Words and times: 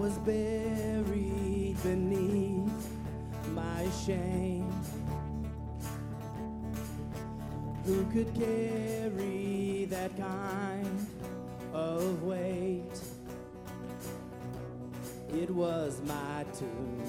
was 0.00 0.16
buried 0.20 1.76
beneath 1.82 2.88
my 3.54 3.86
shame. 4.06 4.72
Who 7.84 8.06
could 8.06 8.34
carry 8.34 9.86
that 9.90 10.16
kind 10.16 11.06
of 11.74 12.22
weight? 12.22 12.98
It 15.34 15.50
was 15.50 16.00
my 16.06 16.46
tomb 16.58 17.02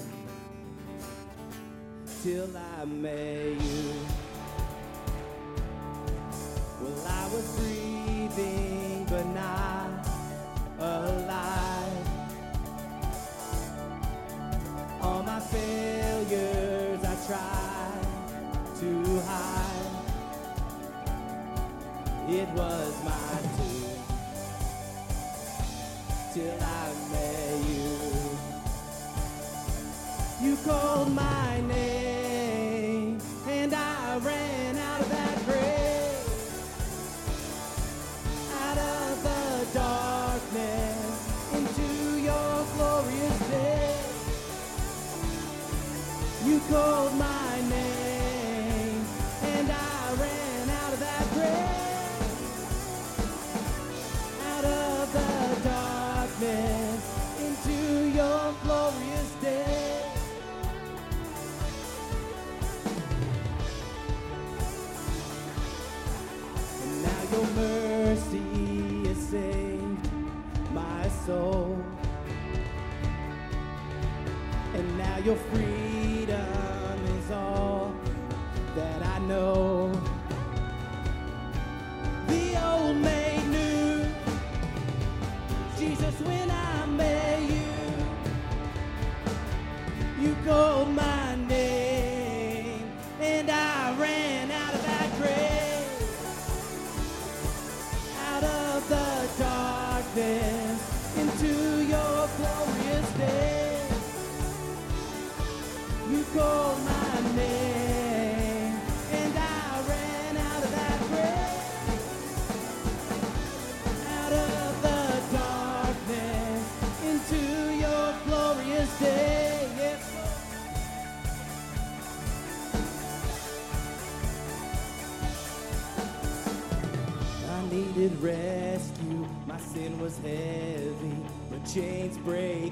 till 2.22 2.50
I 2.54 2.84
met 2.84 3.58
you. 3.58 3.92
Well, 6.82 7.06
I 7.08 7.24
was 7.32 7.58
free. 7.58 7.81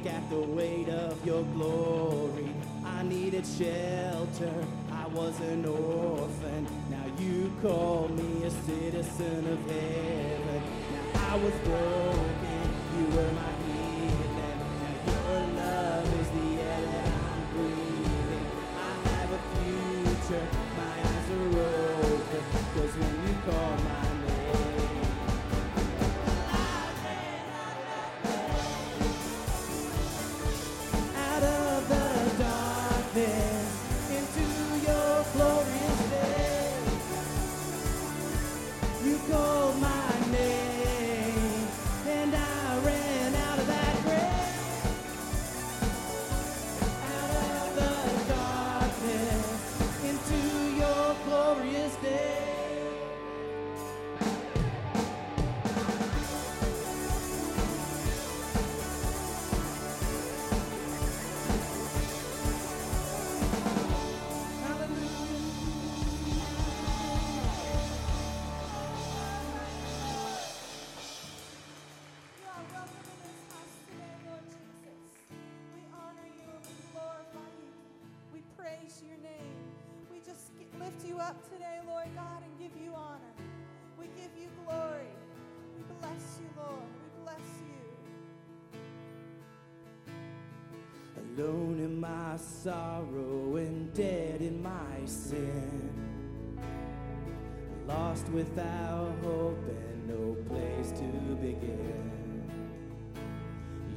Shake 0.02 0.12
at 0.12 0.30
the 0.30 0.40
weight 0.40 0.88
of 0.88 1.26
your 1.26 1.42
glory. 1.54 2.48
I 2.84 3.02
needed 3.02 3.44
shelter. 3.46 4.52
I 4.92 5.06
was 5.08 5.38
an 5.40 5.66
orphan. 5.66 6.66
Now 6.90 7.04
you 7.18 7.52
call 7.60 8.08
me 8.08 8.44
a 8.44 8.50
citizen 8.50 9.46
of 9.52 9.70
heaven. 9.70 10.62
Now 11.14 11.32
I 11.32 11.36
was 11.36 11.52
born. 11.64 12.29
alone 91.40 91.78
in 91.78 91.98
my 92.00 92.36
sorrow 92.36 93.56
and 93.56 93.92
dead 93.94 94.40
in 94.40 94.62
my 94.62 95.04
sin. 95.06 95.90
Lost 97.86 98.28
without 98.28 99.12
hope 99.22 99.64
and 99.68 100.08
no 100.08 100.36
place 100.48 100.92
to 100.92 101.36
begin. 101.36 102.10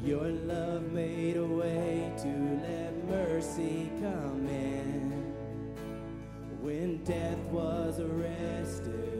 Your 0.03 0.27
love 0.27 0.91
made 0.91 1.37
a 1.37 1.45
way 1.45 2.11
to 2.17 2.27
let 2.63 3.05
mercy 3.07 3.89
come 3.99 4.47
in. 4.47 5.11
When 6.61 7.03
death 7.03 7.39
was 7.51 7.99
arrested 7.99 9.12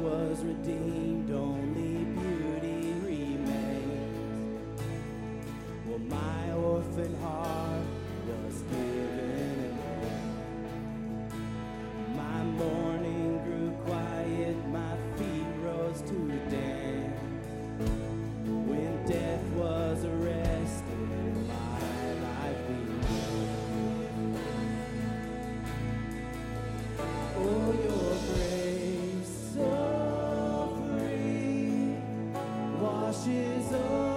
was 0.00 0.44
redeemed, 0.44 1.30
only 1.30 2.04
beauty 2.04 2.92
remains. 3.02 4.80
Well, 5.86 5.98
my 5.98 6.52
orphan 6.52 7.14
heart 7.22 7.82
was 8.26 8.62
given. 8.62 9.13
Washes 33.14 33.72
over 33.72 34.13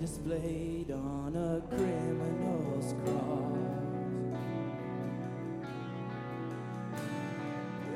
displayed 0.00 0.90
on 0.90 1.36
a 1.36 1.60
criminal's 1.68 2.94
cross. 3.04 3.60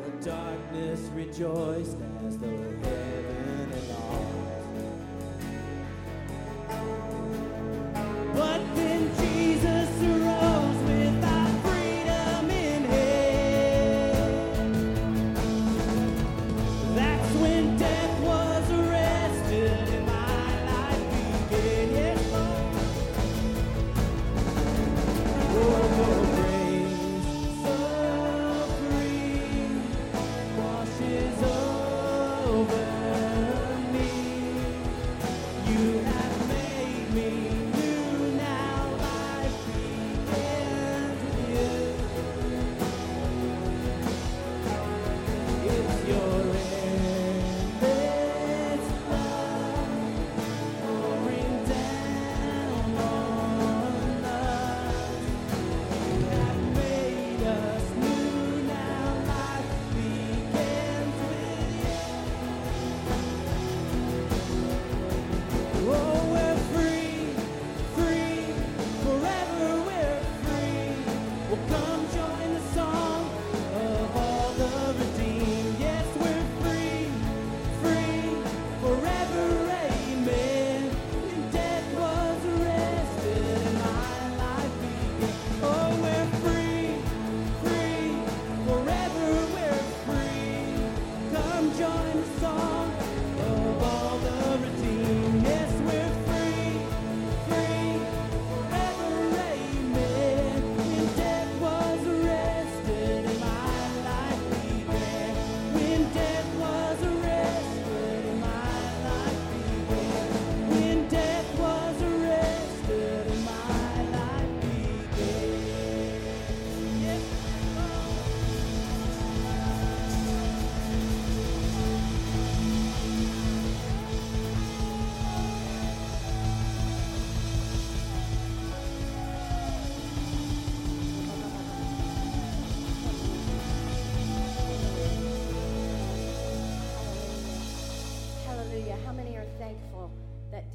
The 0.05 0.31
darkness 0.31 1.01
rejoiced 1.15 1.97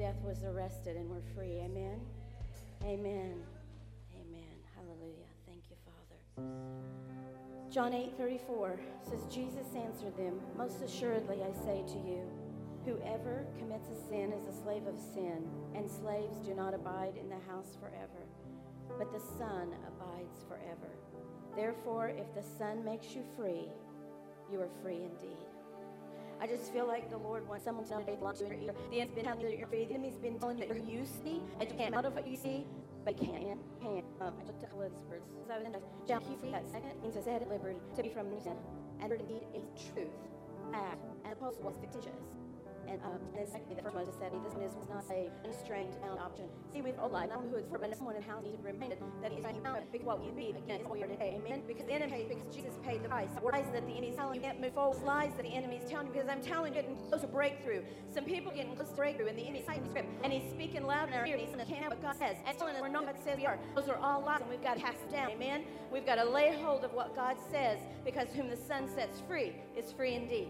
death 0.09 0.23
was 0.23 0.43
arrested 0.43 0.95
and 0.97 1.07
we're 1.07 1.21
free? 1.35 1.59
Amen. 1.59 1.99
Amen. 2.83 3.35
Amen. 4.15 4.55
Hallelujah. 4.75 5.29
Thank 5.45 5.65
you, 5.69 5.75
Father. 5.85 6.49
John 7.69 7.93
8 7.93 8.17
34 8.17 8.79
says, 9.07 9.27
Jesus 9.31 9.67
answered 9.75 10.17
them, 10.17 10.39
Most 10.57 10.81
assuredly 10.81 11.43
I 11.43 11.51
say 11.63 11.83
to 11.85 11.99
you, 11.99 12.23
whoever 12.85 13.45
commits 13.59 13.89
a 13.89 14.09
sin 14.09 14.33
is 14.33 14.47
a 14.47 14.63
slave 14.63 14.87
of 14.87 14.99
sin, 14.99 15.47
and 15.75 15.87
slaves 15.87 16.37
do 16.39 16.55
not 16.55 16.73
abide 16.73 17.13
in 17.15 17.29
the 17.29 17.45
house 17.47 17.77
forever, 17.79 18.25
but 18.97 19.11
the 19.11 19.19
Son 19.37 19.75
abides 19.85 20.43
forever. 20.47 20.89
Therefore, 21.55 22.07
if 22.07 22.33
the 22.33 22.49
Son 22.57 22.83
makes 22.83 23.13
you 23.13 23.23
free, 23.37 23.67
you 24.51 24.59
are 24.59 24.69
free 24.81 25.03
indeed. 25.03 25.48
I 26.41 26.47
just 26.47 26.71
feel 26.71 26.87
like 26.87 27.09
the 27.09 27.17
Lord 27.17 27.47
wants 27.47 27.65
someone 27.65 27.85
to 27.85 27.91
know 27.91 28.03
they 28.05 28.15
belong 28.15 28.35
to 28.37 28.45
your 28.45 28.53
ear. 28.53 28.73
The 28.91 29.01
enemy's 29.01 29.15
been 29.15 29.25
telling 29.25 29.41
you 29.41 29.49
that 29.49 29.57
you're 29.57 29.67
free. 29.67 29.85
The 29.85 29.93
enemy's 29.95 30.17
been 30.17 30.39
telling 30.39 30.57
you 30.57 30.67
that 30.67 30.85
you 30.89 31.05
see 31.05 31.41
and 31.59 31.69
you 31.69 31.75
can't 31.77 31.95
out 31.95 32.05
of 32.05 32.15
what 32.15 32.25
you 32.27 32.37
see, 32.37 32.65
but 33.03 33.21
you 33.21 33.27
can't. 33.27 33.59
Can't. 33.81 34.05
Um, 34.21 34.33
I 34.39 34.45
took 34.45 34.55
a 34.71 34.75
little 34.77 35.03
words. 35.09 35.25
So 35.47 35.53
I 35.53 35.57
was 35.57 35.65
in 35.65 35.73
the 35.73 35.81
shall 36.07 36.21
keep 36.21 36.39
free 36.39 36.55
second 36.71 37.01
means 37.01 37.15
set 37.23 37.41
at 37.41 37.49
liberty, 37.49 37.79
to 37.95 38.03
be 38.03 38.09
from 38.09 38.27
sin. 38.41 38.55
And 39.01 39.11
indeed 39.11 39.43
is 39.53 39.63
truth. 39.93 40.07
act, 40.73 41.03
and 41.23 41.31
the 41.31 41.35
proposal 41.35 41.63
was 41.63 41.75
fictitious. 41.81 42.38
And 42.87 43.01
um, 43.03 43.19
then 43.35 43.45
secondly, 43.45 43.75
the 43.75 43.81
first 43.81 43.95
one 43.95 44.05
just 44.05 44.19
said, 44.19 44.31
this 44.45 44.53
one 44.53 44.63
is 44.63 44.73
not 44.89 45.03
a 45.11 45.29
constrained 45.43 45.95
bound 46.01 46.19
option. 46.19 46.45
See, 46.73 46.81
we've 46.81 46.97
all 46.99 47.09
lied, 47.09 47.29
not 47.29 47.43
who 47.43 47.57
it's 47.57 47.69
for, 47.69 47.77
but 47.77 47.95
someone 47.95 48.15
in 48.15 48.21
house 48.21 48.43
needs 48.43 48.57
to 48.57 48.63
be 48.63 48.71
reminded 48.71 48.99
that 49.21 49.33
you 49.33 49.41
bound 49.41 49.83
because 49.91 50.05
what 50.05 50.23
you 50.23 50.31
be 50.31 50.49
again 50.55 50.81
is 50.81 50.87
what 50.87 50.97
we 50.97 51.03
today. 51.03 51.39
Amen. 51.39 51.63
Because 51.67 51.85
the 51.85 51.93
enemy, 51.93 52.25
because 52.27 52.55
Jesus 52.55 52.73
paid 52.83 53.03
the 53.03 53.09
price. 53.09 53.29
Lies 53.43 53.65
that 53.73 53.85
the 53.85 53.93
enemy's 53.93 54.15
telling 54.15 54.35
you 54.35 54.41
can't 54.41 54.61
move 54.61 54.73
forward. 54.73 55.03
Lies 55.03 55.31
that 55.35 55.43
the 55.43 55.53
enemy's 55.53 55.83
telling 55.89 56.07
you 56.07 56.13
because 56.13 56.29
I'm 56.29 56.41
telling 56.41 56.73
you, 56.73 56.81
getting 56.81 56.97
close 57.09 57.21
to 57.21 57.27
breakthrough. 57.27 57.81
Some 58.13 58.25
people 58.25 58.51
getting 58.51 58.75
close 58.75 58.89
to 58.89 58.95
breakthrough, 58.95 59.27
and 59.27 59.37
the 59.37 59.43
enemy's 59.43 59.65
fighting 59.65 59.89
script, 59.89 60.09
and 60.23 60.31
he's 60.31 60.49
speaking 60.51 60.83
loud 60.85 61.09
in 61.09 61.13
our 61.13 61.25
ear, 61.25 61.35
and 61.35 61.41
he's 61.41 61.55
saying, 61.55 61.67
can't 61.67 61.89
what 61.89 62.01
God 62.01 62.15
says, 62.17 62.37
and 62.45 62.57
telling 62.57 62.75
us 62.75 62.81
we're 62.81 62.89
not 62.89 63.05
what 63.05 63.23
says 63.23 63.37
we 63.37 63.45
are. 63.45 63.59
Those 63.75 63.87
are 63.89 63.97
all 63.97 64.21
lies, 64.21 64.41
and 64.41 64.49
we've 64.49 64.63
got 64.63 64.75
to 64.75 64.81
cast 64.81 65.09
down. 65.11 65.31
Amen. 65.31 65.63
We've 65.91 66.05
got 66.05 66.15
to 66.15 66.25
lay 66.25 66.55
hold 66.61 66.83
of 66.83 66.93
what 66.93 67.15
God 67.15 67.37
says, 67.51 67.79
because 68.05 68.29
whom 68.29 68.49
the 68.49 68.57
Son 68.57 68.87
sets 68.87 69.21
free 69.27 69.53
is 69.77 69.91
free 69.91 70.15
indeed. 70.15 70.49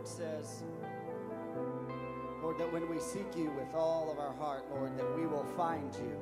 word 0.00 0.08
says, 0.08 0.62
Lord, 2.42 2.58
that 2.58 2.72
when 2.72 2.88
we 2.88 2.98
seek 2.98 3.36
you 3.36 3.50
with 3.50 3.74
all 3.74 4.10
of 4.10 4.18
our 4.18 4.32
heart, 4.32 4.64
Lord, 4.70 4.96
that 4.96 5.16
we 5.16 5.26
will 5.26 5.44
find 5.56 5.94
you. 5.94 6.16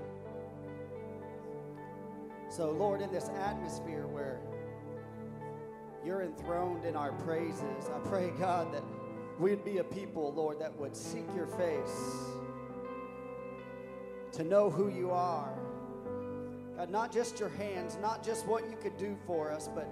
So, 2.51 2.73
Lord, 2.73 3.01
in 3.03 3.13
this 3.13 3.31
atmosphere 3.41 4.07
where 4.07 4.41
you're 6.05 6.23
enthroned 6.23 6.85
in 6.87 6.97
our 6.97 7.13
praises, 7.13 7.89
I 7.95 7.99
pray, 8.09 8.31
God, 8.39 8.73
that 8.73 8.83
we'd 9.39 9.65
be 9.65 9.79
a 9.79 9.85
people, 9.85 10.33
Lord, 10.33 10.59
that 10.61 10.77
would 10.77 10.97
seek 10.97 11.27
your 11.37 11.47
face, 11.47 12.01
to 14.33 14.43
know 14.43 14.71
who 14.71 14.89
you 14.89 15.11
are. 15.13 15.55
God, 16.77 16.91
not 16.91 17.13
just 17.13 17.39
your 17.39 17.51
hands, 17.51 17.97
not 18.03 18.25
just 18.25 18.45
what 18.47 18.69
you 18.69 18.77
could 18.83 18.97
do 18.97 19.17
for 19.27 19.53
us, 19.53 19.69
but 19.73 19.89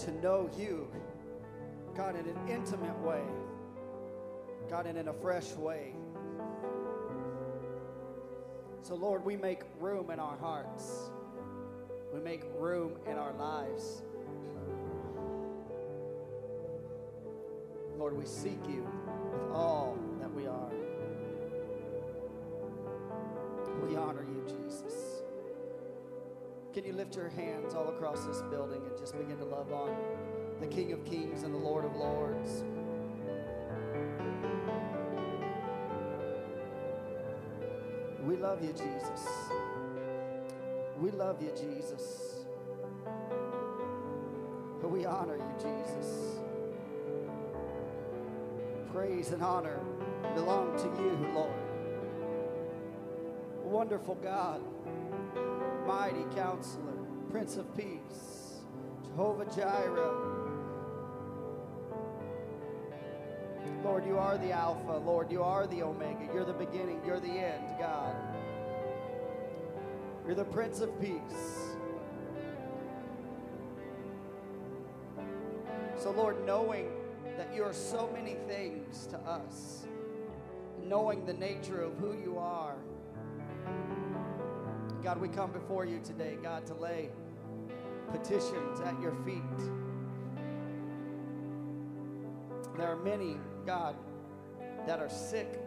to 0.00 0.10
know 0.20 0.50
you 0.58 0.88
God, 1.94 2.16
in 2.16 2.26
an 2.26 2.38
intimate 2.48 2.98
way, 3.00 3.22
God, 4.70 4.86
and 4.86 4.96
in 4.96 5.08
a 5.08 5.12
fresh 5.12 5.52
way. 5.52 5.94
So, 8.82 8.94
Lord, 8.94 9.24
we 9.24 9.36
make 9.36 9.60
room 9.78 10.10
in 10.10 10.18
our 10.18 10.36
hearts, 10.38 11.10
we 12.12 12.20
make 12.20 12.42
room 12.58 12.96
in 13.06 13.18
our 13.18 13.32
lives. 13.34 14.02
Lord, 17.98 18.16
we 18.16 18.26
seek 18.26 18.58
you 18.68 18.86
with 19.32 19.52
all 19.52 19.96
that 20.18 20.32
we 20.32 20.46
are. 20.46 20.72
We 23.86 23.96
honor 23.96 24.24
you, 24.24 24.44
Jesus. 24.46 25.22
Can 26.72 26.84
you 26.84 26.94
lift 26.94 27.14
your 27.14 27.28
hands 27.28 27.74
all 27.74 27.88
across 27.88 28.24
this 28.24 28.40
building 28.50 28.80
and 28.86 28.98
just 28.98 29.16
begin 29.16 29.36
to 29.36 29.44
love 29.44 29.70
on? 29.72 29.94
The 30.62 30.68
King 30.68 30.92
of 30.92 31.04
Kings 31.04 31.42
and 31.42 31.52
the 31.52 31.58
Lord 31.58 31.84
of 31.84 31.96
Lords. 31.96 32.62
We 38.24 38.36
love 38.36 38.62
you, 38.62 38.72
Jesus. 38.72 39.26
We 41.00 41.10
love 41.10 41.42
you, 41.42 41.50
Jesus. 41.50 42.32
We 44.84 45.06
honor 45.06 45.36
you, 45.36 45.54
Jesus. 45.56 46.36
Praise 48.92 49.30
and 49.30 49.42
honor 49.42 49.80
belong 50.34 50.76
to 50.76 50.84
you, 51.02 51.34
Lord. 51.34 51.50
Wonderful 53.64 54.16
God, 54.16 54.60
mighty 55.86 56.24
counselor, 56.36 56.92
Prince 57.30 57.56
of 57.56 57.74
Peace, 57.76 58.60
Jehovah 59.06 59.46
Jireh. 59.56 60.31
Lord, 64.02 64.08
you 64.08 64.18
are 64.18 64.38
the 64.38 64.52
Alpha. 64.52 65.02
Lord, 65.04 65.30
you 65.30 65.42
are 65.42 65.66
the 65.66 65.82
Omega. 65.82 66.28
You're 66.34 66.44
the 66.44 66.52
beginning. 66.52 67.00
You're 67.06 67.20
the 67.20 67.28
end, 67.28 67.62
God. 67.78 68.16
You're 70.26 70.34
the 70.34 70.44
Prince 70.44 70.80
of 70.80 71.00
Peace. 71.00 71.76
So, 75.96 76.10
Lord, 76.10 76.44
knowing 76.44 76.88
that 77.36 77.54
you 77.54 77.62
are 77.62 77.72
so 77.72 78.10
many 78.12 78.34
things 78.48 79.06
to 79.06 79.18
us, 79.18 79.86
knowing 80.84 81.24
the 81.24 81.34
nature 81.34 81.80
of 81.80 81.96
who 81.98 82.16
you 82.18 82.38
are, 82.38 82.74
God, 85.04 85.20
we 85.20 85.28
come 85.28 85.52
before 85.52 85.84
you 85.84 86.00
today, 86.02 86.38
God, 86.42 86.66
to 86.66 86.74
lay 86.74 87.10
petitions 88.10 88.80
at 88.80 89.00
your 89.00 89.14
feet. 89.24 89.81
There 92.82 92.90
are 92.90 92.96
many, 92.96 93.36
God, 93.64 93.94
that 94.88 94.98
are 94.98 95.08
sick, 95.08 95.62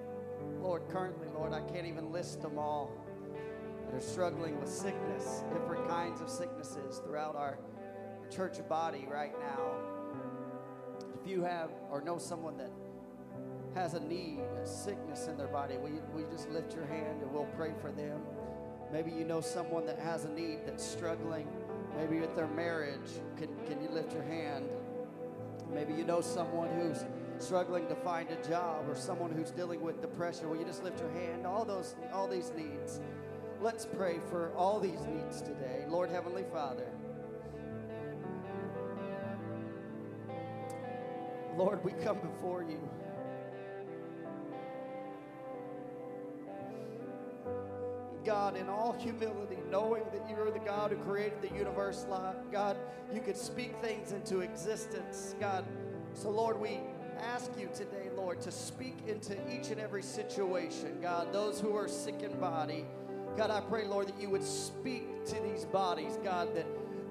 Lord, 0.62 0.82
currently, 0.90 1.30
Lord. 1.34 1.54
I 1.54 1.62
can't 1.62 1.88
even 1.88 2.12
list 2.12 2.42
them 2.42 2.60
all. 2.60 2.92
That 3.86 3.96
are 3.96 4.02
struggling 4.02 4.60
with 4.60 4.68
sickness, 4.68 5.46
different 5.54 5.88
kinds 5.88 6.20
of 6.20 6.30
sicknesses 6.30 7.00
throughout 7.06 7.38
our 7.38 7.58
church 8.30 8.58
body 8.68 9.08
right 9.10 9.32
now. 9.40 9.62
If 11.18 11.26
you 11.26 11.42
have 11.42 11.70
or 11.90 12.02
know 12.02 12.18
someone 12.18 12.58
that 12.58 12.72
has 13.76 13.94
a 13.94 14.02
need, 14.02 14.42
a 14.62 14.68
sickness 14.68 15.28
in 15.28 15.38
their 15.38 15.48
body, 15.48 15.78
will 15.78 15.92
you, 15.92 16.02
will 16.12 16.20
you 16.20 16.28
just 16.30 16.50
lift 16.50 16.76
your 16.76 16.86
hand 16.86 17.22
and 17.22 17.32
we'll 17.32 17.48
pray 17.56 17.72
for 17.80 17.94
them? 17.94 18.20
Maybe 18.92 19.12
you 19.12 19.24
know 19.24 19.40
someone 19.40 19.86
that 19.86 20.00
has 20.00 20.26
a 20.26 20.30
need 20.30 20.66
that's 20.66 20.86
struggling, 20.86 21.48
maybe 21.96 22.20
with 22.20 22.36
their 22.36 22.50
marriage. 22.50 23.10
Can, 23.38 23.48
can 23.66 23.82
you 23.82 23.88
lift 23.88 24.12
your 24.12 24.24
hand? 24.24 24.66
Maybe 25.76 25.94
you 25.94 26.06
know 26.06 26.22
someone 26.22 26.70
who's 26.70 27.04
struggling 27.38 27.86
to 27.88 27.96
find 27.96 28.30
a 28.32 28.48
job 28.48 28.88
or 28.88 28.96
someone 28.96 29.30
who's 29.30 29.52
dealing 29.52 29.82
with 29.82 30.00
depression. 30.00 30.50
Will 30.50 30.56
you 30.56 30.64
just 30.64 30.86
lift 30.86 31.02
your 31.02 31.12
hand? 31.12 31.46
All 31.46 31.66
those 31.66 31.96
all 32.14 32.30
these 32.30 32.54
needs. 32.56 33.02
Let's 33.60 33.86
pray 33.86 34.20
for 34.30 34.54
all 34.56 34.80
these 34.80 35.02
needs 35.02 35.42
today. 35.42 35.84
Lord 35.90 36.10
Heavenly 36.10 36.46
Father. 36.50 36.88
Lord, 41.58 41.84
we 41.84 41.92
come 41.92 42.20
before 42.20 42.64
you. 42.64 42.80
God, 48.26 48.58
in 48.58 48.68
all 48.70 48.94
humility, 48.94 49.58
knowing 49.70 50.04
that 50.12 50.28
you 50.28 50.36
are 50.42 50.50
the 50.50 50.60
God 50.60 50.92
who 50.92 50.98
created 50.98 51.42
the 51.42 51.56
universe, 51.56 52.06
God, 52.52 52.78
you 53.14 53.22
could 53.22 53.38
speak 53.38 53.76
things 53.82 54.12
into 54.12 54.40
existence, 54.40 55.36
God. 55.40 55.64
So, 56.14 56.30
Lord, 56.32 56.60
we 56.60 56.80
ask 57.22 57.52
you 57.60 57.70
today, 57.74 58.10
Lord, 58.16 58.42
to 58.42 58.52
speak 58.52 58.98
into 59.08 59.36
each 59.50 59.70
and 59.70 59.80
every 59.80 60.02
situation, 60.02 60.98
God, 61.02 61.32
those 61.32 61.60
who 61.60 61.76
are 61.76 61.88
sick 61.88 62.24
in 62.24 62.38
body. 62.40 62.86
God, 63.38 63.52
I 63.52 63.62
pray, 63.62 63.86
Lord, 63.86 64.08
that 64.08 64.20
you 64.20 64.30
would 64.30 64.44
speak 64.44 65.26
to 65.26 65.36
these 65.42 65.66
bodies, 65.66 66.18
God, 66.24 66.56
that, 66.56 66.66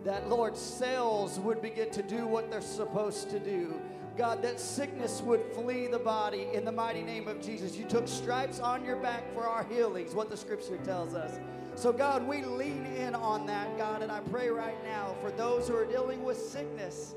that 0.05 0.29
Lord, 0.29 0.57
cells 0.57 1.39
would 1.39 1.63
begin 1.63 1.91
to 1.91 2.03
do 2.03 2.27
what 2.27 2.51
they're 2.51 2.61
supposed 2.61 3.31
to 3.31 3.39
do. 3.39 3.81
God, 4.17 4.43
that 4.43 4.61
sickness 4.61 5.21
would 5.23 5.43
flee 5.55 5.89
the 5.89 5.99
body 5.99 6.47
in 6.53 6.65
the 6.65 6.71
mighty 6.71 7.03
name 7.03 7.27
of 7.27 7.41
Jesus. 7.41 7.77
You 7.77 7.85
took 7.85 8.07
stripes 8.07 8.61
on 8.61 8.85
your 8.85 8.97
back 8.97 9.33
for 9.35 9.43
our 9.43 9.65
healings, 9.65 10.15
what 10.15 10.31
the 10.31 10.37
scripture 10.37 10.77
tells 10.79 11.15
us. 11.15 11.41
So, 11.75 11.93
God, 11.93 12.27
we 12.27 12.45
lean 12.45 12.87
in 12.87 13.17
on 13.17 13.47
that, 13.47 13.77
God, 13.77 14.03
and 14.03 14.13
I 14.13 14.21
pray 14.21 14.49
right 14.51 14.83
now 14.85 15.17
for 15.21 15.33
those 15.33 15.67
who 15.67 15.75
are 15.75 15.85
dealing 15.85 16.23
with 16.23 16.39
sickness, 16.39 17.15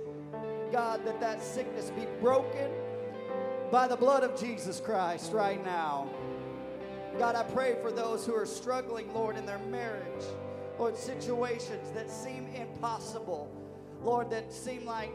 God, 0.71 1.05
that 1.05 1.19
that 1.21 1.43
sickness 1.43 1.91
be 1.91 2.07
broken 2.19 2.71
by 3.71 3.87
the 3.87 3.95
blood 3.95 4.23
of 4.23 4.39
Jesus 4.39 4.79
Christ 4.79 5.31
right 5.31 5.63
now. 5.63 6.09
God, 7.19 7.35
I 7.35 7.43
pray 7.43 7.75
for 7.81 7.91
those 7.91 8.25
who 8.25 8.33
are 8.33 8.45
struggling, 8.47 9.13
Lord, 9.13 9.37
in 9.37 9.45
their 9.45 9.59
marriage, 9.59 10.25
Lord, 10.79 10.97
situations 10.97 11.91
that 11.93 12.09
seem 12.09 12.47
impossible, 12.55 13.51
Lord, 14.03 14.31
that 14.31 14.51
seem 14.51 14.85
like 14.85 15.11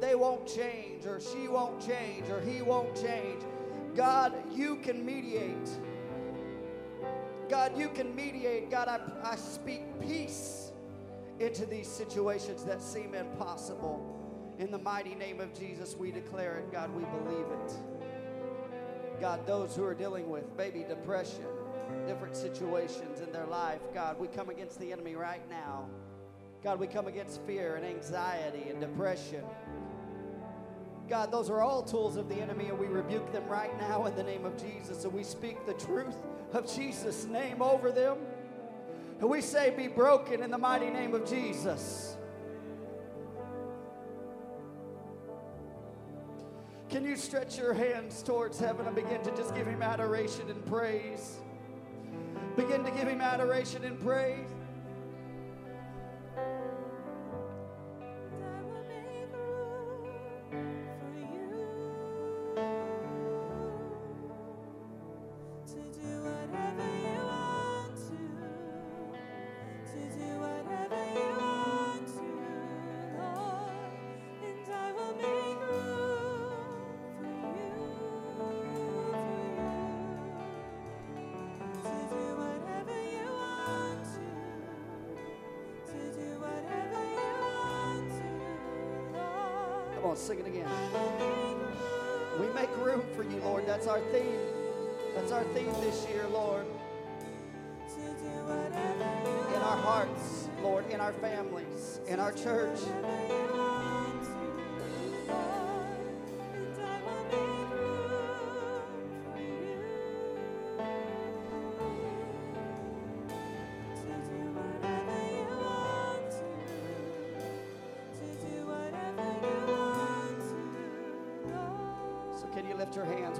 they 0.00 0.14
won't 0.14 0.46
change, 0.46 1.06
or 1.06 1.20
she 1.20 1.48
won't 1.48 1.80
change, 1.86 2.28
or 2.30 2.40
he 2.40 2.62
won't 2.62 2.94
change. 2.94 3.42
God, 3.94 4.32
you 4.52 4.76
can 4.76 5.04
mediate. 5.04 5.68
God, 7.48 7.76
you 7.76 7.88
can 7.88 8.14
mediate. 8.14 8.70
God, 8.70 8.88
I, 8.88 9.00
I 9.32 9.36
speak 9.36 9.82
peace 10.00 10.72
into 11.38 11.66
these 11.66 11.88
situations 11.88 12.64
that 12.64 12.82
seem 12.82 13.14
impossible. 13.14 14.16
In 14.58 14.70
the 14.70 14.78
mighty 14.78 15.14
name 15.14 15.40
of 15.40 15.52
Jesus, 15.58 15.96
we 15.96 16.10
declare 16.12 16.58
it. 16.58 16.70
God, 16.70 16.94
we 16.94 17.04
believe 17.04 17.46
it. 17.64 17.72
God, 19.20 19.46
those 19.46 19.74
who 19.74 19.84
are 19.84 19.94
dealing 19.94 20.30
with 20.30 20.44
maybe 20.56 20.84
depression, 20.88 21.46
different 22.06 22.36
situations 22.36 23.20
in 23.20 23.32
their 23.32 23.46
life, 23.46 23.80
God, 23.92 24.18
we 24.18 24.28
come 24.28 24.48
against 24.48 24.78
the 24.78 24.92
enemy 24.92 25.14
right 25.14 25.46
now. 25.50 25.86
God, 26.62 26.78
we 26.78 26.86
come 26.86 27.06
against 27.06 27.40
fear 27.42 27.76
and 27.76 27.86
anxiety 27.86 28.68
and 28.68 28.80
depression. 28.80 29.42
God, 31.10 31.32
those 31.32 31.50
are 31.50 31.60
all 31.60 31.82
tools 31.82 32.16
of 32.16 32.28
the 32.28 32.36
enemy, 32.36 32.66
and 32.66 32.78
we 32.78 32.86
rebuke 32.86 33.32
them 33.32 33.44
right 33.48 33.76
now 33.80 34.06
in 34.06 34.14
the 34.14 34.22
name 34.22 34.44
of 34.44 34.56
Jesus. 34.56 35.02
And 35.02 35.12
we 35.12 35.24
speak 35.24 35.66
the 35.66 35.74
truth 35.74 36.14
of 36.52 36.72
Jesus' 36.72 37.24
name 37.24 37.60
over 37.60 37.90
them. 37.90 38.16
And 39.18 39.28
we 39.28 39.40
say, 39.40 39.74
Be 39.76 39.88
broken 39.88 40.40
in 40.40 40.52
the 40.52 40.58
mighty 40.58 40.88
name 40.88 41.12
of 41.12 41.28
Jesus. 41.28 42.16
Can 46.88 47.04
you 47.04 47.16
stretch 47.16 47.58
your 47.58 47.74
hands 47.74 48.22
towards 48.22 48.60
heaven 48.60 48.86
and 48.86 48.94
begin 48.94 49.20
to 49.24 49.36
just 49.36 49.52
give 49.52 49.66
him 49.66 49.82
adoration 49.82 50.48
and 50.48 50.64
praise? 50.66 51.40
Begin 52.56 52.84
to 52.84 52.90
give 52.92 53.08
him 53.08 53.20
adoration 53.20 53.84
and 53.84 53.98
praise. 53.98 54.48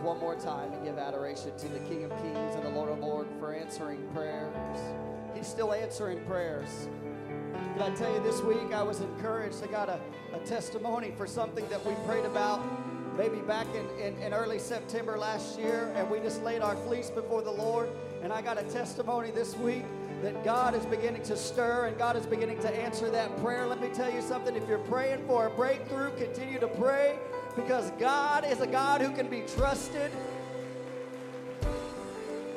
One 0.02 0.18
more 0.18 0.34
time 0.34 0.72
and 0.72 0.84
give 0.84 0.98
adoration 0.98 1.56
to 1.58 1.68
the 1.68 1.78
King 1.80 2.04
of 2.04 2.10
Kings 2.22 2.54
and 2.54 2.64
the 2.64 2.70
Lord 2.70 2.90
of 2.90 2.98
Lords 2.98 3.30
for 3.38 3.54
answering 3.54 4.06
prayers. 4.14 4.54
He's 5.34 5.46
still 5.46 5.72
answering 5.72 6.24
prayers. 6.24 6.88
Can 7.74 7.82
I 7.82 7.94
tell 7.94 8.12
you 8.12 8.22
this 8.22 8.40
week 8.40 8.72
I 8.72 8.82
was 8.82 9.00
encouraged. 9.00 9.62
I 9.62 9.66
got 9.66 9.88
a, 9.88 10.00
a 10.34 10.38
testimony 10.40 11.12
for 11.16 11.26
something 11.26 11.68
that 11.68 11.84
we 11.84 11.94
prayed 12.06 12.24
about 12.24 12.60
maybe 13.16 13.38
back 13.38 13.66
in, 13.74 13.86
in, 14.02 14.16
in 14.22 14.32
early 14.32 14.58
September 14.58 15.18
last 15.18 15.58
year, 15.58 15.92
and 15.96 16.08
we 16.10 16.20
just 16.20 16.42
laid 16.42 16.62
our 16.62 16.76
fleece 16.76 17.10
before 17.10 17.42
the 17.42 17.50
Lord. 17.50 17.90
And 18.22 18.32
I 18.32 18.40
got 18.40 18.58
a 18.58 18.62
testimony 18.64 19.30
this 19.30 19.56
week 19.56 19.84
that 20.22 20.44
God 20.44 20.74
is 20.74 20.84
beginning 20.86 21.22
to 21.24 21.36
stir 21.36 21.86
and 21.86 21.98
God 21.98 22.16
is 22.16 22.26
beginning 22.26 22.58
to 22.60 22.70
answer 22.74 23.10
that 23.10 23.34
prayer. 23.42 23.66
Let 23.66 23.80
me 23.80 23.88
tell 23.88 24.10
you 24.12 24.20
something. 24.20 24.54
If 24.54 24.68
you're 24.68 24.78
praying 24.78 25.26
for 25.26 25.46
a 25.46 25.50
breakthrough, 25.50 26.14
continue 26.16 26.58
to 26.60 26.68
pray 26.68 27.18
because 27.62 27.90
God 27.98 28.44
is 28.44 28.60
a 28.60 28.66
God 28.66 29.00
who 29.00 29.10
can 29.12 29.28
be 29.28 29.42
trusted. 29.56 30.10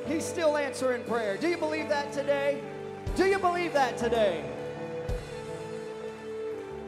He's 0.07 0.25
still 0.25 0.57
answering 0.57 1.03
prayer. 1.03 1.37
Do 1.37 1.47
you 1.47 1.57
believe 1.57 1.89
that 1.89 2.11
today? 2.11 2.61
Do 3.15 3.25
you 3.25 3.39
believe 3.39 3.73
that 3.73 3.97
today? 3.97 4.43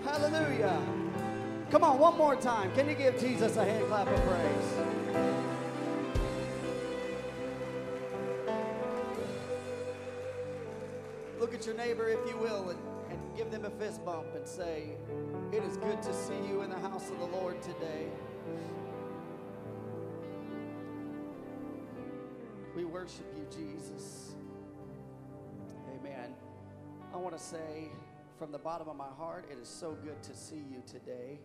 Hallelujah. 0.04 0.82
Come 1.72 1.84
on, 1.84 2.00
one 2.00 2.18
more 2.18 2.36
time. 2.36 2.72
Can 2.74 2.90
you 2.90 2.96
give 2.96 3.20
Jesus 3.20 3.58
a 3.58 3.66
hand 3.66 3.86
clap 3.88 4.08
of 4.08 4.22
praise? 4.26 4.74
Look 11.40 11.54
at 11.54 11.66
your 11.66 11.76
neighbor, 11.76 12.08
if 12.08 12.20
you 12.30 12.38
will, 12.38 12.70
and 12.70 12.80
and 13.10 13.20
give 13.38 13.52
them 13.52 13.66
a 13.66 13.70
fist 13.72 14.04
bump 14.06 14.28
and 14.36 14.48
say, 14.48 14.90
It 15.52 15.64
is 15.64 15.78
good 15.78 16.02
to 16.02 16.14
see 16.14 16.48
you 16.48 16.62
in 16.64 16.70
the 16.70 16.80
house 16.80 17.10
of 17.10 17.20
the 17.20 17.26
Lord 17.26 17.62
today. 17.62 18.08
We 22.76 22.84
worship 22.84 23.26
you, 23.38 23.46
Jesus. 23.56 24.36
Amen. 25.94 26.34
I 27.14 27.18
want 27.18 27.38
to 27.38 27.44
say 27.44 27.90
from 28.38 28.52
the 28.52 28.58
bottom 28.58 28.90
of 28.90 28.96
my 28.98 29.08
heart, 29.18 29.46
it 29.50 29.58
is 29.62 29.70
so 29.70 29.96
good 30.04 30.22
to 30.24 30.36
see 30.36 30.64
you 30.70 30.84
today, 30.86 31.40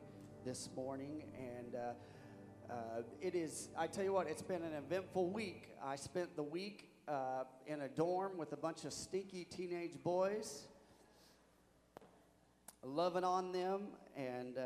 this 0.44 0.70
morning. 0.74 1.24
And 1.36 1.76
uh, 1.76 2.72
uh, 2.72 3.02
it 3.20 3.34
is, 3.34 3.68
I 3.78 3.86
tell 3.86 4.02
you 4.02 4.14
what, 4.14 4.26
it's 4.26 4.42
been 4.42 4.62
an 4.62 4.72
eventful 4.72 5.30
week. 5.30 5.68
I 5.84 5.96
spent 5.96 6.34
the 6.36 6.42
week 6.42 6.90
uh, 7.06 7.44
in 7.66 7.82
a 7.82 7.88
dorm 7.88 8.38
with 8.38 8.52
a 8.54 8.56
bunch 8.56 8.84
of 8.84 8.92
stinky 8.92 9.44
teenage 9.44 10.02
boys, 10.02 10.66
loving 12.84 13.24
on 13.24 13.52
them. 13.52 13.88
And, 14.16 14.58
uh, 14.58 14.62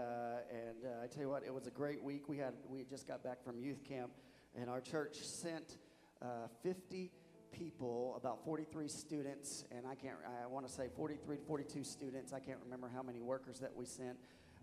and 0.50 0.84
uh, 0.84 1.04
I 1.04 1.06
tell 1.06 1.22
you 1.22 1.28
what, 1.28 1.44
it 1.44 1.52
was 1.52 1.66
a 1.66 1.70
great 1.70 2.02
week. 2.02 2.28
We, 2.28 2.38
had, 2.38 2.54
we 2.68 2.84
just 2.84 3.06
got 3.06 3.22
back 3.22 3.44
from 3.44 3.58
youth 3.58 3.84
camp, 3.84 4.12
and 4.58 4.68
our 4.68 4.80
church 4.80 5.16
sent 5.16 5.78
uh, 6.22 6.48
50 6.62 7.10
people, 7.52 8.14
about 8.16 8.44
43 8.44 8.88
students, 8.88 9.64
and 9.70 9.86
I 9.86 9.94
can't, 9.94 10.16
I 10.42 10.46
want 10.46 10.66
to 10.66 10.72
say 10.72 10.88
43 10.96 11.36
to 11.36 11.42
42 11.42 11.84
students. 11.84 12.32
I 12.32 12.40
can't 12.40 12.58
remember 12.64 12.90
how 12.92 13.02
many 13.02 13.20
workers 13.20 13.60
that 13.60 13.74
we 13.76 13.84
sent, 13.84 14.16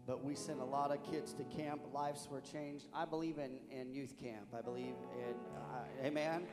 but 0.06 0.24
we 0.24 0.36
sent 0.36 0.60
a 0.60 0.66
lot 0.66 0.91
of 0.91 1.04
kids 1.10 1.34
to 1.34 1.43
camp. 1.43 1.82
Lives 1.93 2.28
were 2.30 2.41
changed. 2.41 2.88
I 2.93 3.06
believe 3.06 3.38
in, 3.38 3.60
in 3.70 3.93
youth 3.93 4.16
camp. 4.22 4.47
I 4.58 4.62
believe 4.62 4.95
in, 5.16 5.36
uh, 5.56 6.06
amen. 6.06 6.47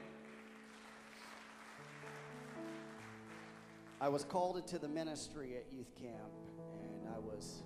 I 4.00 4.08
was 4.08 4.22
called 4.22 4.58
into 4.58 4.78
the 4.78 4.86
ministry 4.86 5.56
at 5.56 5.72
youth 5.72 5.92
camp, 6.00 6.30
I 7.18 7.20
was 7.20 7.62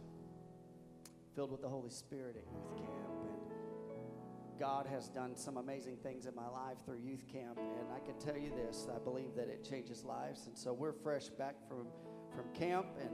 filled 1.35 1.51
with 1.51 1.61
the 1.61 1.69
Holy 1.69 1.91
Spirit 1.91 2.37
at 2.37 2.45
youth 2.51 2.77
camp. 2.77 3.23
And 3.23 4.59
God 4.59 4.87
has 4.87 5.09
done 5.09 5.37
some 5.37 5.59
amazing 5.59 5.97
things 6.03 6.25
in 6.25 6.35
my 6.35 6.49
life 6.49 6.79
through 6.87 7.01
youth 7.05 7.25
camp, 7.31 7.59
and 7.59 7.87
I 7.95 7.99
can 7.99 8.19
tell 8.19 8.41
you 8.41 8.51
this: 8.51 8.87
I 8.95 8.99
believe 8.99 9.35
that 9.37 9.49
it 9.49 9.63
changes 9.69 10.05
lives. 10.05 10.47
And 10.47 10.57
so 10.57 10.73
we're 10.73 10.93
fresh 10.93 11.29
back 11.29 11.57
from 11.69 11.89
from 12.35 12.45
camp 12.55 12.87
and 12.99 13.11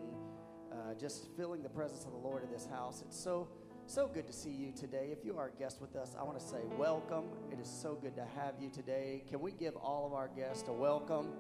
uh, 0.73 0.95
just 0.95 1.27
feeling 1.37 1.63
the 1.63 1.69
presence 1.69 2.05
of 2.05 2.13
the 2.13 2.19
Lord 2.19 2.45
in 2.45 2.51
this 2.53 2.67
house. 2.67 3.03
It's 3.03 3.19
so 3.19 3.49
so 3.87 4.07
good 4.07 4.27
to 4.29 4.33
see 4.33 4.51
you 4.51 4.71
today. 4.71 5.09
If 5.11 5.25
you 5.25 5.37
are 5.39 5.49
a 5.49 5.59
guest 5.59 5.81
with 5.81 5.97
us, 5.97 6.15
I 6.17 6.23
want 6.23 6.39
to 6.39 6.45
say 6.45 6.59
welcome. 6.79 7.25
It 7.51 7.59
is 7.59 7.69
so 7.69 7.95
good 7.95 8.15
to 8.15 8.25
have 8.37 8.55
you 8.61 8.71
today. 8.71 9.25
Can 9.29 9.41
we 9.41 9.51
give 9.51 9.75
all 9.77 10.07
of 10.07 10.13
our 10.13 10.29
guests 10.29 10.69
a 10.69 10.73
welcome? 10.73 11.33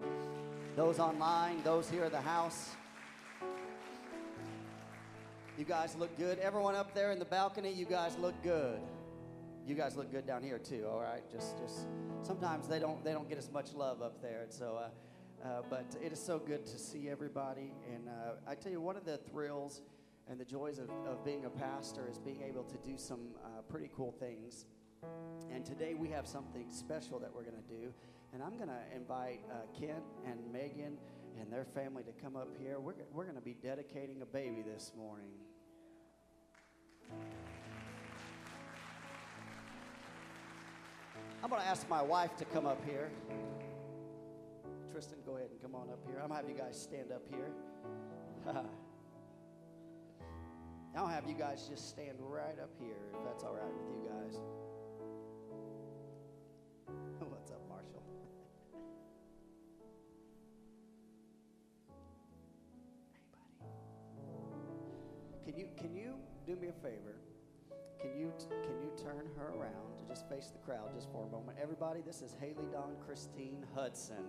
Those 0.74 0.98
online, 0.98 1.62
those 1.62 1.88
here 1.88 2.04
at 2.04 2.12
the 2.12 2.20
house. 2.20 2.70
You 5.58 5.64
guys 5.64 5.96
look 5.96 6.16
good. 6.16 6.38
Everyone 6.38 6.76
up 6.76 6.94
there 6.94 7.10
in 7.10 7.18
the 7.18 7.24
balcony, 7.24 7.72
you 7.72 7.84
guys 7.84 8.16
look 8.18 8.40
good 8.42 8.80
you 9.68 9.74
guys 9.74 9.96
look 9.96 10.10
good 10.10 10.26
down 10.26 10.42
here 10.42 10.58
too. 10.58 10.86
All 10.90 11.00
right, 11.00 11.22
just 11.30 11.58
just 11.58 11.80
sometimes 12.22 12.66
they 12.66 12.78
don't 12.78 13.04
they 13.04 13.12
don't 13.12 13.28
get 13.28 13.36
as 13.36 13.52
much 13.52 13.74
love 13.74 14.00
up 14.02 14.22
there, 14.22 14.42
and 14.42 14.52
so. 14.52 14.78
Uh, 14.82 14.88
uh, 15.44 15.62
but 15.70 15.84
it 16.04 16.10
is 16.10 16.20
so 16.20 16.36
good 16.36 16.66
to 16.66 16.76
see 16.76 17.08
everybody, 17.08 17.70
and 17.94 18.08
uh, 18.08 18.32
I 18.44 18.56
tell 18.56 18.72
you, 18.72 18.80
one 18.80 18.96
of 18.96 19.04
the 19.04 19.18
thrills 19.18 19.82
and 20.28 20.36
the 20.36 20.44
joys 20.44 20.80
of, 20.80 20.90
of 21.06 21.24
being 21.24 21.44
a 21.44 21.48
pastor 21.48 22.08
is 22.10 22.18
being 22.18 22.42
able 22.42 22.64
to 22.64 22.76
do 22.78 22.98
some 22.98 23.20
uh, 23.44 23.62
pretty 23.68 23.88
cool 23.96 24.10
things. 24.10 24.66
And 25.54 25.64
today 25.64 25.94
we 25.94 26.08
have 26.08 26.26
something 26.26 26.66
special 26.72 27.20
that 27.20 27.32
we're 27.32 27.44
going 27.44 27.62
to 27.62 27.72
do, 27.72 27.92
and 28.32 28.42
I'm 28.42 28.56
going 28.56 28.68
to 28.68 28.96
invite 28.96 29.38
uh, 29.48 29.58
Kent 29.78 30.02
and 30.26 30.40
Megan 30.52 30.98
and 31.40 31.52
their 31.52 31.64
family 31.64 32.02
to 32.02 32.12
come 32.22 32.36
up 32.36 32.48
here. 32.60 32.78
We're, 32.80 32.94
we're 33.12 33.24
going 33.24 33.36
to 33.36 33.42
be 33.42 33.54
dedicating 33.54 34.22
a 34.22 34.26
baby 34.26 34.62
this 34.62 34.92
morning. 34.96 35.30
I'm 41.42 41.50
going 41.50 41.62
to 41.62 41.68
ask 41.68 41.88
my 41.88 42.02
wife 42.02 42.36
to 42.36 42.44
come 42.44 42.66
up 42.66 42.84
here. 42.84 43.10
Tristan, 44.90 45.18
go 45.24 45.36
ahead 45.36 45.50
and 45.50 45.62
come 45.62 45.74
on 45.74 45.88
up 45.90 46.00
here. 46.06 46.20
I'm 46.22 46.28
going 46.28 46.42
to 46.42 46.46
have 46.46 46.56
you 46.56 46.62
guys 46.62 46.80
stand 46.80 47.12
up 47.12 47.22
here. 47.30 47.50
I'll 50.96 51.06
have 51.06 51.28
you 51.28 51.34
guys 51.34 51.68
just 51.70 51.88
stand 51.88 52.16
right 52.18 52.58
up 52.60 52.70
here, 52.80 52.96
if 53.14 53.24
that's 53.24 53.44
all 53.44 53.54
right 53.54 53.72
with 53.72 53.88
you 53.94 54.08
guys. 54.08 54.40
Favor? 66.82 67.16
Can 68.00 68.16
you 68.16 68.32
can 68.62 68.80
you 68.80 68.90
turn 69.02 69.26
her 69.36 69.48
around 69.48 69.98
to 69.98 70.08
just 70.08 70.28
face 70.28 70.50
the 70.52 70.58
crowd 70.58 70.94
just 70.94 71.10
for 71.10 71.26
a 71.26 71.30
moment? 71.30 71.58
Everybody, 71.60 72.00
this 72.06 72.22
is 72.22 72.34
Haley 72.40 72.66
Dawn 72.72 72.94
Christine 73.04 73.64
Hudson. 73.74 74.24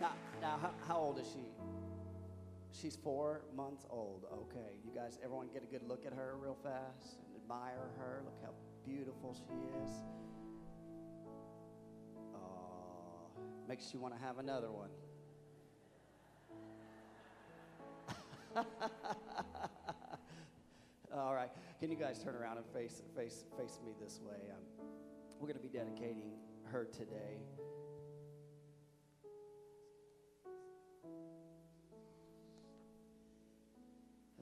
Now, 0.00 0.12
now 0.40 0.58
how, 0.60 0.70
how 0.86 0.96
old 0.98 1.18
is 1.18 1.26
she? 1.26 1.46
She's 2.72 2.96
four 2.96 3.42
months 3.56 3.86
old. 3.88 4.24
Okay, 4.32 4.76
you 4.84 4.90
guys, 4.94 5.18
everyone 5.22 5.48
get 5.52 5.62
a 5.62 5.66
good 5.66 5.86
look 5.86 6.04
at 6.04 6.12
her 6.12 6.34
real 6.42 6.56
fast 6.62 7.18
and 7.24 7.40
admire 7.40 7.90
her. 7.98 8.22
Look 8.24 8.34
how 8.42 8.50
beautiful 8.84 9.34
she 9.34 9.54
is. 9.84 10.02
Makes 13.68 13.94
you 13.94 14.00
want 14.00 14.14
to 14.14 14.20
have 14.20 14.38
another 14.38 14.70
one. 14.70 14.90
All 21.14 21.34
right. 21.34 21.50
Can 21.80 21.90
you 21.90 21.96
guys 21.96 22.22
turn 22.22 22.34
around 22.34 22.58
and 22.58 22.66
face 22.66 23.00
face 23.16 23.46
face 23.56 23.80
me 23.84 23.92
this 24.00 24.20
way? 24.22 24.50
Um, 24.50 24.62
we're 25.40 25.48
going 25.48 25.56
to 25.56 25.62
be 25.62 25.68
dedicating 25.68 26.32
her 26.64 26.84
today. 26.84 27.40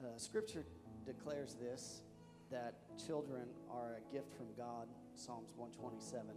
Uh, 0.01 0.17
scripture 0.17 0.65
declares 1.05 1.55
this 1.55 2.01
that 2.49 2.79
children 3.05 3.47
are 3.69 3.97
a 3.97 4.01
gift 4.13 4.33
from 4.35 4.47
God. 4.57 4.87
Psalms 5.15 5.53
127 5.55 6.35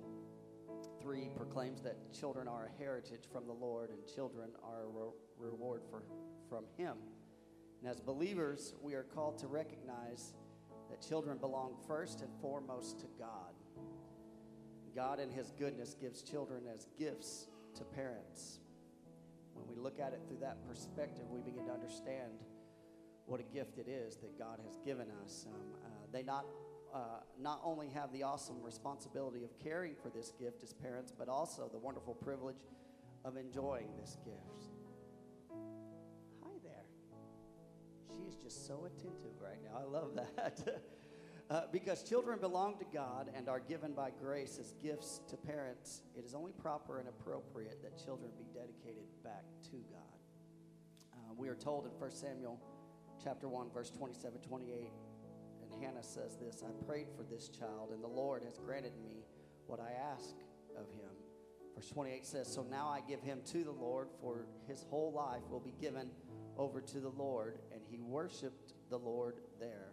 3 1.01 1.31
proclaims 1.37 1.81
that 1.83 1.97
children 2.13 2.49
are 2.49 2.67
a 2.67 2.79
heritage 2.79 3.25
from 3.33 3.47
the 3.47 3.53
Lord 3.53 3.91
and 3.91 3.99
children 4.15 4.51
are 4.63 4.85
a 4.85 4.89
re- 4.89 5.13
reward 5.39 5.83
for, 5.91 6.03
from 6.49 6.65
Him. 6.77 6.97
And 7.85 7.91
as 7.91 8.01
believers, 8.01 8.73
we 8.81 8.95
are 8.95 9.03
called 9.03 9.37
to 9.41 9.47
recognize 9.47 10.33
that 10.89 11.07
children 11.07 11.37
belong 11.37 11.77
first 11.87 12.23
and 12.23 12.31
foremost 12.41 12.99
to 13.01 13.07
God. 13.19 13.53
God, 14.97 15.21
in 15.21 15.29
His 15.29 15.53
goodness, 15.59 15.95
gives 16.01 16.23
children 16.23 16.63
as 16.73 16.87
gifts 16.99 17.49
to 17.75 17.85
parents. 17.85 18.61
When 19.53 19.67
we 19.69 19.77
look 19.77 20.01
at 20.01 20.15
it 20.15 20.23
through 20.27 20.39
that 20.39 20.67
perspective, 20.67 21.25
we 21.29 21.43
begin 21.43 21.67
to 21.67 21.73
understand 21.73 22.33
what 23.27 23.39
a 23.39 23.43
gift 23.43 23.77
it 23.77 23.87
is 23.87 24.17
that 24.17 24.39
God 24.39 24.61
has 24.65 24.79
given 24.83 25.09
us. 25.23 25.45
Um, 25.47 25.61
uh, 25.85 25.89
they 26.11 26.23
not 26.23 26.47
uh, 26.95 27.21
not 27.39 27.61
only 27.63 27.91
have 27.91 28.11
the 28.13 28.23
awesome 28.23 28.63
responsibility 28.63 29.45
of 29.45 29.51
caring 29.63 29.95
for 30.03 30.09
this 30.09 30.33
gift 30.41 30.63
as 30.63 30.73
parents, 30.73 31.13
but 31.13 31.29
also 31.29 31.69
the 31.71 31.79
wonderful 31.79 32.15
privilege 32.15 32.65
of 33.27 33.37
enjoying 33.37 33.89
this 34.01 34.17
gift. 34.25 34.74
She 38.17 38.29
is 38.29 38.37
just 38.37 38.67
so 38.67 38.87
attentive 38.87 39.41
right 39.41 39.59
now. 39.65 39.81
I 39.81 39.85
love 39.85 40.15
that. 40.15 40.83
uh, 41.51 41.63
because 41.73 42.03
children 42.03 42.39
belong 42.39 42.79
to 42.79 42.85
God 42.93 43.31
and 43.35 43.49
are 43.49 43.61
given 43.61 43.93
by 43.93 44.11
grace 44.11 44.59
as 44.61 44.73
gifts 44.83 45.21
to 45.29 45.37
parents, 45.37 46.03
it 46.17 46.25
is 46.25 46.35
only 46.35 46.53
proper 46.53 46.99
and 46.99 47.09
appropriate 47.09 47.83
that 47.83 48.03
children 48.03 48.31
be 48.39 48.45
dedicated 48.53 49.05
back 49.23 49.45
to 49.71 49.77
God. 49.91 50.19
Uh, 51.13 51.35
we 51.37 51.49
are 51.49 51.57
told 51.57 51.87
in 51.87 51.91
1 51.93 52.11
Samuel 52.11 52.61
chapter 53.23 53.49
1, 53.49 53.71
verse 53.73 53.91
27 53.91 54.41
28, 54.41 54.93
and 55.63 55.83
Hannah 55.83 56.03
says 56.03 56.37
this 56.37 56.63
I 56.63 56.71
prayed 56.87 57.09
for 57.17 57.23
this 57.23 57.49
child, 57.49 57.91
and 57.93 58.03
the 58.03 58.09
Lord 58.09 58.43
has 58.45 58.59
granted 58.59 58.93
me 59.03 59.25
what 59.67 59.81
I 59.81 59.93
ask 60.13 60.35
of 60.77 60.91
him. 60.91 61.11
Verse 61.75 61.89
28 61.89 62.25
says, 62.25 62.53
So 62.53 62.63
now 62.63 62.89
I 62.89 63.01
give 63.09 63.21
him 63.21 63.41
to 63.47 63.65
the 63.65 63.73
Lord, 63.73 64.09
for 64.21 64.47
his 64.69 64.85
whole 64.89 65.13
life 65.13 65.43
will 65.51 65.61
be 65.61 65.75
given 65.81 66.11
over 66.57 66.81
to 66.81 67.01
the 67.01 67.11
Lord, 67.11 67.59
and 67.73 67.81
he 67.91 68.01
worshiped 68.01 68.75
the 68.91 68.99
Lord 68.99 69.37
there. 69.59 69.93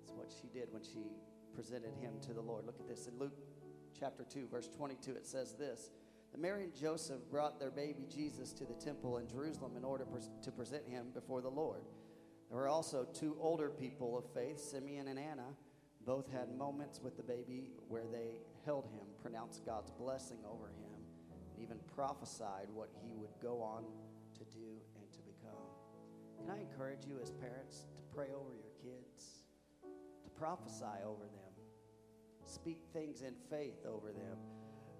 That's 0.00 0.16
what 0.16 0.32
she 0.40 0.48
did 0.48 0.68
when 0.72 0.82
she 0.82 1.12
presented 1.54 1.94
him 2.00 2.14
to 2.22 2.32
the 2.32 2.40
Lord. 2.40 2.66
Look 2.66 2.80
at 2.80 2.88
this 2.88 3.06
in 3.06 3.18
Luke 3.18 3.36
chapter 3.98 4.24
2, 4.24 4.48
verse 4.50 4.68
22. 4.68 5.12
It 5.12 5.26
says 5.26 5.54
this 5.54 5.90
Mary 6.38 6.64
and 6.64 6.74
Joseph 6.74 7.20
brought 7.30 7.58
their 7.58 7.70
baby 7.70 8.06
Jesus 8.14 8.52
to 8.52 8.64
the 8.64 8.74
temple 8.74 9.16
in 9.16 9.26
Jerusalem 9.26 9.72
in 9.76 9.84
order 9.84 10.04
to 10.42 10.52
present 10.52 10.86
him 10.86 11.06
before 11.14 11.40
the 11.40 11.48
Lord. 11.48 11.82
There 12.50 12.58
were 12.58 12.68
also 12.68 13.06
two 13.14 13.36
older 13.40 13.70
people 13.70 14.18
of 14.18 14.24
faith, 14.34 14.60
Simeon 14.60 15.08
and 15.08 15.18
Anna. 15.18 15.46
Both 16.04 16.30
had 16.30 16.54
moments 16.56 17.00
with 17.02 17.16
the 17.16 17.22
baby 17.22 17.70
where 17.88 18.04
they 18.12 18.38
held 18.64 18.84
him, 18.84 19.06
pronounced 19.20 19.64
God's 19.64 19.90
blessing 19.90 20.38
over 20.48 20.66
him, 20.66 21.00
and 21.32 21.62
even 21.62 21.78
prophesied 21.94 22.68
what 22.72 22.90
he 23.02 23.16
would 23.16 23.32
go 23.42 23.62
on 23.62 23.84
to 24.34 24.44
do 24.56 24.76
can 26.36 26.50
I 26.50 26.60
encourage 26.60 27.06
you 27.06 27.18
as 27.22 27.30
parents 27.30 27.86
to 27.96 28.02
pray 28.14 28.28
over 28.34 28.52
your 28.54 28.72
kids, 28.82 29.44
to 30.24 30.30
prophesy 30.30 31.02
over 31.04 31.24
them, 31.24 31.52
speak 32.44 32.80
things 32.92 33.22
in 33.22 33.34
faith 33.50 33.84
over 33.86 34.12
them. 34.12 34.38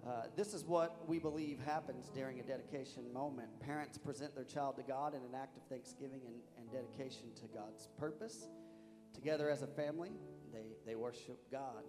Uh, 0.05 0.23
this 0.35 0.53
is 0.53 0.63
what 0.63 1.07
we 1.07 1.19
believe 1.19 1.59
happens 1.65 2.09
during 2.09 2.39
a 2.39 2.43
dedication 2.43 3.11
moment. 3.11 3.47
Parents 3.59 3.97
present 3.97 4.33
their 4.35 4.43
child 4.45 4.77
to 4.77 4.83
God 4.83 5.13
in 5.13 5.21
an 5.21 5.35
act 5.35 5.57
of 5.57 5.63
thanksgiving 5.63 6.21
and, 6.25 6.35
and 6.57 6.71
dedication 6.71 7.33
to 7.35 7.47
God's 7.47 7.89
purpose. 7.99 8.47
Together 9.13 9.49
as 9.49 9.63
a 9.63 9.67
family, 9.67 10.11
they, 10.53 10.75
they 10.85 10.95
worship 10.95 11.39
God. 11.51 11.83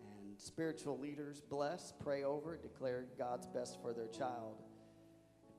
And 0.00 0.40
spiritual 0.40 0.98
leaders 0.98 1.40
bless, 1.40 1.92
pray 2.02 2.24
over, 2.24 2.56
declare 2.56 3.06
God's 3.16 3.46
best 3.46 3.80
for 3.80 3.92
their 3.92 4.08
child. 4.08 4.62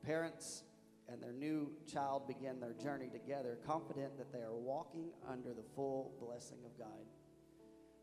Parents 0.03 0.63
and 1.12 1.22
their 1.22 1.34
new 1.34 1.72
child 1.91 2.28
begin 2.28 2.59
their 2.59 2.74
journey 2.74 3.09
together, 3.12 3.57
confident 3.66 4.18
that 4.18 4.32
they 4.32 4.39
are 4.39 4.55
walking 4.55 5.09
under 5.30 5.53
the 5.53 5.64
full 5.76 6.14
blessing 6.20 6.59
of 6.66 6.78
God. 6.78 7.05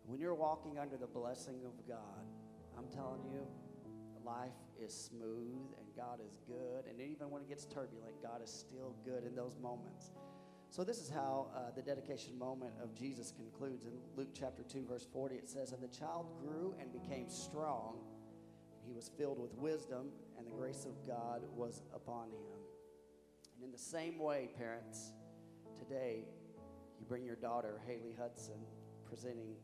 When 0.04 0.20
you're 0.20 0.34
walking 0.34 0.78
under 0.78 0.96
the 0.96 1.06
blessing 1.06 1.60
of 1.64 1.72
God, 1.86 2.26
I'm 2.76 2.88
telling 2.88 3.24
you, 3.24 3.46
life 4.24 4.52
is 4.80 4.92
smooth 4.92 5.72
and 5.78 5.86
God 5.96 6.20
is 6.24 6.38
good. 6.46 6.84
And 6.88 7.00
even 7.00 7.30
when 7.30 7.42
it 7.42 7.48
gets 7.48 7.64
turbulent, 7.64 8.22
God 8.22 8.42
is 8.42 8.50
still 8.50 8.94
good 9.04 9.24
in 9.24 9.34
those 9.34 9.56
moments. 9.60 10.12
So, 10.70 10.84
this 10.84 10.98
is 10.98 11.08
how 11.08 11.48
uh, 11.56 11.70
the 11.74 11.80
dedication 11.80 12.38
moment 12.38 12.72
of 12.82 12.94
Jesus 12.94 13.32
concludes. 13.32 13.86
In 13.86 13.92
Luke 14.16 14.28
chapter 14.38 14.62
2, 14.62 14.84
verse 14.86 15.06
40, 15.10 15.36
it 15.36 15.48
says, 15.48 15.72
And 15.72 15.82
the 15.82 15.88
child 15.88 16.26
grew 16.42 16.74
and 16.78 16.92
became 16.92 17.30
strong, 17.30 17.96
he 18.86 18.92
was 18.92 19.10
filled 19.16 19.38
with 19.40 19.54
wisdom, 19.54 20.08
and 20.36 20.46
the 20.46 20.50
grace 20.50 20.84
of 20.84 21.06
God 21.06 21.42
was 21.56 21.82
upon 21.94 22.28
him. 22.28 22.57
And 23.58 23.64
in 23.64 23.72
the 23.72 23.78
same 23.78 24.20
way, 24.20 24.50
parents, 24.56 25.12
today 25.76 26.26
you 27.00 27.06
bring 27.06 27.24
your 27.24 27.34
daughter, 27.34 27.80
Haley 27.88 28.14
Hudson, 28.16 28.54
presenting 29.04 29.56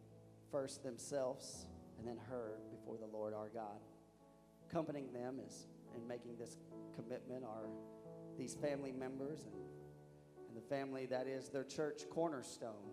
first 0.50 0.82
themselves 0.82 1.66
and 1.98 2.08
then 2.08 2.18
her 2.28 2.54
before 2.72 2.96
the 2.96 3.06
Lord 3.06 3.34
our 3.34 3.50
God. 3.50 3.78
Accompanying 4.68 5.12
them 5.12 5.38
is 5.46 5.68
in 5.96 6.08
making 6.08 6.36
this 6.36 6.56
commitment 6.96 7.44
are 7.44 7.68
these 8.36 8.56
family 8.56 8.90
members 8.90 9.44
and, 9.44 9.54
and 10.48 10.56
the 10.56 10.68
family 10.68 11.06
that 11.06 11.28
is 11.28 11.48
their 11.48 11.62
church 11.62 12.02
cornerstone. 12.10 12.90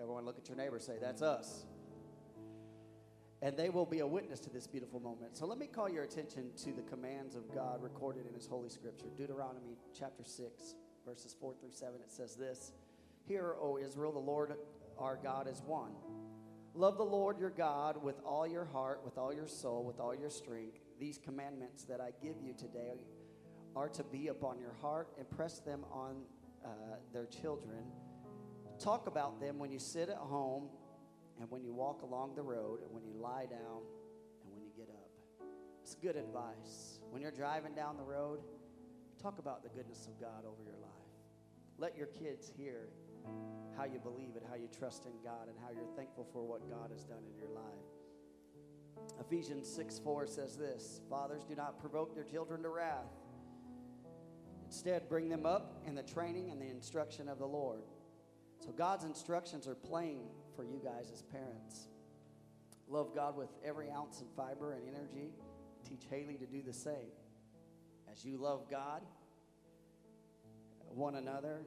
Everyone 0.00 0.24
look 0.24 0.38
at 0.38 0.48
your 0.48 0.56
neighbor 0.56 0.78
say, 0.78 0.94
That's 0.98 1.20
us. 1.20 1.66
And 3.42 3.56
they 3.56 3.68
will 3.68 3.84
be 3.84 3.98
a 3.98 4.06
witness 4.06 4.40
to 4.40 4.50
this 4.50 4.66
beautiful 4.66 5.00
moment. 5.00 5.36
So 5.36 5.46
let 5.46 5.58
me 5.58 5.66
call 5.66 5.88
your 5.88 6.04
attention 6.04 6.50
to 6.64 6.72
the 6.72 6.82
commands 6.82 7.34
of 7.34 7.54
God 7.54 7.82
recorded 7.82 8.26
in 8.26 8.34
His 8.34 8.46
Holy 8.46 8.68
Scripture. 8.68 9.06
Deuteronomy 9.16 9.76
chapter 9.98 10.24
6, 10.24 10.74
verses 11.06 11.36
4 11.38 11.54
through 11.60 11.72
7. 11.72 11.94
It 12.00 12.10
says 12.10 12.36
this 12.36 12.72
Hear, 13.26 13.56
O 13.60 13.78
Israel, 13.78 14.12
the 14.12 14.18
Lord 14.18 14.54
our 14.98 15.18
God 15.22 15.48
is 15.48 15.62
one. 15.66 15.92
Love 16.74 16.96
the 16.96 17.04
Lord 17.04 17.38
your 17.38 17.50
God 17.50 18.02
with 18.02 18.16
all 18.24 18.46
your 18.46 18.64
heart, 18.64 19.00
with 19.04 19.16
all 19.16 19.32
your 19.32 19.46
soul, 19.46 19.84
with 19.84 20.00
all 20.00 20.14
your 20.14 20.30
strength. 20.30 20.78
These 20.98 21.18
commandments 21.18 21.84
that 21.84 22.00
I 22.00 22.10
give 22.22 22.36
you 22.42 22.52
today 22.52 23.04
are 23.76 23.88
to 23.90 24.04
be 24.04 24.28
upon 24.28 24.58
your 24.58 24.74
heart. 24.80 25.08
Impress 25.18 25.60
them 25.60 25.84
on 25.92 26.16
uh, 26.64 26.68
their 27.12 27.26
children. 27.26 27.84
Talk 28.78 29.06
about 29.06 29.40
them 29.40 29.58
when 29.58 29.70
you 29.70 29.78
sit 29.78 30.08
at 30.08 30.16
home 30.16 30.68
and 31.40 31.50
when 31.50 31.62
you 31.62 31.72
walk 31.72 32.02
along 32.02 32.34
the 32.34 32.42
road 32.42 32.80
and 32.82 32.90
when 32.92 33.04
you 33.04 33.14
lie 33.20 33.46
down 33.46 33.82
and 34.42 34.52
when 34.52 34.62
you 34.62 34.70
get 34.76 34.88
up. 34.88 35.10
It's 35.82 35.94
good 35.94 36.16
advice. 36.16 37.00
When 37.10 37.20
you're 37.20 37.30
driving 37.30 37.74
down 37.74 37.96
the 37.96 38.02
road, 38.02 38.40
talk 39.22 39.38
about 39.38 39.62
the 39.62 39.68
goodness 39.68 40.06
of 40.06 40.20
God 40.20 40.44
over 40.46 40.62
your 40.62 40.78
life. 40.80 40.90
Let 41.78 41.96
your 41.96 42.06
kids 42.06 42.50
hear 42.56 42.88
how 43.76 43.84
you 43.84 43.98
believe 43.98 44.36
it, 44.36 44.44
how 44.48 44.56
you 44.56 44.68
trust 44.68 45.06
in 45.06 45.12
God, 45.24 45.48
and 45.48 45.56
how 45.62 45.70
you're 45.74 45.96
thankful 45.96 46.26
for 46.32 46.44
what 46.44 46.68
God 46.70 46.90
has 46.90 47.04
done 47.04 47.22
in 47.30 47.36
your 47.36 47.50
life. 47.50 47.84
Ephesians 49.20 49.68
6 49.68 49.98
4 49.98 50.26
says 50.26 50.56
this 50.56 51.00
Fathers, 51.10 51.44
do 51.44 51.54
not 51.54 51.80
provoke 51.80 52.14
their 52.14 52.24
children 52.24 52.62
to 52.62 52.68
wrath. 52.68 53.12
Instead, 54.66 55.08
bring 55.08 55.28
them 55.28 55.46
up 55.46 55.82
in 55.86 55.94
the 55.94 56.02
training 56.02 56.50
and 56.50 56.60
the 56.60 56.68
instruction 56.68 57.28
of 57.28 57.38
the 57.38 57.46
Lord. 57.46 57.82
So, 58.60 58.72
God's 58.72 59.04
instructions 59.04 59.66
are 59.66 59.74
plain 59.74 60.26
for 60.54 60.64
you 60.64 60.80
guys 60.82 61.10
as 61.12 61.22
parents. 61.22 61.88
Love 62.88 63.14
God 63.14 63.36
with 63.36 63.48
every 63.64 63.90
ounce 63.90 64.20
of 64.20 64.26
fiber 64.36 64.72
and 64.72 64.82
energy. 64.88 65.30
Teach 65.88 66.04
Haley 66.10 66.36
to 66.36 66.46
do 66.46 66.62
the 66.62 66.72
same. 66.72 67.12
As 68.12 68.24
you 68.24 68.36
love 68.36 68.70
God, 68.70 69.02
one 70.88 71.16
another, 71.16 71.62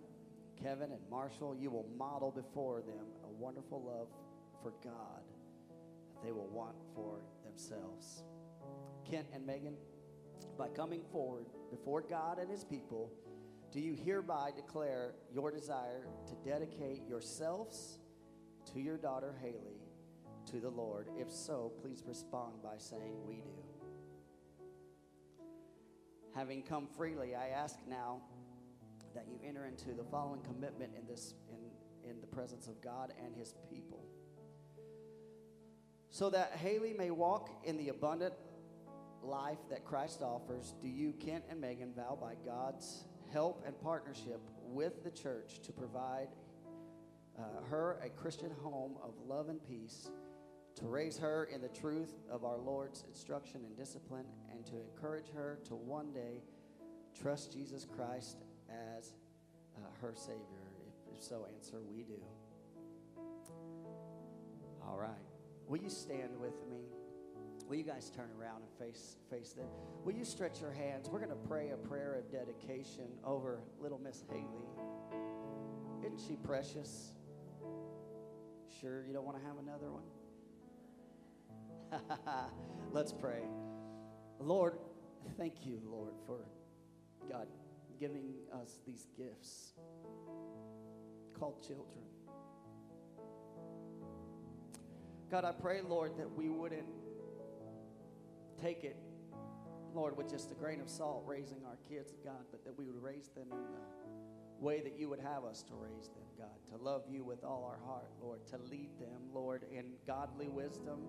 Kevin 0.61 0.91
and 0.91 1.01
Marshall, 1.09 1.55
you 1.55 1.69
will 1.69 1.87
model 1.97 2.31
before 2.31 2.81
them 2.81 3.05
a 3.23 3.27
wonderful 3.27 3.83
love 3.83 4.07
for 4.61 4.73
God 4.83 5.21
that 6.13 6.23
they 6.23 6.31
will 6.31 6.47
want 6.47 6.75
for 6.95 7.19
themselves. 7.45 8.23
Kent 9.09 9.27
and 9.33 9.45
Megan, 9.45 9.75
by 10.57 10.69
coming 10.69 11.01
forward 11.11 11.45
before 11.69 12.01
God 12.01 12.39
and 12.39 12.49
his 12.49 12.63
people, 12.63 13.11
do 13.71 13.79
you 13.79 13.93
hereby 13.93 14.51
declare 14.55 15.13
your 15.33 15.51
desire 15.51 16.07
to 16.27 16.49
dedicate 16.49 17.01
yourselves 17.07 17.99
to 18.77 18.83
your 18.83 18.97
daughter 18.97 19.33
Haley 19.41 19.81
to 20.45 20.59
the 20.59 20.69
Lord? 20.69 21.07
If 21.17 21.31
so, 21.31 21.71
please 21.81 22.03
respond 22.05 22.61
by 22.61 22.75
saying, 22.77 23.25
We 23.25 23.37
do. 23.37 23.63
Having 26.35 26.61
come 26.61 26.87
freely, 26.95 27.33
I 27.33 27.47
ask 27.47 27.79
now 27.89 28.21
that 29.15 29.25
you 29.27 29.39
enter 29.43 29.65
into 29.65 29.95
the 29.95 30.03
following 30.03 30.41
commitment 30.41 30.91
in 30.95 31.07
this 31.07 31.33
in, 31.49 32.11
in 32.11 32.21
the 32.21 32.27
presence 32.27 32.67
of 32.67 32.79
God 32.79 33.13
and 33.23 33.35
his 33.35 33.55
people. 33.67 34.05
So 36.11 36.29
that 36.29 36.51
Haley 36.51 36.93
may 36.93 37.09
walk 37.09 37.49
in 37.63 37.77
the 37.77 37.89
abundant 37.89 38.35
life 39.23 39.57
that 39.71 39.85
Christ 39.85 40.21
offers, 40.21 40.75
do 40.83 40.87
you, 40.87 41.13
Kent 41.13 41.45
and 41.49 41.59
Megan, 41.59 41.93
vow 41.95 42.15
by 42.21 42.33
God's 42.45 43.05
help 43.33 43.63
and 43.65 43.79
partnership 43.81 44.39
with 44.61 45.03
the 45.03 45.11
church 45.11 45.61
to 45.63 45.71
provide 45.71 46.27
uh, 47.39 47.43
her 47.69 47.99
a 48.03 48.09
Christian 48.09 48.51
home 48.63 48.93
of 49.03 49.13
love 49.27 49.49
and 49.49 49.63
peace, 49.63 50.09
to 50.75 50.85
raise 50.85 51.17
her 51.17 51.45
in 51.45 51.61
the 51.61 51.69
truth 51.69 52.13
of 52.29 52.43
our 52.43 52.57
Lord's 52.57 53.03
instruction 53.07 53.61
and 53.65 53.75
discipline, 53.75 54.25
and 54.51 54.65
to 54.67 54.73
encourage 54.79 55.29
her 55.33 55.59
to 55.65 55.75
one 55.75 56.11
day 56.13 56.43
trust 57.19 57.51
Jesus 57.51 57.85
Christ 57.85 58.37
as 58.69 59.13
uh, 59.75 59.79
her 60.01 60.13
Savior? 60.15 60.41
If, 60.87 61.17
if 61.17 61.23
so, 61.23 61.47
answer, 61.53 61.77
we 61.89 62.03
do. 62.03 62.21
All 64.87 64.97
right. 64.97 65.09
Will 65.67 65.79
you 65.79 65.89
stand 65.89 66.39
with 66.39 66.55
me? 66.69 66.77
Will 67.67 67.75
you 67.75 67.83
guys 67.83 68.09
turn 68.15 68.29
around 68.39 68.61
and 68.61 68.71
face 68.79 69.17
face 69.29 69.51
them? 69.51 69.67
Will 70.05 70.13
you 70.13 70.23
stretch 70.23 70.61
your 70.61 70.71
hands? 70.71 71.09
We're 71.09 71.19
going 71.19 71.31
to 71.31 71.47
pray 71.47 71.71
a 71.71 71.75
prayer 71.75 72.15
of 72.15 72.31
dedication 72.31 73.09
over 73.25 73.59
little 73.81 73.99
Miss 73.99 74.23
Haley. 74.29 74.69
Isn't 76.05 76.21
she 76.25 76.37
precious? 76.37 77.11
Sure, 78.79 79.05
you 79.05 79.13
don't 79.13 79.25
want 79.25 79.37
to 79.37 79.43
have 79.45 79.57
another 79.57 79.91
one? 79.91 80.03
Let's 82.91 83.13
pray. 83.13 83.41
Lord, 84.39 84.77
thank 85.37 85.65
you, 85.65 85.81
Lord, 85.85 86.13
for 86.25 86.39
God 87.29 87.47
giving 87.99 88.33
us 88.53 88.79
these 88.85 89.07
gifts 89.17 89.73
called 91.39 91.65
children. 91.65 92.03
God, 95.29 95.43
I 95.43 95.51
pray, 95.51 95.81
Lord, 95.81 96.17
that 96.17 96.31
we 96.31 96.49
wouldn't 96.49 96.87
take 98.61 98.83
it, 98.83 98.97
Lord, 99.93 100.15
with 100.15 100.29
just 100.29 100.51
a 100.51 100.55
grain 100.55 100.79
of 100.79 100.89
salt 100.89 101.23
raising 101.25 101.63
our 101.65 101.77
kids, 101.89 102.13
God, 102.23 102.45
but 102.51 102.63
that 102.63 102.77
we 102.77 102.85
would 102.85 103.01
raise 103.01 103.29
them 103.29 103.47
in 103.51 103.57
the 103.57 104.06
way 104.59 104.81
that 104.81 104.97
you 104.97 105.09
would 105.09 105.19
have 105.19 105.43
us 105.43 105.63
to 105.63 105.73
raise 105.75 106.07
them, 106.07 106.25
God, 106.37 106.77
to 106.77 106.83
love 106.83 107.03
you 107.09 107.23
with 107.23 107.43
all 107.43 107.63
our 107.63 107.79
heart, 107.85 108.11
Lord, 108.21 108.45
to 108.47 108.57
lead 108.69 108.89
them, 108.99 109.21
Lord, 109.33 109.63
in 109.71 109.85
godly 110.05 110.47
wisdom, 110.47 110.99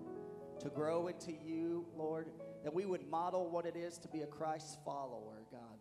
to 0.59 0.69
grow 0.69 1.07
into 1.07 1.31
you, 1.31 1.85
Lord, 1.95 2.29
that 2.63 2.73
we 2.73 2.85
would 2.85 3.07
model 3.09 3.49
what 3.49 3.65
it 3.65 3.75
is 3.75 3.97
to 3.99 4.07
be 4.07 4.21
a 4.21 4.27
Christ 4.27 4.79
follower, 4.85 5.43
God. 5.51 5.79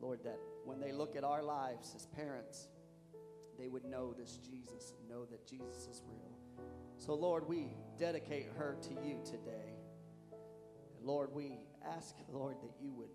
Lord, 0.00 0.20
that 0.24 0.38
when 0.64 0.80
they 0.80 0.92
look 0.92 1.14
at 1.16 1.24
our 1.24 1.42
lives 1.42 1.92
as 1.94 2.06
parents, 2.06 2.68
they 3.58 3.68
would 3.68 3.84
know 3.84 4.14
this 4.14 4.38
Jesus, 4.38 4.94
know 5.08 5.26
that 5.26 5.46
Jesus 5.46 5.86
is 5.86 6.02
real. 6.08 6.66
So, 6.96 7.14
Lord, 7.14 7.46
we 7.46 7.76
dedicate 7.98 8.48
her 8.56 8.76
to 8.82 8.90
you 9.06 9.20
today. 9.24 9.76
Lord, 11.02 11.30
we 11.34 11.58
ask, 11.86 12.14
Lord, 12.32 12.56
that 12.62 12.72
you 12.80 12.92
would, 12.92 13.08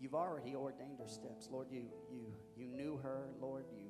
you've 0.00 0.14
already 0.14 0.54
ordained 0.54 0.98
her 1.00 1.08
steps. 1.08 1.48
Lord, 1.50 1.68
you, 1.70 1.84
you, 2.10 2.32
you 2.56 2.66
knew 2.66 2.98
her. 3.02 3.28
Lord, 3.40 3.64
you 3.74 3.86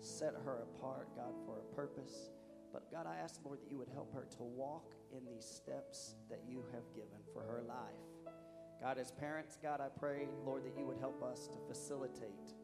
set 0.00 0.34
her 0.44 0.64
apart, 0.76 1.08
God, 1.16 1.34
for 1.46 1.60
a 1.60 1.74
purpose. 1.74 2.30
But 2.72 2.90
God, 2.90 3.06
I 3.06 3.16
ask, 3.22 3.40
Lord, 3.44 3.60
that 3.60 3.70
you 3.70 3.78
would 3.78 3.90
help 3.92 4.14
her 4.14 4.26
to 4.36 4.42
walk 4.42 4.94
in 5.16 5.24
these 5.24 5.44
steps 5.44 6.14
that 6.30 6.40
you 6.48 6.64
have 6.72 6.84
given 6.94 7.20
for 7.32 7.42
her 7.42 7.62
life. 7.66 8.34
God, 8.80 8.98
as 8.98 9.12
parents, 9.12 9.58
God, 9.62 9.80
I 9.80 9.88
pray, 9.88 10.28
Lord, 10.44 10.64
that 10.64 10.76
you 10.76 10.86
would 10.86 10.98
help 10.98 11.22
us 11.22 11.46
to 11.48 11.58
facilitate 11.68 12.54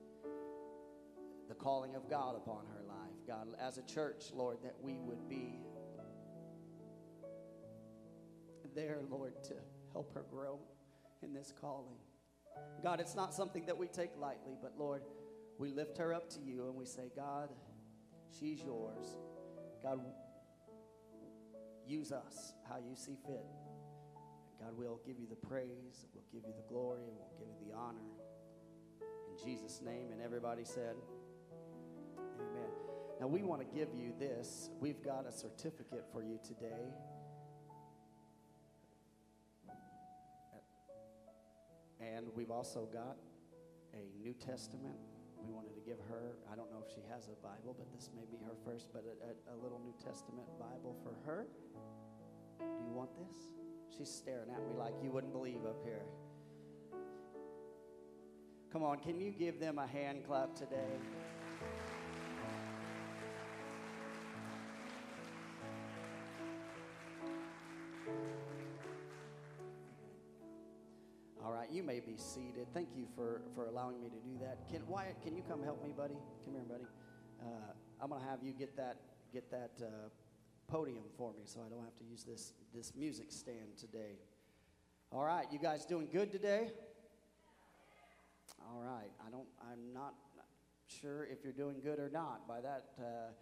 the 1.49 1.55
calling 1.55 1.95
of 1.95 2.09
God 2.11 2.37
upon 2.37 2.65
her 2.67 2.83
life. 2.87 3.27
God, 3.27 3.49
as 3.61 3.79
a 3.79 3.83
church, 3.83 4.31
Lord, 4.35 4.59
that 4.63 4.75
we 4.83 4.99
would 4.99 5.29
be 5.29 5.61
there, 8.79 9.01
Lord, 9.11 9.43
to 9.45 9.55
help 9.93 10.15
her 10.15 10.25
grow 10.31 10.61
in 11.23 11.33
this 11.33 11.53
calling. 11.61 11.97
God, 12.83 13.01
it's 13.01 13.15
not 13.15 13.35
something 13.35 13.67
that 13.67 13.77
we 13.77 13.89
take 13.89 14.11
lightly, 14.19 14.57
but 14.63 14.75
Lord, 14.79 15.03
we 15.59 15.71
lift 15.71 15.99
her 15.99 16.15
up 16.15 16.31
to 16.31 16.41
you 16.41 16.67
and 16.67 16.77
we 16.77 16.87
say, 16.87 17.11
God, 17.17 17.51
she's 18.39 18.61
yours. 18.61 19.17
God, 19.83 20.01
use 21.87 22.13
us 22.13 22.55
how 22.69 22.77
you 22.77 22.95
see 22.95 23.17
fit. 23.27 23.45
God, 24.61 24.73
we'll 24.77 25.01
give 25.07 25.19
you 25.19 25.27
the 25.29 25.37
praise, 25.37 26.07
we'll 26.15 26.25
give 26.33 26.47
you 26.47 26.55
the 26.57 26.73
glory, 26.73 27.03
and 27.07 27.17
we'll 27.17 27.39
give 27.39 27.49
you 27.49 27.71
the 27.71 27.77
honor. 27.77 27.99
In 29.01 29.45
Jesus' 29.45 29.81
name, 29.85 30.13
and 30.13 30.21
everybody 30.21 30.65
said, 30.65 30.97
Amen. 32.19 32.71
Now, 33.21 33.27
we 33.27 33.43
want 33.43 33.61
to 33.61 33.77
give 33.77 33.89
you 33.95 34.13
this. 34.19 34.71
We've 34.81 35.03
got 35.03 35.27
a 35.27 35.33
certificate 35.33 36.05
for 36.13 36.23
you 36.23 36.39
today. 36.45 36.93
And 42.01 42.27
we've 42.35 42.51
also 42.51 42.89
got 42.93 43.17
a 43.95 44.23
New 44.23 44.35
Testament. 44.35 44.97
We 45.43 45.53
wanted 45.53 45.75
to 45.75 45.81
give 45.81 45.99
her, 46.09 46.37
I 46.51 46.57
don't 46.57 46.71
know 46.71 46.83
if 46.87 46.93
she 46.93 47.01
has 47.11 47.29
a 47.29 47.37
Bible, 47.43 47.75
but 47.79 47.93
this 47.95 48.11
may 48.15 48.25
be 48.31 48.39
her 48.45 48.55
first, 48.65 48.89
but 48.93 49.05
a, 49.05 49.53
a, 49.53 49.55
a 49.55 49.57
little 49.63 49.81
New 49.81 49.95
Testament 50.05 50.47
Bible 50.59 50.97
for 51.03 51.15
her. 51.25 51.47
Do 52.59 52.85
you 52.85 52.93
want 52.93 53.11
this? 53.17 53.49
She's 53.97 54.11
staring 54.11 54.51
at 54.51 54.61
me 54.69 54.75
like 54.77 54.95
you 55.03 55.11
wouldn't 55.11 55.33
believe 55.33 55.65
up 55.65 55.83
here. 55.85 56.03
Come 58.73 58.83
on, 58.83 58.99
can 58.99 59.19
you 59.19 59.31
give 59.31 59.59
them 59.59 59.79
a 59.79 59.87
hand 59.87 60.25
clap 60.27 60.55
today? 60.55 60.99
All 71.49 71.55
right, 71.55 71.71
you 71.73 71.83
may 71.83 72.01
be 72.01 72.19
seated. 72.19 72.67
Thank 72.75 72.91
you 72.95 73.07
for, 73.17 73.41
for 73.55 73.69
allowing 73.69 73.99
me 74.03 74.11
to 74.11 74.17
do 74.17 74.39
that. 74.43 74.69
Can 74.71 74.87
Wyatt, 74.87 75.17
can 75.25 75.35
you 75.35 75.43
come 75.49 75.63
help 75.63 75.83
me, 75.83 75.95
buddy? 75.97 76.19
Come 76.45 76.53
here, 76.53 76.63
buddy. 76.69 76.85
Uh, 77.41 77.73
I'm 78.03 78.11
gonna 78.11 78.23
have 78.23 78.41
you 78.43 78.53
get 78.53 78.77
that 78.77 78.99
get 79.33 79.51
that 79.51 79.71
uh, 79.83 80.11
podium 80.71 81.05
for 81.17 81.33
me, 81.33 81.45
so 81.47 81.61
I 81.67 81.71
don't 81.71 81.83
have 81.83 81.97
to 82.01 82.05
use 82.05 82.23
this 82.23 82.53
this 82.75 82.93
music 82.95 83.29
stand 83.33 83.79
today. 83.81 84.19
All 85.11 85.25
right, 85.25 85.47
you 85.51 85.59
guys 85.59 85.87
doing 85.87 86.09
good 86.13 86.31
today? 86.31 86.71
All 88.71 88.83
right, 88.83 89.11
I 89.27 89.31
don't. 89.31 89.49
I'm 89.73 89.95
not 89.95 90.13
sure 90.87 91.25
if 91.33 91.39
you're 91.43 91.55
doing 91.55 91.77
good 91.83 91.99
or 91.99 92.11
not. 92.11 92.47
By 92.47 92.61
that. 92.61 92.91
Uh, 93.01 93.33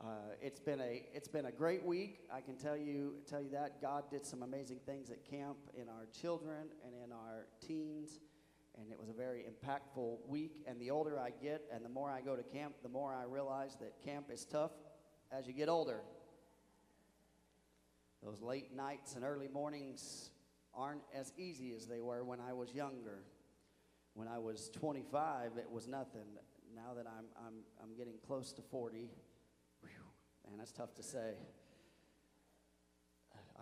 uh, 0.00 0.06
it's 0.42 0.60
been 0.60 0.80
a 0.80 1.02
it's 1.14 1.28
been 1.28 1.46
a 1.46 1.52
great 1.52 1.84
week. 1.84 2.20
I 2.32 2.40
can 2.40 2.56
tell 2.56 2.76
you 2.76 3.14
tell 3.28 3.40
you 3.40 3.50
that 3.50 3.80
God 3.80 4.10
did 4.10 4.26
some 4.26 4.42
amazing 4.42 4.80
things 4.84 5.10
at 5.10 5.24
camp 5.24 5.56
in 5.74 5.88
our 5.88 6.06
children 6.20 6.68
and 6.84 6.94
in 7.04 7.12
our 7.12 7.46
teens, 7.66 8.18
and 8.76 8.90
it 8.90 8.98
was 8.98 9.08
a 9.08 9.12
very 9.12 9.44
impactful 9.44 10.16
week. 10.26 10.64
And 10.66 10.80
the 10.80 10.90
older 10.90 11.18
I 11.18 11.30
get, 11.30 11.62
and 11.72 11.84
the 11.84 11.88
more 11.88 12.10
I 12.10 12.20
go 12.20 12.34
to 12.34 12.42
camp, 12.42 12.74
the 12.82 12.88
more 12.88 13.14
I 13.14 13.24
realize 13.24 13.76
that 13.80 14.02
camp 14.04 14.30
is 14.32 14.44
tough 14.44 14.72
as 15.30 15.46
you 15.46 15.52
get 15.52 15.68
older. 15.68 16.00
Those 18.22 18.40
late 18.40 18.74
nights 18.74 19.14
and 19.14 19.24
early 19.24 19.48
mornings 19.48 20.30
aren't 20.74 21.02
as 21.14 21.32
easy 21.38 21.72
as 21.72 21.86
they 21.86 22.00
were 22.00 22.24
when 22.24 22.40
I 22.40 22.52
was 22.52 22.74
younger. 22.74 23.22
When 24.14 24.28
I 24.28 24.38
was 24.38 24.70
25, 24.70 25.52
it 25.56 25.70
was 25.70 25.86
nothing. 25.86 26.26
Now 26.74 26.94
that 26.96 27.06
I'm 27.06 27.26
I'm 27.38 27.54
I'm 27.80 27.96
getting 27.96 28.14
close 28.26 28.52
to 28.54 28.62
40. 28.62 29.08
Man, 30.48 30.58
that's 30.58 30.72
tough 30.72 30.94
to 30.96 31.02
say. 31.02 31.34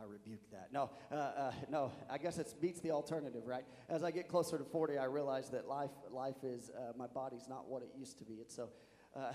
I 0.01 0.05
rebuke 0.05 0.51
that. 0.51 0.72
No, 0.72 0.91
uh, 1.11 1.14
uh, 1.14 1.53
no. 1.70 1.93
I 2.11 2.18
guess 2.18 2.39
it 2.39 2.53
beats 2.61 2.80
the 2.80 2.91
alternative, 2.91 3.47
right? 3.47 3.64
As 3.89 4.03
I 4.03 4.11
get 4.11 4.26
closer 4.26 4.59
to 4.59 4.64
40, 4.64 4.99
I 4.99 5.05
realize 5.05 5.51
that 5.51 5.68
life, 5.68 5.91
life 6.11 6.43
is 6.43 6.70
uh, 6.70 6.93
my 6.97 7.07
body's 7.07 7.47
not 7.49 7.68
what 7.68 7.83
it 7.83 7.91
used 7.97 8.18
to 8.18 8.24
be. 8.24 8.35
It's 8.35 8.55
so, 8.55 8.70
uh, 9.14 9.33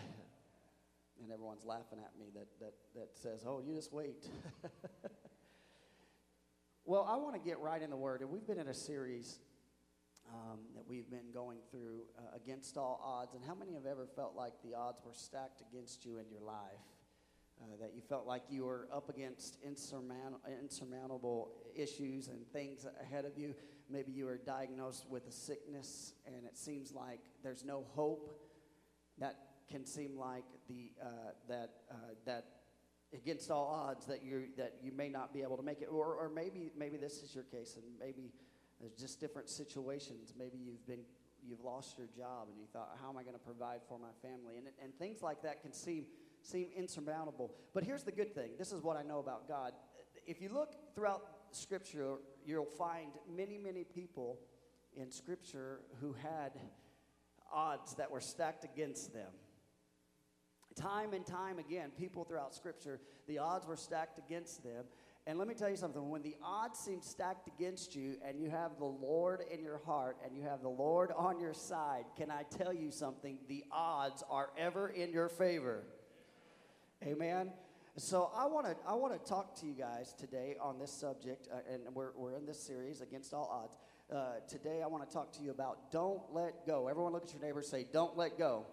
and 1.21 1.31
everyone's 1.31 1.63
laughing 1.63 1.99
at 1.99 2.19
me 2.19 2.31
that 2.33 2.47
that 2.59 2.73
that 2.95 3.09
says, 3.13 3.45
"Oh, 3.47 3.61
you 3.65 3.75
just 3.75 3.93
wait." 3.93 4.27
well, 6.85 7.07
I 7.09 7.17
want 7.17 7.35
to 7.35 7.41
get 7.41 7.59
right 7.59 7.81
in 7.81 7.89
the 7.89 7.97
Word, 7.97 8.21
and 8.21 8.29
we've 8.29 8.45
been 8.45 8.59
in 8.59 8.67
a 8.67 8.73
series 8.73 9.39
um, 10.33 10.59
that 10.75 10.87
we've 10.87 11.09
been 11.09 11.31
going 11.33 11.59
through 11.71 12.01
uh, 12.17 12.35
against 12.35 12.77
all 12.77 12.99
odds. 13.03 13.35
And 13.35 13.43
how 13.45 13.55
many 13.55 13.73
have 13.73 13.85
ever 13.85 14.07
felt 14.15 14.35
like 14.35 14.53
the 14.63 14.75
odds 14.75 15.01
were 15.05 15.13
stacked 15.13 15.61
against 15.61 16.05
you 16.05 16.17
in 16.17 16.29
your 16.29 16.41
life? 16.41 16.96
Uh, 17.59 17.65
that 17.79 17.93
you 17.95 18.01
felt 18.01 18.27
like 18.27 18.43
you 18.49 18.65
were 18.65 18.87
up 18.93 19.09
against 19.09 19.57
insurmount- 19.65 20.35
insurmountable 20.61 21.49
issues 21.75 22.27
and 22.27 22.45
things 22.53 22.85
ahead 23.01 23.25
of 23.25 23.35
you. 23.35 23.55
Maybe 23.89 24.11
you 24.11 24.25
were 24.25 24.37
diagnosed 24.37 25.09
with 25.09 25.27
a 25.27 25.31
sickness 25.31 26.13
and 26.27 26.45
it 26.45 26.55
seems 26.55 26.93
like 26.93 27.19
there's 27.43 27.65
no 27.65 27.85
hope. 27.95 28.39
That 29.17 29.37
can 29.71 29.85
seem 29.85 30.17
like 30.17 30.43
the 30.67 30.91
uh, 31.01 31.07
that 31.49 31.71
uh, 31.89 31.95
that 32.25 32.45
against 33.13 33.49
all 33.49 33.67
odds 33.67 34.05
that 34.05 34.23
you 34.23 34.49
that 34.57 34.75
you 34.83 34.91
may 34.91 35.09
not 35.09 35.33
be 35.33 35.41
able 35.41 35.57
to 35.57 35.63
make 35.63 35.81
it, 35.81 35.87
or 35.91 36.13
or 36.13 36.29
maybe 36.29 36.71
maybe 36.77 36.97
this 36.97 37.23
is 37.23 37.33
your 37.33 37.43
case, 37.45 37.75
and 37.75 37.85
maybe 37.99 38.31
there's 38.79 38.93
just 38.93 39.19
different 39.19 39.49
situations. 39.49 40.33
Maybe 40.37 40.57
you've 40.57 40.85
been 40.85 41.03
you've 41.43 41.63
lost 41.63 41.97
your 41.97 42.07
job 42.07 42.49
and 42.49 42.59
you 42.59 42.67
thought, 42.71 42.97
how 43.01 43.09
am 43.09 43.17
I 43.17 43.23
going 43.23 43.35
to 43.35 43.39
provide 43.39 43.79
for 43.87 43.97
my 43.97 44.11
family? 44.21 44.57
And 44.57 44.67
and 44.83 44.93
things 44.99 45.21
like 45.21 45.41
that 45.41 45.61
can 45.61 45.73
seem 45.73 46.05
seem 46.47 46.69
insurmountable. 46.75 47.51
But 47.73 47.83
here's 47.83 48.03
the 48.03 48.11
good 48.11 48.33
thing 48.33 48.51
this 48.57 48.71
is 48.71 48.81
what 48.81 48.97
I 48.97 49.03
know 49.03 49.19
about 49.19 49.47
God. 49.47 49.73
If 50.25 50.41
you 50.41 50.49
look 50.49 50.75
throughout 50.95 51.23
Scripture, 51.51 52.15
you'll 52.45 52.65
find 52.65 53.11
many, 53.33 53.57
many 53.57 53.83
people 53.83 54.39
in 54.95 55.11
Scripture 55.11 55.81
who 56.01 56.13
had 56.13 56.51
odds 57.53 57.95
that 57.95 58.11
were 58.11 58.21
stacked 58.21 58.65
against 58.65 59.13
them. 59.13 59.31
Time 60.75 61.13
and 61.13 61.25
time 61.25 61.59
again, 61.59 61.91
people 61.97 62.23
throughout 62.23 62.53
Scripture, 62.53 62.99
the 63.27 63.39
odds 63.39 63.65
were 63.65 63.75
stacked 63.75 64.19
against 64.19 64.63
them. 64.63 64.85
And 65.25 65.37
let 65.37 65.47
me 65.47 65.55
tell 65.55 65.69
you 65.69 65.75
something 65.75 66.09
when 66.09 66.21
the 66.21 66.35
odds 66.41 66.79
seem 66.79 67.01
stacked 67.01 67.47
against 67.47 67.95
you 67.95 68.15
and 68.25 68.39
you 68.39 68.49
have 68.49 68.77
the 68.77 68.85
Lord 68.85 69.41
in 69.51 69.61
your 69.61 69.79
heart 69.79 70.17
and 70.23 70.35
you 70.37 70.43
have 70.43 70.61
the 70.61 70.69
Lord 70.69 71.11
on 71.17 71.39
your 71.39 71.53
side, 71.53 72.05
can 72.15 72.31
I 72.31 72.43
tell 72.43 72.73
you 72.73 72.91
something? 72.91 73.37
The 73.49 73.65
odds 73.71 74.23
are 74.29 74.51
ever 74.57 74.87
in 74.87 75.11
your 75.11 75.27
favor. 75.27 75.83
Amen. 77.03 77.51
So 77.97 78.31
I 78.35 78.47
want 78.47 78.65
to 78.65 78.75
I 78.87 78.95
want 78.95 79.13
to 79.13 79.29
talk 79.29 79.59
to 79.59 79.67
you 79.67 79.73
guys 79.73 80.13
today 80.13 80.55
on 80.59 80.79
this 80.79 80.91
subject, 80.91 81.47
uh, 81.53 81.57
and 81.71 81.83
we're 81.93 82.11
we're 82.15 82.33
in 82.33 82.45
this 82.45 82.59
series 82.59 83.01
against 83.01 83.33
all 83.35 83.49
odds. 83.51 83.77
Uh, 84.11 84.39
today 84.47 84.81
I 84.83 84.87
want 84.87 85.07
to 85.07 85.13
talk 85.13 85.31
to 85.33 85.43
you 85.43 85.51
about 85.51 85.91
don't 85.91 86.21
let 86.31 86.65
go. 86.65 86.87
Everyone, 86.87 87.13
look 87.13 87.23
at 87.25 87.33
your 87.33 87.41
neighbor. 87.41 87.61
Say, 87.61 87.85
don't 87.93 88.17
let 88.17 88.37
go. 88.37 88.65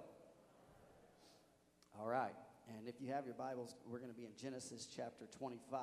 All 1.99 2.07
right. 2.07 2.35
And 2.69 2.89
if 2.89 2.95
you 2.99 3.13
have 3.13 3.27
your 3.27 3.35
Bibles, 3.35 3.77
we're 3.87 3.99
going 3.99 4.11
to 4.11 4.17
be 4.17 4.25
in 4.25 4.33
Genesis 4.41 4.89
chapter 4.97 5.27
25, 5.39 5.81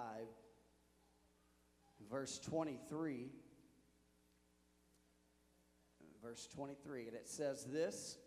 verse 2.09 2.39
23. 2.39 3.29
Verse 6.23 6.47
23, 6.55 7.07
and 7.07 7.15
it 7.15 7.27
says 7.27 7.65
this. 7.65 8.17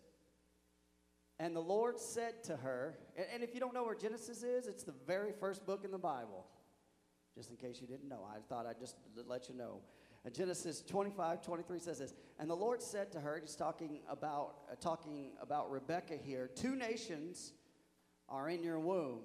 And 1.39 1.55
the 1.55 1.61
Lord 1.61 1.99
said 1.99 2.45
to 2.45 2.57
her, 2.57 2.97
and, 3.33 3.43
if 3.43 3.55
you 3.55 3.61
don't 3.61 3.75
know 3.75 3.85
where 3.85 3.97
Genesis 3.97 4.43
is, 4.43 4.67
it's 4.69 4.85
the 4.85 4.95
very 5.07 5.33
first 5.33 5.67
book 5.67 5.85
in 5.85 5.91
the 5.91 5.99
Bible. 5.99 6.47
Just 7.35 7.51
in 7.51 7.57
case 7.57 7.81
you 7.81 7.89
didn't 7.89 8.09
know, 8.09 8.25
I 8.25 8.39
thought 8.49 8.67
I'd 8.67 8.79
just 8.79 8.97
let 9.27 9.49
you 9.49 9.57
know. 9.57 9.81
And 10.25 10.33
Genesis 10.33 10.81
25, 10.83 11.43
23 11.43 11.79
says 11.81 11.99
this. 11.99 12.15
And 12.39 12.49
the 12.49 12.55
Lord 12.55 12.81
said 12.81 13.11
to 13.13 13.21
her, 13.21 13.39
he's 13.41 13.57
talking 13.57 14.01
about, 14.09 14.59
uh, 14.71 14.77
talking 14.77 15.33
about 15.43 15.71
Rebecca 15.71 16.15
here, 16.17 16.49
two 16.55 16.77
nations 16.77 17.53
are 18.29 18.49
in 18.49 18.63
your 18.63 18.79
womb, 18.79 19.21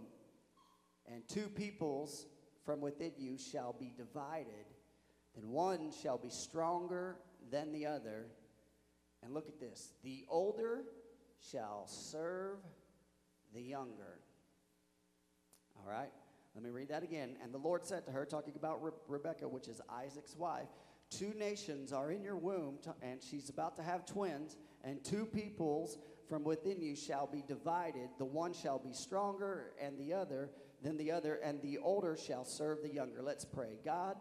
and 1.05 1.28
two 1.28 1.47
peoples 1.47 2.26
from 2.66 2.82
within 2.82 3.12
you 3.18 3.38
shall 3.38 3.76
be 3.80 3.93
divided. 3.95 4.66
Then 5.36 5.49
one 5.49 5.91
shall 5.91 6.18
be 6.18 6.30
stronger 6.30 7.18
than 7.51 7.72
the 7.72 7.86
other. 7.86 8.26
And 9.24 9.34
look 9.34 9.47
at 9.47 9.60
this 9.60 9.93
the 10.03 10.26
older 10.28 10.84
shall 11.51 11.87
serve 11.87 12.59
the 13.53 13.61
younger. 13.61 14.19
All 15.77 15.89
right, 15.89 16.11
let 16.55 16.63
me 16.63 16.69
read 16.69 16.89
that 16.89 17.03
again. 17.03 17.37
And 17.43 17.53
the 17.53 17.57
Lord 17.57 17.85
said 17.85 18.05
to 18.05 18.11
her, 18.11 18.25
talking 18.25 18.53
about 18.55 18.83
Re- 18.83 18.91
Rebecca, 19.07 19.47
which 19.47 19.67
is 19.67 19.81
Isaac's 19.89 20.35
wife, 20.35 20.67
Two 21.09 21.33
nations 21.39 21.91
are 21.91 22.11
in 22.11 22.21
your 22.21 22.37
womb, 22.37 22.77
to, 22.83 22.93
and 23.01 23.21
she's 23.21 23.49
about 23.49 23.75
to 23.77 23.83
have 23.83 24.05
twins, 24.05 24.57
and 24.83 25.03
two 25.03 25.25
peoples 25.25 25.97
from 26.27 26.43
within 26.43 26.79
you 26.81 26.95
shall 26.95 27.25
be 27.25 27.43
divided. 27.47 28.09
The 28.19 28.25
one 28.25 28.53
shall 28.53 28.77
be 28.77 28.93
stronger, 28.93 29.71
and 29.81 29.97
the 29.97 30.13
other 30.13 30.51
than 30.83 30.97
the 30.97 31.11
other, 31.11 31.39
and 31.43 31.61
the 31.61 31.79
older 31.79 32.15
shall 32.15 32.45
serve 32.45 32.83
the 32.83 32.93
younger. 32.93 33.23
Let's 33.23 33.43
pray. 33.43 33.79
God, 33.83 34.17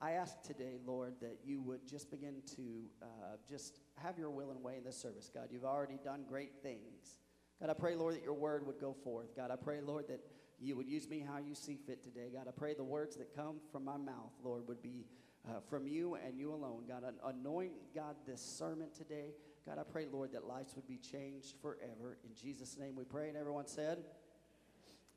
I 0.00 0.12
ask 0.12 0.42
today, 0.42 0.76
Lord, 0.84 1.14
that 1.22 1.38
you 1.44 1.62
would 1.62 1.86
just 1.88 2.10
begin 2.10 2.42
to 2.56 2.62
uh, 3.02 3.06
just 3.48 3.80
have 4.02 4.18
your 4.18 4.30
will 4.30 4.50
and 4.50 4.62
way 4.62 4.76
in 4.76 4.84
this 4.84 5.00
service. 5.00 5.30
God, 5.32 5.48
you've 5.50 5.64
already 5.64 5.98
done 6.04 6.24
great 6.28 6.52
things. 6.62 7.18
God, 7.60 7.70
I 7.70 7.72
pray, 7.72 7.94
Lord, 7.94 8.14
that 8.14 8.22
your 8.22 8.34
word 8.34 8.66
would 8.66 8.78
go 8.78 8.92
forth. 8.92 9.34
God, 9.34 9.50
I 9.50 9.56
pray, 9.56 9.80
Lord, 9.80 10.08
that 10.08 10.20
you 10.58 10.76
would 10.76 10.86
use 10.86 11.08
me 11.08 11.24
how 11.26 11.38
you 11.38 11.54
see 11.54 11.78
fit 11.86 12.02
today. 12.02 12.28
God, 12.34 12.46
I 12.46 12.50
pray 12.50 12.74
the 12.74 12.84
words 12.84 13.16
that 13.16 13.34
come 13.34 13.56
from 13.72 13.84
my 13.84 13.96
mouth, 13.96 14.32
Lord, 14.44 14.68
would 14.68 14.82
be 14.82 15.06
uh, 15.48 15.60
from 15.70 15.86
you 15.86 16.16
and 16.16 16.38
you 16.38 16.52
alone. 16.52 16.82
God, 16.86 17.02
anoint, 17.24 17.72
God, 17.94 18.16
this 18.26 18.42
sermon 18.42 18.88
today. 18.94 19.32
God, 19.66 19.78
I 19.78 19.82
pray, 19.82 20.06
Lord, 20.10 20.32
that 20.32 20.46
lives 20.46 20.74
would 20.76 20.86
be 20.86 20.98
changed 20.98 21.54
forever. 21.62 22.18
In 22.22 22.34
Jesus' 22.34 22.76
name 22.78 22.96
we 22.96 23.04
pray. 23.04 23.28
And 23.28 23.36
everyone 23.36 23.66
said, 23.66 23.98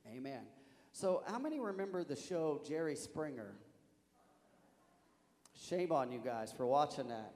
Amen. 0.08 0.44
So, 0.94 1.22
how 1.28 1.38
many 1.38 1.60
remember 1.60 2.04
the 2.06 2.16
show 2.16 2.62
Jerry 2.66 2.96
Springer? 2.96 3.56
Shame 5.68 5.91
on 5.91 6.12
you 6.12 6.20
guys 6.20 6.53
for 6.55 6.66
watching 6.66 7.10
that. 7.10 7.34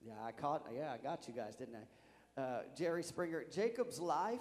Yeah, 0.00 0.14
I 0.24 0.32
caught. 0.32 0.66
Yeah, 0.74 0.92
I 0.92 0.96
got 0.96 1.28
you 1.28 1.34
guys, 1.34 1.54
didn't 1.54 1.76
I? 1.76 2.40
Uh, 2.40 2.62
Jerry 2.76 3.02
Springer, 3.02 3.44
Jacob's 3.52 4.00
life. 4.00 4.40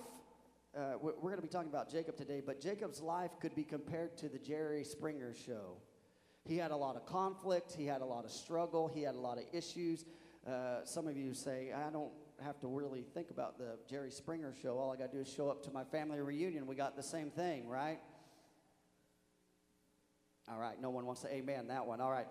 Uh, 0.75 0.93
we're 1.01 1.13
going 1.13 1.35
to 1.35 1.41
be 1.41 1.47
talking 1.47 1.69
about 1.69 1.91
Jacob 1.91 2.15
today, 2.15 2.41
but 2.43 2.61
Jacob's 2.61 3.01
life 3.01 3.31
could 3.41 3.53
be 3.53 3.63
compared 3.63 4.17
to 4.17 4.29
the 4.29 4.39
Jerry 4.39 4.83
Springer 4.83 5.33
show. 5.33 5.75
He 6.45 6.57
had 6.57 6.71
a 6.71 6.75
lot 6.75 6.95
of 6.95 7.05
conflict. 7.05 7.73
He 7.73 7.85
had 7.85 8.01
a 8.01 8.05
lot 8.05 8.23
of 8.23 8.31
struggle. 8.31 8.87
He 8.87 9.03
had 9.03 9.15
a 9.15 9.19
lot 9.19 9.37
of 9.37 9.43
issues. 9.51 10.05
Uh, 10.47 10.83
some 10.85 11.07
of 11.07 11.17
you 11.17 11.33
say, 11.33 11.71
I 11.73 11.89
don't 11.91 12.11
have 12.41 12.59
to 12.61 12.67
really 12.67 13.03
think 13.13 13.29
about 13.29 13.57
the 13.57 13.77
Jerry 13.89 14.09
Springer 14.09 14.53
show. 14.61 14.77
All 14.77 14.91
I 14.91 14.95
got 14.95 15.11
to 15.11 15.17
do 15.17 15.21
is 15.21 15.31
show 15.31 15.49
up 15.49 15.63
to 15.63 15.71
my 15.71 15.83
family 15.83 16.19
reunion. 16.21 16.65
We 16.65 16.75
got 16.75 16.95
the 16.95 17.03
same 17.03 17.29
thing, 17.29 17.67
right? 17.67 17.99
All 20.49 20.59
right, 20.59 20.81
no 20.81 20.89
one 20.89 21.05
wants 21.05 21.21
to 21.21 21.33
amen 21.33 21.67
that 21.67 21.85
one. 21.85 22.01
All 22.01 22.11
right. 22.11 22.27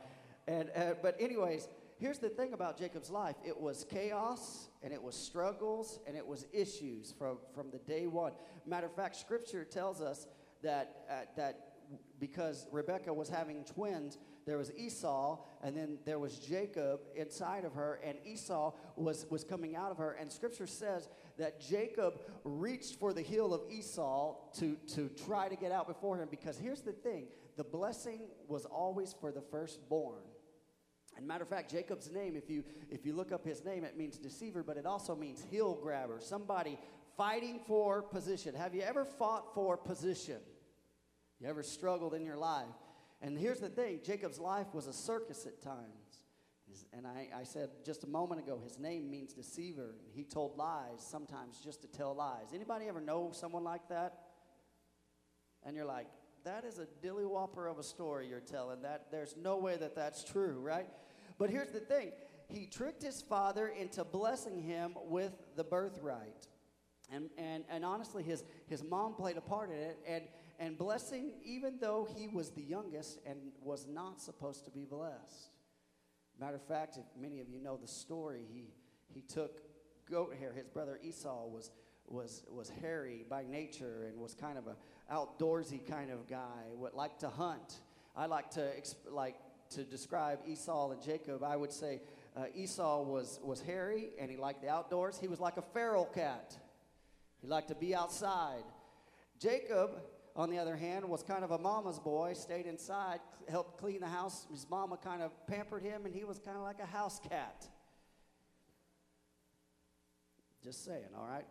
And, 0.46 0.70
uh, 0.74 0.94
but, 1.00 1.16
anyways, 1.20 1.68
here's 1.98 2.18
the 2.18 2.28
thing 2.28 2.52
about 2.52 2.78
Jacob's 2.78 3.10
life 3.10 3.36
it 3.44 3.58
was 3.58 3.84
chaos 3.88 4.68
and 4.82 4.92
it 4.92 5.02
was 5.02 5.14
struggles 5.14 6.00
and 6.06 6.16
it 6.16 6.26
was 6.26 6.46
issues 6.52 7.12
from, 7.16 7.38
from 7.54 7.70
the 7.70 7.78
day 7.78 8.06
one. 8.06 8.32
Matter 8.66 8.86
of 8.86 8.94
fact, 8.94 9.16
scripture 9.16 9.64
tells 9.64 10.00
us 10.00 10.26
that, 10.62 11.04
uh, 11.10 11.14
that 11.36 11.72
because 12.18 12.66
Rebecca 12.72 13.12
was 13.12 13.28
having 13.28 13.64
twins, 13.64 14.18
there 14.46 14.58
was 14.58 14.72
Esau, 14.76 15.38
and 15.62 15.76
then 15.76 15.98
there 16.04 16.18
was 16.18 16.38
Jacob 16.38 17.00
inside 17.14 17.64
of 17.64 17.74
her, 17.74 18.00
and 18.04 18.18
Esau 18.24 18.72
was, 18.96 19.26
was 19.30 19.44
coming 19.44 19.76
out 19.76 19.90
of 19.90 19.98
her. 19.98 20.12
And 20.12 20.30
scripture 20.30 20.66
says 20.66 21.08
that 21.38 21.60
Jacob 21.60 22.20
reached 22.44 22.98
for 22.98 23.12
the 23.12 23.22
heel 23.22 23.54
of 23.54 23.62
Esau 23.70 24.36
to, 24.54 24.76
to 24.94 25.08
try 25.24 25.48
to 25.48 25.56
get 25.56 25.70
out 25.70 25.86
before 25.86 26.16
him. 26.16 26.28
Because 26.30 26.58
here's 26.58 26.82
the 26.82 26.92
thing 26.92 27.26
the 27.56 27.64
blessing 27.64 28.22
was 28.48 28.64
always 28.64 29.14
for 29.20 29.30
the 29.30 29.42
firstborn. 29.42 30.22
And 31.16 31.26
matter 31.26 31.42
of 31.42 31.48
fact, 31.48 31.70
Jacob's 31.70 32.10
name, 32.10 32.36
if 32.36 32.48
you 32.48 32.64
if 32.90 33.04
you 33.04 33.14
look 33.14 33.32
up 33.32 33.44
his 33.44 33.64
name, 33.64 33.84
it 33.84 33.96
means 33.96 34.18
deceiver, 34.18 34.62
but 34.62 34.76
it 34.76 34.86
also 34.86 35.14
means 35.14 35.44
heel 35.50 35.74
grabber, 35.74 36.18
somebody 36.20 36.78
fighting 37.16 37.60
for 37.66 38.02
position. 38.02 38.54
Have 38.54 38.74
you 38.74 38.82
ever 38.82 39.04
fought 39.04 39.54
for 39.54 39.76
position? 39.76 40.40
You 41.40 41.48
ever 41.48 41.62
struggled 41.62 42.14
in 42.14 42.24
your 42.24 42.36
life? 42.36 42.66
And 43.20 43.38
here's 43.38 43.60
the 43.60 43.68
thing 43.68 44.00
Jacob's 44.04 44.38
life 44.38 44.66
was 44.72 44.86
a 44.86 44.92
circus 44.92 45.46
at 45.46 45.62
times. 45.62 46.24
And 46.94 47.06
I, 47.06 47.28
I 47.36 47.44
said 47.44 47.68
just 47.84 48.04
a 48.04 48.06
moment 48.06 48.40
ago, 48.40 48.58
his 48.62 48.78
name 48.78 49.10
means 49.10 49.34
deceiver. 49.34 49.94
He 50.14 50.24
told 50.24 50.56
lies 50.56 51.00
sometimes 51.00 51.58
just 51.58 51.82
to 51.82 51.88
tell 51.88 52.14
lies. 52.14 52.54
Anybody 52.54 52.88
ever 52.88 53.00
know 53.00 53.30
someone 53.32 53.62
like 53.64 53.88
that? 53.88 54.18
And 55.64 55.76
you're 55.76 55.86
like, 55.86 56.06
that 56.44 56.64
is 56.64 56.78
a 56.78 56.86
dilly 57.02 57.24
whopper 57.24 57.66
of 57.66 57.78
a 57.78 57.82
story 57.82 58.28
you're 58.28 58.40
telling. 58.40 58.82
That 58.82 59.06
there's 59.10 59.36
no 59.36 59.56
way 59.58 59.76
that 59.76 59.94
that's 59.94 60.24
true, 60.24 60.58
right? 60.60 60.88
But 61.38 61.50
here's 61.50 61.70
the 61.70 61.80
thing: 61.80 62.12
he 62.48 62.66
tricked 62.66 63.02
his 63.02 63.22
father 63.22 63.68
into 63.68 64.04
blessing 64.04 64.62
him 64.62 64.94
with 65.06 65.32
the 65.56 65.64
birthright, 65.64 66.46
and 67.10 67.30
and 67.38 67.64
and 67.70 67.84
honestly, 67.84 68.22
his 68.22 68.44
his 68.66 68.82
mom 68.82 69.14
played 69.14 69.36
a 69.36 69.42
part 69.42 69.70
in 69.70 69.76
it. 69.76 69.98
And 70.06 70.24
and 70.62 70.78
blessing, 70.78 71.32
even 71.44 71.78
though 71.80 72.06
he 72.16 72.28
was 72.28 72.50
the 72.50 72.62
youngest 72.62 73.18
and 73.26 73.38
was 73.62 73.88
not 73.88 74.20
supposed 74.20 74.64
to 74.64 74.70
be 74.70 74.84
blessed. 74.84 75.50
Matter 76.38 76.54
of 76.54 76.62
fact, 76.62 76.96
if 76.96 77.04
many 77.20 77.40
of 77.40 77.48
you 77.48 77.60
know 77.60 77.76
the 77.76 77.88
story, 77.88 78.42
he, 78.52 78.72
he 79.12 79.22
took 79.22 79.60
goat 80.08 80.36
hair. 80.38 80.52
His 80.52 80.68
brother 80.68 81.00
Esau 81.02 81.46
was, 81.46 81.72
was, 82.06 82.44
was 82.48 82.70
hairy 82.80 83.24
by 83.28 83.44
nature 83.44 84.06
and 84.08 84.20
was 84.20 84.34
kind 84.34 84.56
of 84.56 84.68
a 84.68 84.76
outdoorsy 85.12 85.86
kind 85.86 86.10
of 86.10 86.28
guy, 86.28 86.64
would 86.74 86.94
like 86.94 87.18
to 87.18 87.28
hunt. 87.28 87.74
I 88.16 88.26
like 88.26 88.50
to, 88.52 88.70
like, 89.10 89.36
to 89.70 89.84
describe 89.84 90.40
Esau 90.46 90.92
and 90.92 91.02
Jacob. 91.02 91.42
I 91.42 91.56
would 91.56 91.72
say 91.72 92.00
uh, 92.36 92.44
Esau 92.54 93.02
was, 93.02 93.38
was 93.42 93.60
hairy 93.60 94.10
and 94.18 94.30
he 94.30 94.36
liked 94.36 94.62
the 94.62 94.68
outdoors. 94.68 95.18
He 95.20 95.28
was 95.28 95.40
like 95.40 95.56
a 95.56 95.62
feral 95.62 96.06
cat. 96.06 96.56
He 97.40 97.48
liked 97.48 97.68
to 97.68 97.74
be 97.74 97.94
outside. 97.94 98.64
Jacob 99.38 99.90
on 100.34 100.50
the 100.50 100.58
other 100.58 100.76
hand, 100.76 101.08
was 101.08 101.22
kind 101.22 101.44
of 101.44 101.50
a 101.50 101.58
mama's 101.58 101.98
boy, 101.98 102.32
stayed 102.32 102.66
inside, 102.66 103.20
helped 103.48 103.78
clean 103.78 104.00
the 104.00 104.08
house. 104.08 104.46
His 104.50 104.66
mama 104.70 104.96
kind 104.96 105.22
of 105.22 105.30
pampered 105.46 105.82
him, 105.82 106.06
and 106.06 106.14
he 106.14 106.24
was 106.24 106.38
kind 106.38 106.56
of 106.56 106.62
like 106.62 106.80
a 106.80 106.86
house 106.86 107.20
cat. 107.28 107.66
Just 110.64 110.84
saying, 110.84 111.08
all 111.16 111.26
right? 111.26 111.44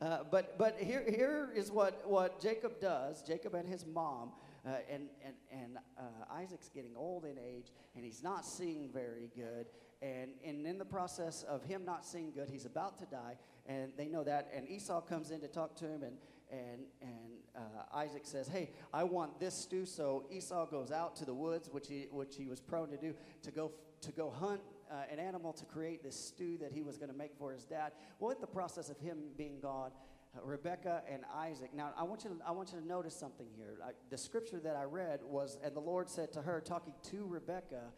Uh, 0.00 0.18
but 0.30 0.56
but 0.56 0.78
here, 0.78 1.04
here 1.08 1.50
is 1.56 1.72
what, 1.72 2.08
what 2.08 2.40
Jacob 2.40 2.80
does 2.80 3.20
Jacob 3.22 3.54
and 3.54 3.68
his 3.68 3.84
mom, 3.84 4.30
uh, 4.64 4.70
and, 4.88 5.08
and, 5.24 5.34
and 5.50 5.78
uh, 5.98 6.02
Isaac's 6.32 6.68
getting 6.68 6.96
old 6.96 7.24
in 7.24 7.36
age, 7.36 7.72
and 7.96 8.04
he's 8.04 8.22
not 8.22 8.46
seeing 8.46 8.90
very 8.92 9.30
good. 9.34 9.66
And, 10.00 10.30
and 10.44 10.64
in 10.64 10.78
the 10.78 10.84
process 10.84 11.42
of 11.42 11.64
him 11.64 11.84
not 11.84 12.06
seeing 12.06 12.30
good, 12.30 12.48
he's 12.48 12.64
about 12.64 13.00
to 13.00 13.06
die, 13.06 13.36
and 13.66 13.90
they 13.96 14.06
know 14.06 14.22
that. 14.22 14.48
And 14.54 14.68
Esau 14.68 15.00
comes 15.00 15.32
in 15.32 15.40
to 15.40 15.48
talk 15.48 15.74
to 15.76 15.86
him, 15.86 16.04
and, 16.04 16.16
and, 16.52 16.82
and 17.02 17.38
uh, 17.56 17.96
Isaac 17.96 18.22
says, 18.22 18.46
Hey, 18.46 18.70
I 18.94 19.02
want 19.02 19.40
this 19.40 19.54
stew. 19.54 19.84
So 19.84 20.26
Esau 20.30 20.66
goes 20.66 20.92
out 20.92 21.16
to 21.16 21.24
the 21.24 21.34
woods, 21.34 21.68
which 21.72 21.88
he, 21.88 22.06
which 22.12 22.36
he 22.36 22.46
was 22.46 22.60
prone 22.60 22.90
to 22.90 22.96
do, 22.96 23.14
to 23.42 23.50
go, 23.50 23.72
to 24.02 24.12
go 24.12 24.30
hunt 24.30 24.60
uh, 24.90 25.12
an 25.12 25.18
animal 25.18 25.52
to 25.54 25.64
create 25.64 26.02
this 26.02 26.18
stew 26.18 26.58
that 26.58 26.72
he 26.72 26.82
was 26.82 26.96
going 26.96 27.10
to 27.10 27.16
make 27.16 27.32
for 27.38 27.52
his 27.52 27.64
dad. 27.64 27.92
Well, 28.18 28.30
in 28.30 28.40
the 28.40 28.46
process 28.46 28.90
of 28.90 28.98
him 28.98 29.18
being 29.36 29.60
gone, 29.60 29.90
uh, 30.36 30.40
Rebecca 30.44 31.02
and 31.10 31.22
Isaac. 31.34 31.70
Now, 31.74 31.90
I 31.96 32.02
want 32.02 32.24
you 32.24 32.30
to, 32.30 32.36
I 32.46 32.50
want 32.50 32.72
you 32.72 32.80
to 32.80 32.86
notice 32.86 33.14
something 33.14 33.46
here. 33.56 33.78
I, 33.84 33.90
the 34.10 34.18
scripture 34.18 34.60
that 34.60 34.76
I 34.76 34.84
read 34.84 35.20
was, 35.22 35.58
and 35.62 35.74
the 35.74 35.80
Lord 35.80 36.08
said 36.08 36.32
to 36.34 36.42
her, 36.42 36.60
talking 36.60 36.92
to 37.10 37.26
Rebecca, 37.26 37.92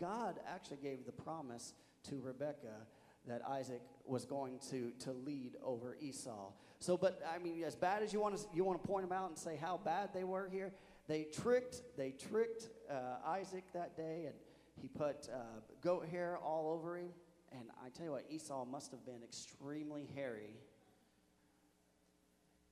God 0.00 0.40
actually 0.48 0.78
gave 0.82 1.04
the 1.04 1.12
promise 1.12 1.74
to 2.08 2.20
Rebecca 2.20 2.86
that 3.26 3.42
Isaac 3.48 3.80
was 4.04 4.24
going 4.24 4.58
to, 4.70 4.92
to 5.00 5.12
lead 5.12 5.56
over 5.64 5.96
Esau. 6.00 6.52
So, 6.78 6.96
but 6.96 7.22
I 7.34 7.38
mean, 7.38 7.62
as 7.64 7.74
bad 7.74 8.02
as 8.02 8.12
you 8.12 8.20
want 8.20 8.36
to, 8.36 8.44
you 8.52 8.64
want 8.64 8.82
to 8.82 8.86
point 8.86 9.08
them 9.08 9.16
out 9.16 9.30
and 9.30 9.38
say 9.38 9.56
how 9.56 9.80
bad 9.82 10.10
they 10.12 10.24
were 10.24 10.48
here, 10.48 10.72
they 11.08 11.24
tricked, 11.24 11.82
they 11.96 12.10
tricked 12.10 12.68
uh, 12.90 13.26
Isaac 13.26 13.64
that 13.72 13.96
day, 13.96 14.24
and 14.26 14.34
he 14.80 14.88
put 14.88 15.28
uh, 15.32 15.60
goat 15.82 16.06
hair 16.10 16.38
all 16.38 16.72
over 16.72 16.98
him. 16.98 17.08
And 17.52 17.68
I 17.84 17.88
tell 17.90 18.06
you 18.06 18.12
what, 18.12 18.24
Esau 18.28 18.64
must 18.64 18.90
have 18.90 19.04
been 19.06 19.22
extremely 19.22 20.08
hairy. 20.14 20.56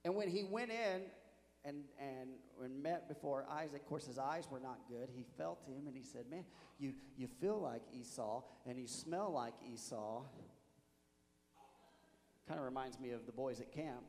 And 0.05 0.16
when 0.16 0.28
he 0.28 0.42
went 0.42 0.70
in 0.70 1.03
and, 1.64 1.84
and 2.00 2.30
when 2.57 2.82
met 2.82 3.09
before 3.09 3.46
Isaac, 3.48 3.82
of 3.82 3.86
course, 3.86 4.07
his 4.07 4.18
eyes 4.18 4.48
were 4.50 4.59
not 4.59 4.80
good. 4.88 5.09
He 5.14 5.24
felt 5.38 5.61
him 5.66 5.86
and 5.86 5.96
he 5.96 6.03
said, 6.03 6.24
Man, 6.28 6.44
you, 6.78 6.94
you 7.16 7.28
feel 7.40 7.61
like 7.61 7.82
Esau 7.94 8.42
and 8.66 8.78
you 8.78 8.88
smell 8.88 9.30
like 9.32 9.55
Esau. 9.72 10.22
Kind 12.48 12.59
of 12.59 12.64
reminds 12.64 12.98
me 12.98 13.11
of 13.11 13.26
the 13.26 13.32
boys 13.32 13.61
at 13.61 13.70
camp. 13.70 14.03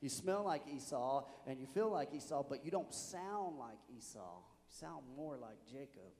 You 0.00 0.08
smell 0.08 0.44
like 0.44 0.62
Esau 0.72 1.24
and 1.46 1.60
you 1.60 1.66
feel 1.66 1.90
like 1.90 2.14
Esau, 2.14 2.44
but 2.48 2.64
you 2.64 2.70
don't 2.70 2.94
sound 2.94 3.58
like 3.58 3.78
Esau. 3.98 4.38
Sound 4.70 5.04
more 5.16 5.36
like 5.36 5.58
Jacob. 5.70 6.12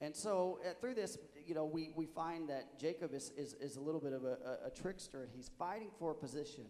And 0.00 0.14
so 0.14 0.58
uh, 0.62 0.74
through 0.80 0.94
this, 0.94 1.16
you 1.46 1.54
know, 1.54 1.64
we, 1.64 1.90
we 1.94 2.04
find 2.04 2.48
that 2.50 2.78
Jacob 2.78 3.14
is, 3.14 3.32
is, 3.36 3.54
is 3.54 3.76
a 3.76 3.80
little 3.80 4.00
bit 4.00 4.12
of 4.12 4.24
a, 4.24 4.36
a, 4.64 4.66
a 4.66 4.70
trickster 4.70 5.22
and 5.22 5.30
he's 5.34 5.50
fighting 5.58 5.88
for 5.98 6.10
a 6.10 6.14
position. 6.14 6.64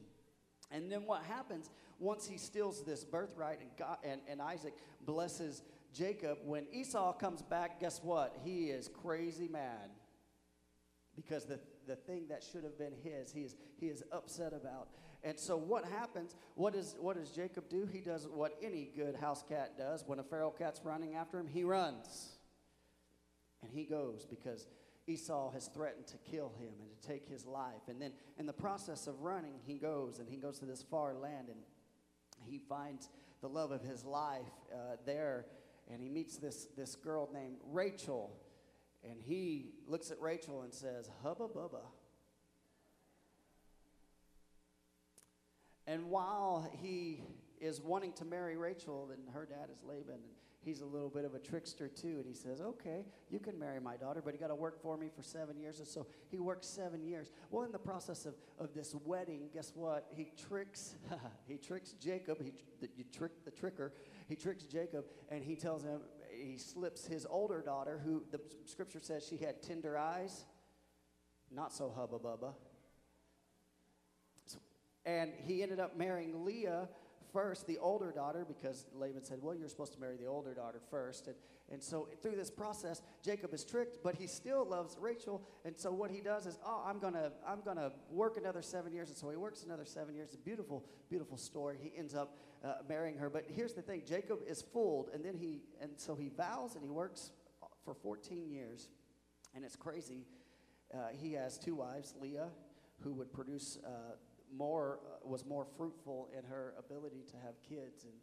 And 0.71 0.91
then 0.91 1.07
what 1.07 1.23
happens 1.25 1.71
once 1.99 2.27
he 2.27 2.39
steals 2.39 2.85
this 2.85 3.05
birthright 3.05 3.61
and, 3.61 3.71
God, 3.79 3.99
and, 4.05 4.21
and 4.29 4.41
Isaac 4.41 4.75
blesses 5.05 5.62
Jacob, 5.97 6.39
when 6.45 6.67
Esau 6.73 7.14
comes 7.14 7.41
back, 7.41 7.81
guess 7.81 8.01
what? 8.03 8.37
He 8.45 8.67
is 8.67 8.91
crazy 9.03 9.49
mad 9.49 9.91
because 11.14 11.47
the, 11.47 11.59
the 11.87 11.97
thing 11.97 12.27
that 12.29 12.45
should 12.45 12.64
have 12.64 12.79
been 12.79 12.93
his, 13.03 13.33
he 13.33 13.41
is, 13.41 13.57
he 13.81 13.87
is 13.87 14.05
upset 14.12 14.53
about. 14.53 14.89
And 15.27 15.37
so 15.37 15.57
what 15.57 15.85
happens? 15.85 16.37
What, 16.55 16.77
is, 16.77 16.95
what 17.01 17.16
does 17.16 17.31
Jacob 17.31 17.68
do? 17.68 17.85
He 17.93 17.99
does 17.99 18.29
what 18.33 18.53
any 18.62 18.89
good 18.95 19.16
house 19.16 19.43
cat 19.47 19.77
does. 19.77 20.05
When 20.07 20.20
a 20.20 20.22
feral 20.22 20.53
cat's 20.53 20.81
running 20.85 21.16
after 21.16 21.41
him, 21.41 21.49
he 21.49 21.64
runs. 21.64 22.39
And 23.61 23.72
he 23.72 23.87
goes 23.87 24.24
because 24.24 24.68
Esau 25.09 25.51
has 25.51 25.66
threatened 25.66 26.07
to 26.07 26.16
kill 26.18 26.53
him 26.61 26.74
and 26.81 26.89
to 26.89 27.09
take 27.09 27.29
his 27.29 27.45
life. 27.45 27.89
And 27.89 28.01
then 28.01 28.12
in 28.39 28.47
the 28.47 28.53
process 28.53 29.09
of 29.09 29.20
running, 29.20 29.55
he 29.66 29.79
goes 29.79 30.20
and 30.20 30.29
he 30.29 30.37
goes 30.37 30.61
to 30.61 30.64
this 30.64 30.85
far 30.89 31.12
land 31.12 31.49
and 31.49 31.59
he 32.45 32.61
finds 32.61 33.09
the 33.41 33.49
love 33.49 33.72
of 33.72 33.83
his 33.83 34.05
life 34.05 34.43
uh, 34.72 34.95
there. 35.05 35.47
And 35.91 36.01
he 36.01 36.09
meets 36.09 36.37
this, 36.37 36.68
this 36.77 36.95
girl 36.95 37.29
named 37.35 37.57
Rachel. 37.72 38.31
And 39.03 39.20
he 39.20 39.72
looks 39.89 40.12
at 40.12 40.20
Rachel 40.20 40.62
and 40.62 40.72
says, 40.72 41.11
Hubba 41.24 41.49
Bubba. 41.49 41.83
And 45.87 46.11
while 46.11 46.68
he 46.82 47.22
is 47.61 47.80
wanting 47.80 48.12
to 48.14 48.24
marry 48.24 48.57
Rachel, 48.57 49.11
and 49.12 49.22
her 49.32 49.47
dad 49.47 49.68
is 49.70 49.82
Laban, 49.82 50.14
and 50.14 50.34
he's 50.61 50.80
a 50.80 50.84
little 50.84 51.09
bit 51.09 51.24
of 51.24 51.34
a 51.34 51.39
trickster 51.39 51.89
too. 51.89 52.16
And 52.18 52.26
he 52.26 52.34
says, 52.34 52.61
"Okay, 52.61 53.07
you 53.28 53.39
can 53.39 53.59
marry 53.59 53.80
my 53.80 53.97
daughter, 53.97 54.20
but 54.22 54.34
you 54.34 54.41
got 54.41 54.49
to 54.49 54.55
work 54.55 54.80
for 54.80 54.97
me 54.97 55.09
for 55.09 55.22
seven 55.22 55.59
years." 55.59 55.78
And 55.78 55.89
so 55.89 56.07
he 56.28 56.39
works 56.39 56.66
seven 56.66 57.05
years. 57.05 57.30
Well, 57.51 57.64
in 57.64 57.72
the 57.72 57.78
process 57.78 58.26
of, 58.26 58.34
of 58.59 58.74
this 58.74 58.95
wedding, 58.95 59.49
guess 59.53 59.72
what? 59.74 60.07
He 60.11 60.32
tricks 60.37 60.97
he 61.47 61.57
tricks 61.57 61.93
Jacob. 61.93 62.43
He 62.43 62.53
the, 62.80 62.89
you 62.97 63.05
trick 63.05 63.45
the 63.45 63.53
tricker. 63.53 63.93
He 64.28 64.34
tricks 64.34 64.64
Jacob, 64.64 65.05
and 65.30 65.43
he 65.43 65.57
tells 65.57 65.84
him 65.84 66.01
he 66.30 66.59
slips 66.59 67.07
his 67.07 67.26
older 67.30 67.62
daughter, 67.62 68.01
who 68.05 68.24
the 68.30 68.41
scripture 68.64 69.01
says 69.01 69.26
she 69.26 69.37
had 69.37 69.62
tender 69.62 69.97
eyes, 69.97 70.45
not 71.51 71.72
so 71.72 71.91
hubba 71.97 72.18
bubba. 72.18 72.55
And 75.07 75.33
he 75.39 75.63
ended 75.63 75.81
up 75.81 75.97
marrying 75.97 76.45
Leah 76.45 76.89
first, 77.33 77.67
the 77.67 77.79
older 77.79 78.11
daughter, 78.11 78.45
because 78.47 78.87
Laban 78.93 79.25
said, 79.25 79.39
Well, 79.41 79.55
you're 79.55 79.69
supposed 79.69 79.93
to 79.95 80.01
marry 80.01 80.17
the 80.17 80.27
older 80.27 80.53
daughter 80.53 80.81
first. 80.91 81.29
And, 81.29 81.37
and 81.71 81.83
so 81.83 82.09
through 82.23 82.35
this 82.35 82.51
process, 82.51 83.03
Jacob 83.23 83.55
is 83.55 83.65
tricked, 83.65 84.03
but 84.03 84.17
he 84.17 84.27
still 84.27 84.67
loves 84.69 84.97
Rachel. 85.01 85.43
And 85.65 85.79
so 85.79 85.93
what 85.93 86.11
he 86.11 86.21
does 86.21 86.47
is, 86.47 86.59
Oh, 86.67 86.83
I'm 86.85 86.99
going 86.99 87.15
to 87.15 87.31
I'm 87.47 87.61
gonna 87.65 87.93
work 88.11 88.37
another 88.37 88.63
seven 88.63 88.93
years. 88.93 89.09
And 89.09 89.17
so 89.17 89.31
he 89.31 89.37
works 89.37 89.63
another 89.63 89.85
seven 89.85 90.15
years. 90.15 90.31
It's 90.31 90.37
a 90.37 90.45
beautiful, 90.45 90.85
beautiful 91.09 91.37
story. 91.37 91.79
He 91.81 91.93
ends 91.97 92.15
up 92.15 92.37
uh, 92.65 92.75
marrying 92.89 93.17
her. 93.19 93.31
But 93.31 93.45
here's 93.49 93.75
the 93.75 93.83
thing 93.83 94.03
Jacob 94.05 94.41
is 94.49 94.61
fooled. 94.61 95.11
And 95.15 95.25
then 95.25 95.37
he, 95.37 95.61
and 95.81 95.93
so 95.97 96.17
he 96.17 96.31
vows 96.31 96.75
and 96.75 96.83
he 96.83 96.91
works 96.91 97.31
for 97.85 97.95
14 97.95 98.51
years. 98.51 98.89
And 99.55 99.65
it's 99.65 99.77
crazy. 99.77 100.27
Uh, 100.93 101.09
he 101.13 101.33
has 101.35 101.59
two 101.59 101.77
wives, 101.77 102.15
Leah, 102.21 102.49
who 103.01 103.13
would 103.15 103.33
produce 103.33 103.79
uh, 103.85 104.17
more 104.55 105.01
uh, 105.05 105.28
was 105.28 105.44
more 105.44 105.66
fruitful 105.76 106.28
in 106.36 106.44
her 106.44 106.74
ability 106.78 107.24
to 107.30 107.36
have 107.36 107.55
kids. 107.62 108.05
And 108.05 108.14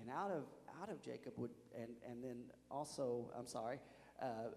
and 0.00 0.10
out 0.10 0.30
of 0.30 0.44
out 0.80 0.90
of 0.90 1.02
Jacob 1.02 1.34
would 1.36 1.50
and 1.76 1.90
and 2.08 2.22
then 2.22 2.44
also 2.70 3.30
I'm 3.36 3.46
sorry 3.46 3.78
uh, 4.22 4.50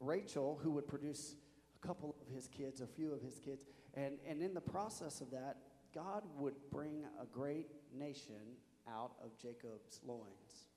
Rachel 0.00 0.58
who 0.62 0.70
would 0.72 0.86
produce 0.86 1.36
a 1.82 1.86
couple 1.86 2.16
of 2.20 2.34
his 2.34 2.48
kids 2.48 2.80
a 2.80 2.86
few 2.86 3.12
of 3.12 3.22
his 3.22 3.38
kids. 3.38 3.64
And 3.94 4.18
and 4.28 4.42
in 4.42 4.54
the 4.54 4.60
process 4.60 5.20
of 5.20 5.30
that 5.30 5.56
God 5.94 6.22
would 6.36 6.54
bring 6.70 7.04
a 7.20 7.26
great 7.26 7.68
nation 7.96 8.56
out 8.88 9.12
of 9.22 9.36
Jacob's 9.38 10.00
loins 10.06 10.68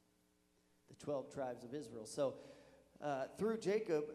the 0.89 1.05
12 1.05 1.34
tribes 1.34 1.63
of 1.63 1.73
Israel. 1.73 2.05
So 2.05 2.36
uh, 3.01 3.25
through 3.38 3.59
Jacob 3.59 4.05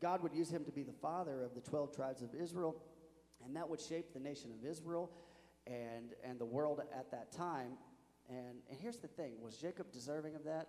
God 0.00 0.22
would 0.22 0.34
use 0.34 0.50
him 0.50 0.64
to 0.64 0.72
be 0.72 0.82
the 0.82 0.92
father 0.92 1.42
of 1.42 1.54
the 1.54 1.60
12 1.62 1.94
tribes 1.94 2.20
of 2.22 2.34
Israel 2.34 2.76
and 3.44 3.56
that 3.56 3.68
would 3.68 3.80
shape 3.80 4.12
the 4.12 4.20
nation 4.20 4.50
of 4.52 4.68
Israel 4.68 5.10
and, 5.66 6.14
and 6.22 6.38
the 6.38 6.44
world 6.44 6.80
at 6.96 7.10
that 7.10 7.32
time. 7.32 7.72
And, 8.28 8.58
and 8.70 8.78
here's 8.80 8.98
the 8.98 9.08
thing 9.08 9.32
was 9.40 9.56
Jacob 9.56 9.92
deserving 9.92 10.34
of 10.34 10.44
that? 10.44 10.68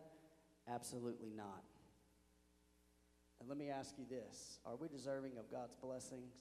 Absolutely 0.67 1.31
not. 1.35 1.63
And 3.39 3.49
let 3.49 3.57
me 3.57 3.69
ask 3.69 3.95
you 3.97 4.05
this 4.09 4.59
Are 4.65 4.75
we 4.75 4.87
deserving 4.87 5.37
of 5.37 5.49
God's 5.51 5.75
blessings? 5.75 6.35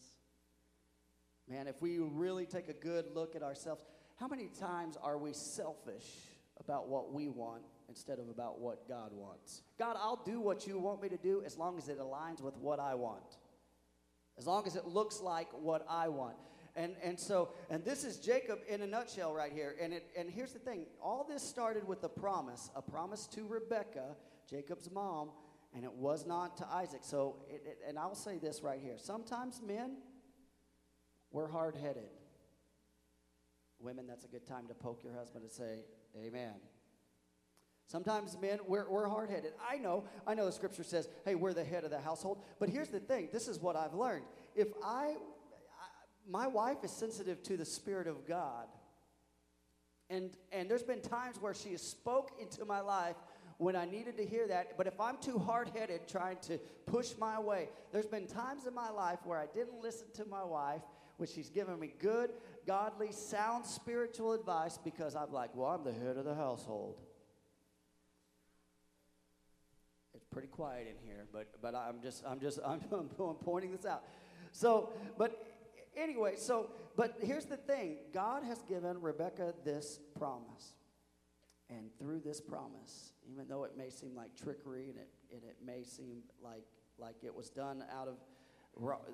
Man, 1.48 1.68
if 1.68 1.80
we 1.82 1.98
really 1.98 2.46
take 2.46 2.68
a 2.68 2.72
good 2.72 3.04
look 3.14 3.36
at 3.36 3.42
ourselves, 3.42 3.84
how 4.16 4.26
many 4.26 4.48
times 4.58 4.96
are 5.02 5.18
we 5.18 5.34
selfish 5.34 6.06
about 6.58 6.88
what 6.88 7.12
we 7.12 7.28
want 7.28 7.62
instead 7.88 8.18
of 8.18 8.30
about 8.30 8.60
what 8.60 8.88
God 8.88 9.10
wants? 9.12 9.60
God, 9.78 9.96
I'll 10.00 10.22
do 10.24 10.40
what 10.40 10.66
you 10.66 10.78
want 10.78 11.02
me 11.02 11.10
to 11.10 11.18
do 11.18 11.42
as 11.44 11.58
long 11.58 11.76
as 11.76 11.88
it 11.88 11.98
aligns 11.98 12.40
with 12.40 12.56
what 12.56 12.80
I 12.80 12.94
want 12.94 13.36
as 14.38 14.46
long 14.46 14.66
as 14.66 14.76
it 14.76 14.86
looks 14.86 15.20
like 15.20 15.48
what 15.52 15.86
I 15.88 16.08
want. 16.08 16.36
And, 16.76 16.96
and 17.02 17.18
so, 17.18 17.50
and 17.70 17.84
this 17.84 18.02
is 18.02 18.18
Jacob 18.18 18.58
in 18.68 18.82
a 18.82 18.86
nutshell 18.86 19.32
right 19.32 19.52
here. 19.52 19.76
And, 19.80 19.92
it, 19.92 20.06
and 20.18 20.28
here's 20.28 20.52
the 20.52 20.58
thing 20.58 20.86
all 21.00 21.24
this 21.28 21.42
started 21.42 21.86
with 21.86 22.02
a 22.02 22.08
promise, 22.08 22.70
a 22.74 22.82
promise 22.82 23.26
to 23.28 23.46
Rebecca, 23.46 24.16
Jacob's 24.48 24.90
mom, 24.90 25.30
and 25.74 25.84
it 25.84 25.92
was 25.92 26.26
not 26.26 26.56
to 26.58 26.66
Isaac. 26.66 27.00
So, 27.02 27.36
it, 27.48 27.62
it, 27.64 27.78
and 27.88 27.98
I'll 27.98 28.16
say 28.16 28.38
this 28.38 28.62
right 28.62 28.80
here 28.82 28.96
sometimes 28.98 29.62
men, 29.64 29.98
we're 31.30 31.48
hard 31.48 31.76
headed. 31.76 32.10
Women, 33.78 34.06
that's 34.06 34.24
a 34.24 34.28
good 34.28 34.46
time 34.46 34.66
to 34.68 34.74
poke 34.74 35.04
your 35.04 35.14
husband 35.14 35.44
and 35.44 35.52
say, 35.52 35.84
Amen. 36.16 36.54
Sometimes 37.86 38.36
men, 38.40 38.58
we're, 38.66 38.88
we're 38.88 39.08
hard 39.08 39.30
headed. 39.30 39.52
I 39.68 39.76
know, 39.76 40.04
I 40.26 40.34
know 40.34 40.46
the 40.46 40.52
scripture 40.52 40.84
says, 40.84 41.08
hey, 41.24 41.34
we're 41.34 41.52
the 41.52 41.64
head 41.64 41.84
of 41.84 41.90
the 41.90 42.00
household. 42.00 42.38
But 42.58 42.68
here's 42.70 42.88
the 42.88 43.00
thing 43.00 43.28
this 43.32 43.48
is 43.48 43.60
what 43.60 43.76
I've 43.76 43.94
learned. 43.94 44.24
If 44.54 44.68
I, 44.82 45.04
I 45.06 45.14
my 46.28 46.46
wife 46.46 46.78
is 46.82 46.90
sensitive 46.90 47.42
to 47.44 47.56
the 47.56 47.64
Spirit 47.64 48.06
of 48.06 48.26
God. 48.26 48.66
And, 50.10 50.30
and 50.52 50.70
there's 50.70 50.82
been 50.82 51.00
times 51.00 51.40
where 51.40 51.54
she 51.54 51.70
has 51.70 51.82
spoke 51.82 52.30
into 52.40 52.64
my 52.64 52.80
life 52.80 53.16
when 53.58 53.76
I 53.76 53.84
needed 53.84 54.16
to 54.18 54.24
hear 54.24 54.46
that. 54.48 54.76
But 54.76 54.86
if 54.86 55.00
I'm 55.00 55.16
too 55.18 55.38
hard 55.38 55.70
headed 55.74 56.08
trying 56.08 56.38
to 56.42 56.58
push 56.86 57.12
my 57.18 57.38
way, 57.38 57.68
there's 57.92 58.06
been 58.06 58.26
times 58.26 58.66
in 58.66 58.74
my 58.74 58.90
life 58.90 59.18
where 59.24 59.38
I 59.38 59.46
didn't 59.46 59.80
listen 59.80 60.06
to 60.14 60.24
my 60.24 60.44
wife, 60.44 60.82
when 61.16 61.28
she's 61.28 61.48
given 61.48 61.78
me 61.78 61.92
good, 62.00 62.30
godly, 62.66 63.12
sound 63.12 63.64
spiritual 63.64 64.32
advice 64.32 64.78
because 64.82 65.14
I'm 65.14 65.32
like, 65.32 65.50
well, 65.54 65.68
I'm 65.68 65.84
the 65.84 65.92
head 65.92 66.16
of 66.16 66.24
the 66.24 66.34
household. 66.34 67.00
Pretty 70.34 70.48
quiet 70.48 70.88
in 70.88 71.08
here, 71.08 71.26
but 71.32 71.46
but 71.62 71.76
I'm 71.76 72.02
just 72.02 72.24
I'm 72.26 72.40
just 72.40 72.58
I'm, 72.66 72.80
I'm 72.92 73.08
pointing 73.36 73.70
this 73.70 73.86
out. 73.86 74.02
So, 74.50 74.90
but 75.16 75.46
anyway, 75.96 76.34
so 76.36 76.70
but 76.96 77.14
here's 77.22 77.44
the 77.44 77.56
thing: 77.56 77.98
God 78.12 78.42
has 78.42 78.58
given 78.68 79.00
Rebecca 79.00 79.54
this 79.64 80.00
promise, 80.18 80.74
and 81.70 81.88
through 82.00 82.20
this 82.20 82.40
promise, 82.40 83.12
even 83.30 83.46
though 83.48 83.62
it 83.62 83.78
may 83.78 83.90
seem 83.90 84.16
like 84.16 84.34
trickery 84.34 84.90
and 84.90 84.98
it 84.98 85.08
and 85.32 85.44
it 85.44 85.56
may 85.64 85.84
seem 85.84 86.22
like 86.42 86.64
like 86.98 87.16
it 87.22 87.34
was 87.34 87.48
done 87.48 87.84
out 87.96 88.08
of 88.08 88.16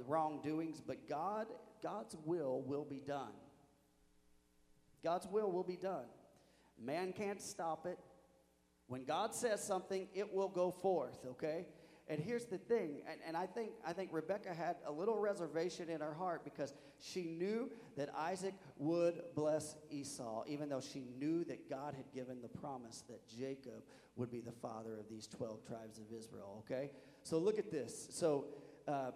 wrongdoings, 0.07 0.81
but 0.81 1.07
God 1.07 1.49
God's 1.83 2.16
will 2.25 2.62
will 2.62 2.87
be 2.87 3.01
done. 3.07 3.35
God's 5.05 5.27
will 5.27 5.53
will 5.53 5.64
be 5.64 5.77
done. 5.77 6.07
Man 6.83 7.12
can't 7.12 7.43
stop 7.43 7.85
it. 7.85 7.99
When 8.91 9.05
God 9.05 9.32
says 9.32 9.62
something, 9.62 10.09
it 10.14 10.34
will 10.34 10.49
go 10.49 10.72
forth, 10.72 11.24
okay? 11.24 11.66
And 12.09 12.18
here's 12.18 12.47
the 12.47 12.59
thing, 12.59 13.03
and, 13.09 13.20
and 13.24 13.36
I 13.36 13.47
think 13.47 13.70
I 13.86 13.93
think 13.93 14.11
Rebecca 14.12 14.53
had 14.53 14.78
a 14.84 14.91
little 14.91 15.16
reservation 15.16 15.88
in 15.88 16.01
her 16.01 16.12
heart 16.12 16.43
because 16.43 16.74
she 16.99 17.22
knew 17.22 17.70
that 17.97 18.09
Isaac 18.16 18.53
would 18.78 19.22
bless 19.36 19.76
Esau, 19.93 20.43
even 20.49 20.68
though 20.68 20.80
she 20.80 21.05
knew 21.20 21.45
that 21.45 21.70
God 21.70 21.95
had 21.95 22.11
given 22.12 22.43
the 22.43 22.49
promise 22.49 23.05
that 23.09 23.20
Jacob 23.28 23.84
would 24.16 24.28
be 24.28 24.41
the 24.41 24.51
father 24.51 24.99
of 24.99 25.09
these 25.09 25.28
12 25.28 25.64
tribes 25.64 26.01
of 26.01 26.07
Israel, 26.12 26.64
okay? 26.68 26.91
So 27.22 27.38
look 27.38 27.61
at 27.61 27.70
this. 27.70 28.09
So, 28.11 28.47
uh, 28.88 29.12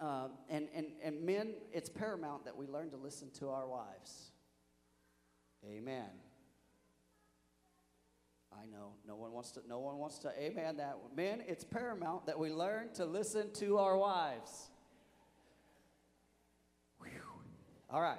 uh, 0.00 0.28
and, 0.48 0.66
and, 0.74 0.86
and 1.04 1.22
men, 1.22 1.56
it's 1.74 1.90
paramount 1.90 2.46
that 2.46 2.56
we 2.56 2.66
learn 2.66 2.88
to 2.92 2.96
listen 2.96 3.28
to 3.40 3.50
our 3.50 3.68
wives. 3.68 4.30
Amen. 5.62 6.08
I 8.52 8.64
know 8.70 8.92
no 9.06 9.16
one 9.16 9.32
wants 9.32 9.52
to. 9.52 9.60
No 9.68 9.78
one 9.78 9.98
wants 9.98 10.18
to. 10.20 10.32
Amen. 10.40 10.76
That 10.78 10.96
men, 11.14 11.42
it's 11.46 11.64
paramount 11.64 12.26
that 12.26 12.38
we 12.38 12.50
learn 12.50 12.92
to 12.94 13.04
listen 13.04 13.52
to 13.54 13.78
our 13.78 13.96
wives. 13.96 14.70
Whew. 17.00 17.10
All 17.90 18.00
right, 18.00 18.18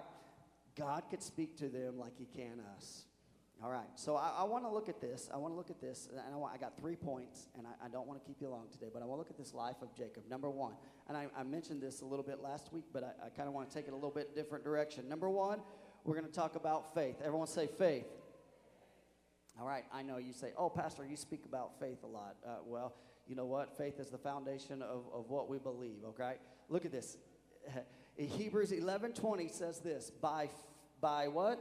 God 0.78 1.04
could 1.10 1.24
speak 1.24 1.58
to 1.58 1.70
them 1.70 1.98
like 1.98 2.14
He 2.18 2.26
can 2.26 2.62
us. 2.78 3.06
All 3.62 3.70
right, 3.70 3.90
so 3.96 4.16
I, 4.16 4.36
I 4.38 4.44
want 4.44 4.64
to 4.64 4.70
look 4.70 4.88
at 4.88 5.02
this. 5.02 5.30
I 5.34 5.38
want 5.38 5.52
to 5.52 5.58
look 5.58 5.70
at 5.70 5.82
this, 5.82 6.08
and 6.10 6.22
I, 6.34 6.38
want, 6.38 6.54
I 6.54 6.58
got 6.58 6.78
three 6.78 6.96
points, 6.96 7.50
and 7.58 7.68
I, 7.68 7.88
I 7.88 7.90
don't 7.90 8.08
want 8.08 8.18
to 8.22 8.26
keep 8.26 8.38
you 8.40 8.48
long 8.48 8.68
today, 8.72 8.88
but 8.94 9.02
I 9.02 9.06
want 9.06 9.18
to 9.18 9.20
look 9.20 9.30
at 9.30 9.38
this 9.38 9.54
life 9.54 9.76
of 9.82 9.94
Jacob. 9.94 10.24
Number 10.30 10.50
one, 10.50 10.76
and 11.10 11.18
I, 11.18 11.28
I 11.38 11.44
mentioned 11.44 11.82
this 11.82 12.00
a 12.00 12.06
little 12.06 12.24
bit 12.24 12.42
last 12.42 12.72
week, 12.72 12.86
but 12.94 13.04
I, 13.04 13.26
I 13.26 13.30
kind 13.30 13.50
of 13.50 13.54
want 13.54 13.70
to 13.70 13.76
take 13.76 13.88
it 13.88 13.92
a 13.92 13.96
little 13.96 14.12
bit 14.12 14.34
different 14.34 14.64
direction. 14.64 15.10
Number 15.10 15.30
one, 15.30 15.60
we're 16.06 16.16
going 16.16 16.26
to 16.26 16.32
talk 16.32 16.56
about 16.56 16.94
faith. 16.94 17.18
Everyone 17.22 17.48
say 17.48 17.68
faith. 17.68 18.06
All 19.60 19.68
right, 19.68 19.84
I 19.94 20.04
know 20.04 20.18
you 20.18 20.32
say, 20.32 20.54
oh, 20.58 20.70
Pastor, 20.70 21.06
you 21.06 21.18
speak 21.18 21.44
about 21.46 21.78
faith 21.82 22.04
a 22.04 22.08
lot. 22.08 22.38
Uh, 22.46 22.60
well, 22.66 22.94
you 23.28 23.36
know 23.36 23.46
what? 23.46 23.78
Faith 23.78 24.00
is 24.00 24.08
the 24.10 24.18
foundation 24.18 24.82
of, 24.82 25.04
of 25.14 25.30
what 25.30 25.50
we 25.50 25.58
believe, 25.58 26.06
okay? 26.06 26.36
Look 26.70 26.86
at 26.86 26.94
this. 26.94 27.18
Hebrews 28.16 28.72
11 28.72 29.14
20 29.14 29.50
says 29.50 29.80
this 29.80 30.12
by, 30.12 30.50
by 31.02 31.28
what? 31.28 31.60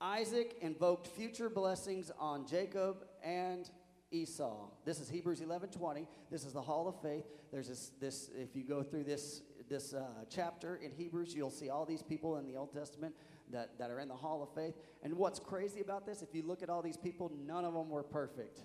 Isaac 0.00 0.56
invoked 0.62 1.06
future 1.08 1.50
blessings 1.50 2.10
on 2.18 2.46
Jacob 2.46 3.04
and 3.22 3.68
Esau. 4.10 4.68
This 4.86 5.00
is 5.00 5.10
Hebrews 5.10 5.42
11 5.42 5.68
20. 5.68 6.06
This 6.30 6.46
is 6.46 6.54
the 6.54 6.62
hall 6.62 6.88
of 6.88 7.00
faith. 7.02 7.24
There's 7.52 7.68
this, 7.68 7.90
this 8.00 8.30
if 8.34 8.56
you 8.56 8.64
go 8.64 8.82
through 8.82 9.04
this, 9.04 9.42
this 9.68 9.92
uh, 9.92 10.06
chapter 10.30 10.76
in 10.76 10.92
Hebrews, 10.92 11.34
you'll 11.34 11.50
see 11.50 11.68
all 11.68 11.84
these 11.84 12.02
people 12.02 12.38
in 12.38 12.46
the 12.46 12.56
Old 12.56 12.72
Testament 12.72 13.14
that, 13.50 13.78
that 13.78 13.90
are 13.90 14.00
in 14.00 14.08
the 14.08 14.14
hall 14.14 14.42
of 14.42 14.54
faith. 14.54 14.74
And 15.02 15.14
what's 15.14 15.38
crazy 15.38 15.80
about 15.80 16.06
this, 16.06 16.22
if 16.22 16.34
you 16.34 16.42
look 16.42 16.62
at 16.62 16.70
all 16.70 16.82
these 16.82 16.96
people, 16.96 17.30
none 17.46 17.64
of 17.64 17.74
them 17.74 17.90
were 17.90 18.02
perfect. 18.02 18.60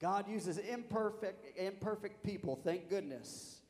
God 0.00 0.28
uses 0.28 0.58
imperfect, 0.58 1.58
imperfect 1.58 2.22
people, 2.22 2.60
thank 2.62 2.88
goodness. 2.88 3.60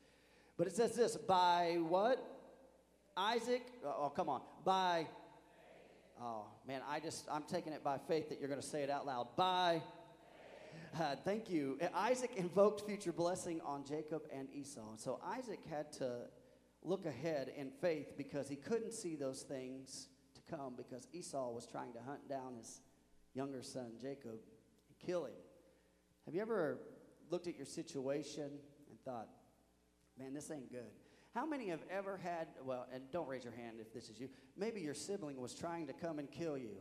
But 0.57 0.67
it 0.67 0.75
says 0.75 0.95
this 0.95 1.15
by 1.15 1.77
what? 1.87 2.23
Isaac, 3.15 3.63
oh, 3.83 4.11
come 4.15 4.29
on, 4.29 4.41
by, 4.63 5.07
Oh, 6.19 6.45
man, 6.67 6.81
I 6.87 6.99
just, 6.99 7.27
I'm 7.31 7.43
taking 7.43 7.73
it 7.73 7.83
by 7.83 7.99
faith 8.07 8.29
that 8.29 8.39
you're 8.39 8.49
going 8.49 8.61
to 8.61 8.65
say 8.65 8.81
it 8.81 8.89
out 8.89 9.05
loud. 9.05 9.27
By 9.35 9.83
uh, 10.99 11.15
thank 11.23 11.47
you. 11.49 11.77
Isaac 11.93 12.31
invoked 12.35 12.81
future 12.87 13.11
blessing 13.11 13.61
on 13.63 13.85
Jacob 13.85 14.23
and 14.33 14.47
Esau. 14.51 14.95
So 14.95 15.19
Isaac 15.23 15.59
had 15.69 15.91
to 15.93 16.21
look 16.83 17.05
ahead 17.05 17.51
in 17.55 17.69
faith 17.69 18.13
because 18.17 18.49
he 18.49 18.55
couldn't 18.55 18.93
see 18.93 19.15
those 19.15 19.43
things 19.43 20.07
come 20.49 20.73
because 20.75 21.07
Esau 21.13 21.51
was 21.51 21.65
trying 21.65 21.93
to 21.93 21.99
hunt 22.01 22.27
down 22.29 22.55
his 22.55 22.81
younger 23.33 23.61
son 23.61 23.91
Jacob 24.01 24.31
and 24.31 24.99
kill 25.05 25.25
him. 25.25 25.33
Have 26.25 26.35
you 26.35 26.41
ever 26.41 26.79
looked 27.29 27.47
at 27.47 27.55
your 27.55 27.65
situation 27.65 28.49
and 28.89 28.99
thought, 29.05 29.27
man, 30.17 30.33
this 30.33 30.51
ain't 30.51 30.71
good? 30.71 30.91
How 31.33 31.45
many 31.45 31.67
have 31.67 31.83
ever 31.89 32.17
had, 32.17 32.47
well, 32.63 32.87
and 32.91 33.03
don't 33.11 33.27
raise 33.27 33.43
your 33.43 33.53
hand 33.53 33.77
if 33.79 33.93
this 33.93 34.09
is 34.09 34.19
you, 34.19 34.29
maybe 34.57 34.81
your 34.81 34.93
sibling 34.93 35.39
was 35.39 35.53
trying 35.53 35.87
to 35.87 35.93
come 35.93 36.19
and 36.19 36.31
kill 36.31 36.57
you? 36.57 36.77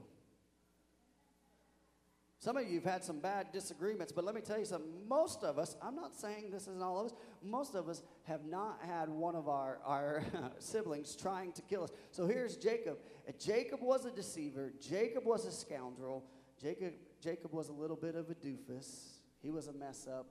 Some 2.46 2.56
of 2.56 2.68
you 2.68 2.76
have 2.76 2.84
had 2.84 3.04
some 3.04 3.18
bad 3.18 3.50
disagreements, 3.50 4.12
but 4.12 4.24
let 4.24 4.32
me 4.32 4.40
tell 4.40 4.56
you 4.56 4.66
something. 4.66 4.88
Most 5.08 5.42
of 5.42 5.58
us, 5.58 5.74
I'm 5.82 5.96
not 5.96 6.14
saying 6.14 6.52
this 6.52 6.68
isn't 6.68 6.80
all 6.80 7.00
of 7.00 7.06
us, 7.06 7.12
most 7.42 7.74
of 7.74 7.88
us 7.88 8.04
have 8.22 8.44
not 8.44 8.78
had 8.86 9.08
one 9.08 9.34
of 9.34 9.48
our, 9.48 9.80
our 9.84 10.22
siblings 10.60 11.16
trying 11.16 11.50
to 11.54 11.62
kill 11.62 11.82
us. 11.82 11.90
So 12.12 12.24
here's 12.24 12.56
Jacob. 12.56 12.98
Jacob 13.40 13.80
was 13.82 14.04
a 14.04 14.12
deceiver, 14.12 14.72
Jacob 14.80 15.24
was 15.24 15.44
a 15.44 15.50
scoundrel, 15.50 16.22
Jacob, 16.62 16.92
Jacob 17.20 17.52
was 17.52 17.68
a 17.68 17.72
little 17.72 17.96
bit 17.96 18.14
of 18.14 18.30
a 18.30 18.34
doofus, 18.36 19.16
he 19.42 19.50
was 19.50 19.66
a 19.66 19.72
mess 19.72 20.06
up. 20.06 20.26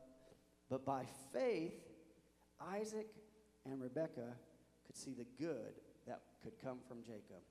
But 0.70 0.86
by 0.86 1.04
faith, 1.34 1.74
Isaac 2.62 3.08
and 3.66 3.82
Rebekah 3.82 4.38
could 4.86 4.96
see 4.96 5.12
the 5.12 5.26
good 5.38 5.74
that 6.08 6.22
could 6.42 6.54
come 6.64 6.78
from 6.88 7.00
Jacob. 7.06 7.44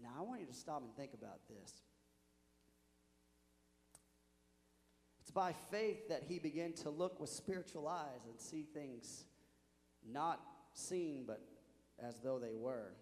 Now, 0.00 0.10
I 0.18 0.22
want 0.22 0.40
you 0.40 0.46
to 0.46 0.54
stop 0.54 0.82
and 0.82 0.94
think 0.96 1.14
about 1.14 1.40
this. 1.48 1.82
It's 5.20 5.30
by 5.30 5.52
faith 5.70 6.08
that 6.08 6.22
he 6.26 6.38
began 6.38 6.72
to 6.74 6.90
look 6.90 7.20
with 7.20 7.30
spiritual 7.30 7.86
eyes 7.86 8.26
and 8.28 8.40
see 8.40 8.62
things 8.62 9.24
not 10.10 10.40
seen, 10.72 11.24
but 11.26 11.40
as 12.02 12.18
though 12.22 12.38
they 12.38 12.54
were. 12.54 12.92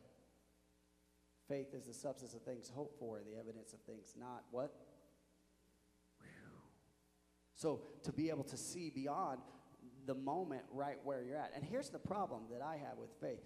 Faith 1.49 1.75
is 1.75 1.85
the 1.85 1.95
substance 1.95 2.35
of 2.35 2.43
things 2.43 2.71
hoped 2.75 2.99
for, 2.99 3.21
the 3.21 3.39
evidence 3.39 3.73
of 3.73 3.81
things 3.81 4.15
not 4.19 4.43
what? 4.51 4.75
So 7.55 7.83
to 8.03 8.13
be 8.13 8.29
able 8.31 8.45
to 8.45 8.57
see 8.57 8.91
beyond 8.91 9.41
the 10.07 10.15
moment 10.15 10.63
right 10.73 10.99
where 11.05 11.23
you're 11.23 11.37
at. 11.37 11.53
And 11.55 11.65
here's 11.65 11.91
the 11.91 11.99
problem 11.99 12.43
that 12.53 12.63
I 12.63 12.77
have 12.77 12.99
with 12.99 13.11
faith 13.21 13.41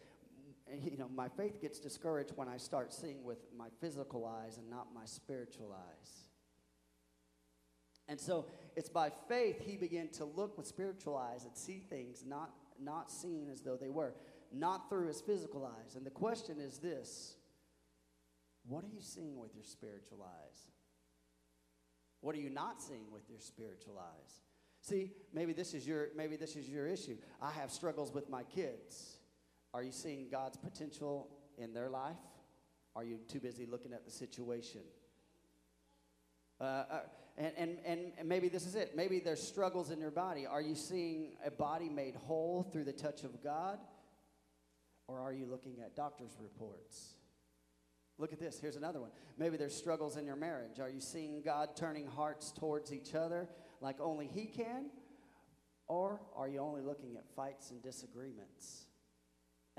you 0.83 0.97
know, 0.97 1.09
my 1.09 1.29
faith 1.29 1.61
gets 1.61 1.79
discouraged 1.79 2.33
when 2.37 2.49
I 2.49 2.57
start 2.57 2.93
seeing 2.93 3.25
with 3.25 3.39
my 3.57 3.69
physical 3.81 4.27
eyes 4.27 4.59
and 4.59 4.69
not 4.69 4.89
my 4.95 5.05
spiritual 5.05 5.73
eyes. 5.73 6.25
And 8.09 8.19
so 8.19 8.47
it's 8.77 8.89
by 8.89 9.13
faith 9.29 9.63
he 9.65 9.77
began 9.77 10.09
to 10.11 10.25
look 10.25 10.59
with 10.59 10.67
spiritual 10.67 11.17
eyes 11.17 11.45
and 11.45 11.57
see 11.57 11.83
things 11.89 12.25
not, 12.27 12.51
not 12.83 13.11
seen 13.11 13.49
as 13.53 13.61
though 13.61 13.77
they 13.77 13.89
were, 13.89 14.15
not 14.53 14.89
through 14.89 15.07
his 15.07 15.21
physical 15.21 15.65
eyes. 15.65 15.95
And 15.95 16.05
the 16.05 16.11
question 16.11 16.59
is 16.61 16.79
this 16.79 17.37
what 18.67 18.85
are 18.85 18.89
you 18.89 19.01
seeing 19.01 19.39
with 19.39 19.55
your 19.55 19.65
spiritual 19.65 20.23
eyes? 20.23 20.59
What 22.21 22.35
are 22.35 22.39
you 22.39 22.51
not 22.51 22.83
seeing 22.83 23.11
with 23.13 23.23
your 23.31 23.39
spiritual 23.41 23.99
eyes? 23.99 24.41
See, 24.83 25.13
maybe 25.33 25.53
this 25.53 25.75
is 25.75 25.87
your 25.87 26.09
maybe 26.17 26.37
this 26.37 26.57
is 26.57 26.69
your 26.69 26.87
issue. 26.87 27.17
I 27.41 27.51
have 27.53 27.71
struggles 27.71 28.13
with 28.13 28.29
my 28.29 28.43
kids. 28.43 29.20
Are 29.73 29.83
you 29.83 29.93
seeing 29.93 30.29
God's 30.31 30.57
potential 30.57 31.29
in 31.59 31.73
their 31.73 31.89
life? 31.89 32.17
Are 32.97 33.05
you 33.05 33.19
too 33.29 33.41
busy 33.41 33.67
looking 33.67 33.93
at 33.93 34.05
the 34.05 34.11
situation? 34.11 34.81
Uh, 36.61 36.65
uh, 36.65 37.01
and, 37.39 37.79
and, 37.87 38.13
and 38.19 38.29
maybe 38.29 38.49
this 38.49 38.67
is 38.67 38.75
it. 38.75 38.93
Maybe 38.95 39.21
there's 39.21 39.43
struggles 39.43 39.91
in 39.91 40.01
your 40.01 40.11
body. 40.11 40.47
Are 40.47 40.61
you 40.61 40.75
seeing 40.75 41.37
a 41.45 41.51
body 41.51 41.89
made 41.89 42.15
whole 42.17 42.69
through 42.73 42.85
the 42.85 42.93
touch 42.93 43.23
of 43.23 43.43
God? 43.43 43.79
Or 45.07 45.21
are 45.21 45.33
you 45.33 45.47
looking 45.47 45.81
at 45.81 45.97
doctor's 45.97 46.37
reports? 46.41 47.15
Look 48.19 48.33
at 48.33 48.41
this. 48.41 48.61
Here's 48.61 48.77
another 48.77 49.01
one. 49.01 49.11
Maybe 49.39 49.57
there's 49.57 49.75
struggles 49.75 50.17
in 50.17 50.27
your 50.27 50.37
marriage. 50.37 50.79
Are 50.81 50.91
you 50.91 51.01
seeing 51.01 51.41
God 51.43 51.71
turning 51.77 52.07
hearts 52.07 52.53
towards 52.53 52.93
each 52.93 53.15
other 53.15 53.49
like 53.81 54.01
only 54.01 54.27
He 54.27 54.45
can? 54.45 54.91
Or 55.87 56.21
are 56.37 56.49
you 56.49 56.59
only 56.59 56.83
looking 56.83 57.17
at 57.17 57.25
fights 57.35 57.71
and 57.71 57.83
disagreements? 57.83 58.87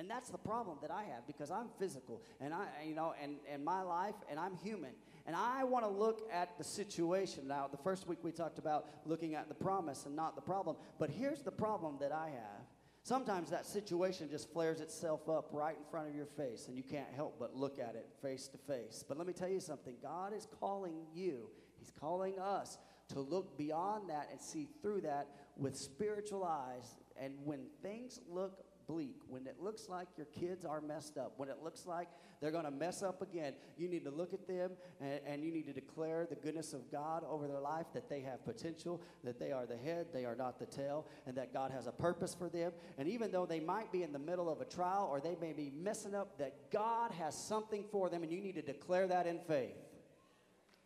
And 0.02 0.10
that's 0.10 0.30
the 0.30 0.38
problem 0.40 0.80
that 0.82 0.90
I 0.90 1.04
have 1.04 1.28
because 1.28 1.52
I'm 1.52 1.68
physical 1.78 2.24
and 2.40 2.56
I, 2.56 2.66
you 2.88 2.96
know, 2.96 3.14
and, 3.22 3.36
and 3.48 3.64
my 3.64 3.84
life 3.84 4.16
and 4.32 4.40
I'm 4.40 4.56
human. 4.56 4.94
And 5.28 5.36
I 5.36 5.64
want 5.64 5.86
to 5.86 5.92
look 5.92 6.28
at 6.34 6.58
the 6.58 6.64
situation. 6.64 7.48
Now, 7.48 7.68
the 7.70 7.78
first 7.78 8.08
week 8.08 8.18
we 8.24 8.32
talked 8.32 8.58
about 8.58 8.88
looking 9.06 9.36
at 9.36 9.48
the 9.48 9.54
promise 9.54 10.08
and 10.08 10.16
not 10.16 10.34
the 10.34 10.42
problem. 10.42 10.76
But 10.98 11.12
here's 11.12 11.44
the 11.44 11.52
problem 11.52 11.98
that 12.00 12.12
I 12.12 12.30
have. 12.30 12.66
Sometimes 13.04 13.52
that 13.52 13.68
situation 13.68 14.28
just 14.28 14.52
flares 14.52 14.82
itself 14.82 15.30
up 15.30 15.50
right 15.52 15.78
in 15.78 15.84
front 15.92 16.10
of 16.10 16.16
your 16.16 16.26
face, 16.26 16.66
and 16.68 16.76
you 16.76 16.84
can't 16.84 17.14
help 17.16 17.36
but 17.38 17.56
look 17.56 17.78
at 17.78 17.94
it 17.94 18.10
face 18.24 18.48
to 18.48 18.58
face. 18.58 19.06
But 19.08 19.20
let 19.20 19.28
me 19.28 19.34
tell 19.34 19.50
you 19.50 19.60
something 19.60 19.94
God 20.02 20.34
is 20.34 20.48
calling 20.60 20.96
you, 21.14 21.48
He's 21.78 21.92
calling 21.92 22.40
us 22.40 22.80
to 23.10 23.20
look 23.20 23.56
beyond 23.56 24.10
that 24.10 24.30
and 24.32 24.42
see 24.42 24.68
through 24.82 25.02
that 25.02 25.28
with 25.58 25.78
spiritual 25.78 26.44
eyes. 26.44 26.96
And 27.20 27.36
when 27.44 27.68
things 27.84 28.20
look 28.28 28.64
bleak, 28.92 29.16
when 29.30 29.48
it 29.48 29.56
looks 29.62 29.88
like 29.88 30.08
your 30.18 30.26
kids 30.28 30.66
are 30.66 30.82
messed 30.82 31.18
up, 31.18 31.34
when 31.38 31.48
it 31.48 31.58
looks 31.64 31.86
like 31.86 32.10
they're 32.42 32.52
going 32.52 32.66
to 32.66 32.72
mess 32.72 33.02
up 33.02 33.22
again, 33.22 33.54
you 33.78 33.88
need 33.88 34.04
to 34.04 34.12
look 34.12 34.34
at 34.34 34.46
them 34.48 34.72
and, 35.00 35.20
and, 35.26 35.44
you 35.44 35.52
need 35.52 35.66
to 35.66 35.74
declare 35.74 36.28
the 36.30 36.36
goodness 36.36 36.74
of 36.74 36.92
God 36.92 37.24
over 37.30 37.48
their 37.48 37.62
life, 37.62 37.86
that 37.94 38.10
they 38.10 38.20
have 38.20 38.44
potential, 38.44 39.02
that 39.24 39.40
they 39.40 39.52
are 39.52 39.66
the 39.66 39.78
head, 39.78 40.08
they 40.12 40.26
are 40.26 40.36
not 40.36 40.60
the 40.60 40.66
tail, 40.66 41.06
and 41.26 41.36
that 41.38 41.54
God 41.54 41.72
has 41.72 41.88
a 41.88 41.92
purpose 41.92 42.36
for 42.36 42.50
them. 42.50 42.74
And 42.98 43.08
even 43.08 43.32
though 43.32 43.46
they 43.46 43.62
might 43.62 43.92
be 43.92 44.04
in 44.04 44.12
the 44.12 44.20
middle 44.20 44.50
of 44.50 44.60
a 44.60 44.66
trial 44.66 45.08
or 45.10 45.22
they 45.22 45.38
may 45.40 45.54
be 45.54 45.72
messing 45.74 46.14
up, 46.14 46.38
that 46.40 46.70
God 46.72 47.12
has 47.12 47.36
something 47.36 47.86
for 47.92 48.10
them, 48.10 48.24
and 48.24 48.32
you 48.32 48.42
need 48.42 48.56
to 48.56 48.62
declare 48.62 49.08
that 49.08 49.26
in 49.26 49.40
faith. 49.40 49.78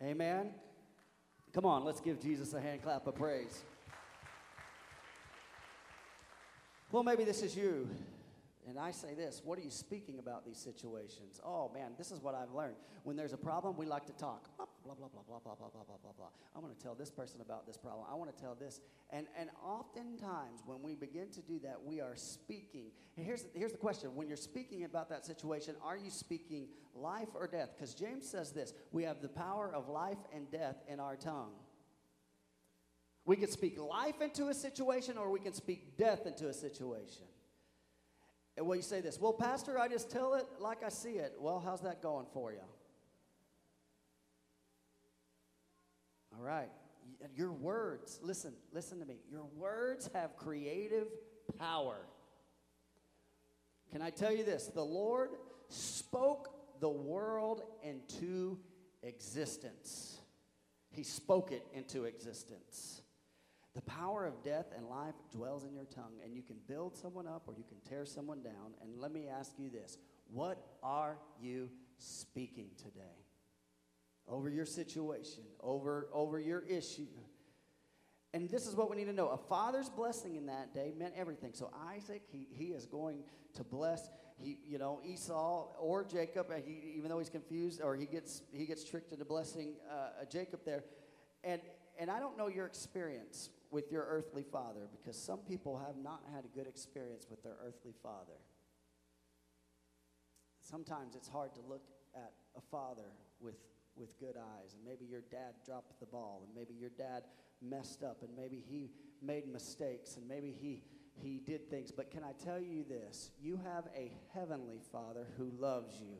Amen? 0.03 0.51
Come 1.53 1.65
on, 1.65 1.83
let's 1.83 2.01
give 2.01 2.21
Jesus 2.21 2.53
a 2.53 2.61
hand 2.61 2.83
clap 2.83 3.07
of 3.07 3.15
praise. 3.15 3.63
Well, 6.91 7.03
maybe 7.03 7.23
this 7.23 7.41
is 7.41 7.55
you. 7.55 7.87
And 8.67 8.79
I 8.79 8.91
say 8.91 9.13
this 9.13 9.41
what 9.45 9.59
are 9.59 9.61
you 9.61 9.69
speaking 9.69 10.19
about 10.19 10.45
these 10.45 10.57
situations? 10.57 11.39
Oh 11.43 11.71
man, 11.73 11.91
this 11.97 12.11
is 12.11 12.19
what 12.19 12.33
I've 12.33 12.51
learned. 12.51 12.75
When 13.03 13.15
there's 13.15 13.33
a 13.33 13.37
problem, 13.37 13.77
we 13.77 13.85
like 13.85 14.05
to 14.07 14.13
talk. 14.13 14.49
Blah, 14.57 14.65
blah, 14.95 15.07
blah, 15.07 15.21
blah, 15.27 15.39
blah, 15.39 15.55
blah, 15.55 15.69
blah, 15.69 15.83
blah, 15.83 15.97
blah, 16.01 16.11
blah. 16.17 16.27
I 16.55 16.59
want 16.59 16.77
to 16.77 16.83
tell 16.83 16.95
this 16.95 17.11
person 17.11 17.41
about 17.41 17.67
this 17.67 17.77
problem. 17.77 18.05
I 18.09 18.15
want 18.15 18.35
to 18.35 18.41
tell 18.41 18.55
this. 18.55 18.81
And, 19.11 19.27
and 19.37 19.49
oftentimes, 19.63 20.61
when 20.65 20.81
we 20.81 20.95
begin 20.95 21.29
to 21.31 21.41
do 21.41 21.59
that, 21.59 21.83
we 21.83 22.01
are 22.01 22.15
speaking. 22.15 22.91
And 23.17 23.25
here's, 23.25 23.45
here's 23.53 23.71
the 23.71 23.77
question 23.77 24.15
when 24.15 24.27
you're 24.27 24.37
speaking 24.37 24.83
about 24.83 25.09
that 25.09 25.25
situation, 25.25 25.75
are 25.83 25.97
you 25.97 26.09
speaking 26.09 26.67
life 26.95 27.29
or 27.35 27.47
death? 27.47 27.69
Because 27.75 27.93
James 27.93 28.27
says 28.27 28.51
this 28.51 28.73
we 28.91 29.03
have 29.03 29.21
the 29.21 29.29
power 29.29 29.71
of 29.73 29.89
life 29.89 30.17
and 30.33 30.49
death 30.51 30.77
in 30.87 30.99
our 30.99 31.15
tongue. 31.15 31.51
We 33.25 33.35
can 33.35 33.49
speak 33.49 33.79
life 33.79 34.21
into 34.21 34.49
a 34.49 34.53
situation 34.53 35.17
or 35.17 35.31
we 35.31 35.39
can 35.39 35.53
speak 35.53 35.97
death 35.97 36.25
into 36.27 36.47
a 36.47 36.53
situation. 36.53 37.23
And 38.55 38.65
well, 38.65 38.75
you 38.75 38.83
say 38.83 39.01
this, 39.01 39.19
well, 39.19 39.33
Pastor, 39.33 39.79
I 39.79 39.87
just 39.87 40.09
tell 40.11 40.35
it 40.35 40.45
like 40.59 40.83
I 40.83 40.89
see 40.89 41.13
it. 41.13 41.33
Well, 41.39 41.61
how's 41.63 41.81
that 41.81 42.01
going 42.01 42.27
for 42.33 42.51
you? 42.51 42.59
All 46.37 46.43
right. 46.43 46.69
Your 47.35 47.51
words, 47.51 48.19
listen, 48.21 48.53
listen 48.71 48.99
to 48.99 49.05
me. 49.05 49.15
Your 49.29 49.45
words 49.57 50.09
have 50.13 50.37
creative 50.37 51.07
power. 51.57 51.97
Can 53.91 54.01
I 54.01 54.09
tell 54.09 54.31
you 54.31 54.43
this? 54.43 54.67
The 54.67 54.83
Lord 54.83 55.31
spoke 55.69 56.49
the 56.79 56.89
world 56.89 57.63
into 57.83 58.59
existence, 59.03 60.17
He 60.89 61.03
spoke 61.03 61.51
it 61.51 61.65
into 61.73 62.05
existence. 62.05 63.01
The 63.75 63.81
power 63.81 64.25
of 64.25 64.41
death 64.41 64.67
and 64.75 64.87
life 64.87 65.15
dwells 65.31 65.65
in 65.65 65.73
your 65.73 65.83
tongue, 65.83 66.13
and 66.23 66.33
you 66.33 66.41
can 66.41 66.55
build 66.65 66.95
someone 66.95 67.27
up 67.27 67.43
or 67.45 67.53
you 67.57 67.65
can 67.67 67.77
tear 67.87 68.05
someone 68.05 68.41
down. 68.41 68.73
And 68.81 68.99
let 69.01 69.11
me 69.11 69.27
ask 69.27 69.51
you 69.57 69.69
this 69.69 69.97
what 70.31 70.65
are 70.81 71.17
you 71.41 71.69
speaking 71.97 72.69
today? 72.77 73.03
Over 74.27 74.49
your 74.49 74.65
situation, 74.65 75.43
over, 75.61 76.07
over 76.13 76.39
your 76.39 76.61
issue. 76.61 77.05
And 78.33 78.49
this 78.49 78.65
is 78.65 78.75
what 78.75 78.89
we 78.89 78.95
need 78.95 79.05
to 79.05 79.13
know. 79.13 79.27
A 79.29 79.37
father's 79.37 79.89
blessing 79.89 80.35
in 80.35 80.47
that 80.47 80.73
day 80.73 80.93
meant 80.97 81.13
everything. 81.15 81.51
So 81.53 81.71
Isaac, 81.93 82.23
he, 82.31 82.47
he 82.51 82.65
is 82.67 82.85
going 82.85 83.23
to 83.53 83.63
bless 83.63 84.09
he, 84.37 84.57
you 84.67 84.77
know, 84.77 84.99
Esau 85.05 85.67
or 85.79 86.03
Jacob, 86.03 86.47
he, 86.65 86.95
even 86.97 87.09
though 87.09 87.19
he's 87.19 87.29
confused 87.29 87.81
or 87.81 87.95
he 87.95 88.05
gets 88.05 88.41
he 88.51 88.65
gets 88.65 88.83
tricked 88.83 89.13
into 89.13 89.23
blessing 89.23 89.75
uh, 89.89 90.25
Jacob 90.29 90.61
there. 90.65 90.83
And 91.43 91.61
and 91.97 92.11
I 92.11 92.19
don't 92.19 92.37
know 92.37 92.47
your 92.47 92.65
experience 92.65 93.49
with 93.75 93.91
your 93.91 94.05
earthly 94.09 94.45
father 94.53 94.87
because 94.89 95.21
some 95.21 95.39
people 95.39 95.77
have 95.77 95.97
not 96.01 96.21
had 96.33 96.45
a 96.45 96.47
good 96.57 96.65
experience 96.65 97.27
with 97.29 97.43
their 97.43 97.57
earthly 97.61 97.93
father. 98.01 98.39
sometimes 100.61 101.13
it's 101.13 101.27
hard 101.27 101.53
to 101.53 101.59
look 101.69 101.83
at 102.15 102.31
a 102.57 102.61
father 102.71 103.11
with, 103.41 103.57
with 103.97 104.17
good 104.17 104.35
eyes. 104.37 104.73
And 104.73 104.85
maybe 104.85 105.03
your 105.03 105.23
dad 105.29 105.55
dropped 105.65 105.99
the 105.99 106.05
ball, 106.05 106.41
and 106.45 106.55
maybe 106.55 106.73
your 106.73 106.89
dad 106.89 107.23
messed 107.61 108.01
up, 108.01 108.23
and 108.23 108.29
maybe 108.33 108.63
he 108.65 108.91
made 109.21 109.45
mistakes, 109.51 110.15
and 110.15 110.25
maybe 110.25 110.55
he, 110.57 110.81
he 111.21 111.41
did 111.45 111.69
things. 111.69 111.91
But 111.91 112.09
can 112.09 112.23
I 112.23 112.31
tell 112.43 112.61
you 112.61 112.85
this? 112.85 113.31
You 113.41 113.59
have 113.63 113.89
a 113.93 114.09
heavenly 114.33 114.79
father 114.89 115.27
who 115.37 115.51
loves 115.59 115.99
you. 115.99 116.15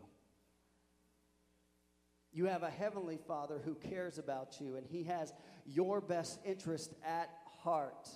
You 2.34 2.48
have 2.48 2.64
a 2.64 2.70
heavenly 2.70 3.18
father 3.26 3.62
who 3.64 3.76
cares 3.76 4.18
about 4.18 4.60
you, 4.60 4.76
and 4.76 4.86
he 4.86 5.04
has 5.04 5.34
your 5.66 6.02
best 6.02 6.40
interest 6.46 6.94
at 7.04 7.30
heart. 7.66 8.08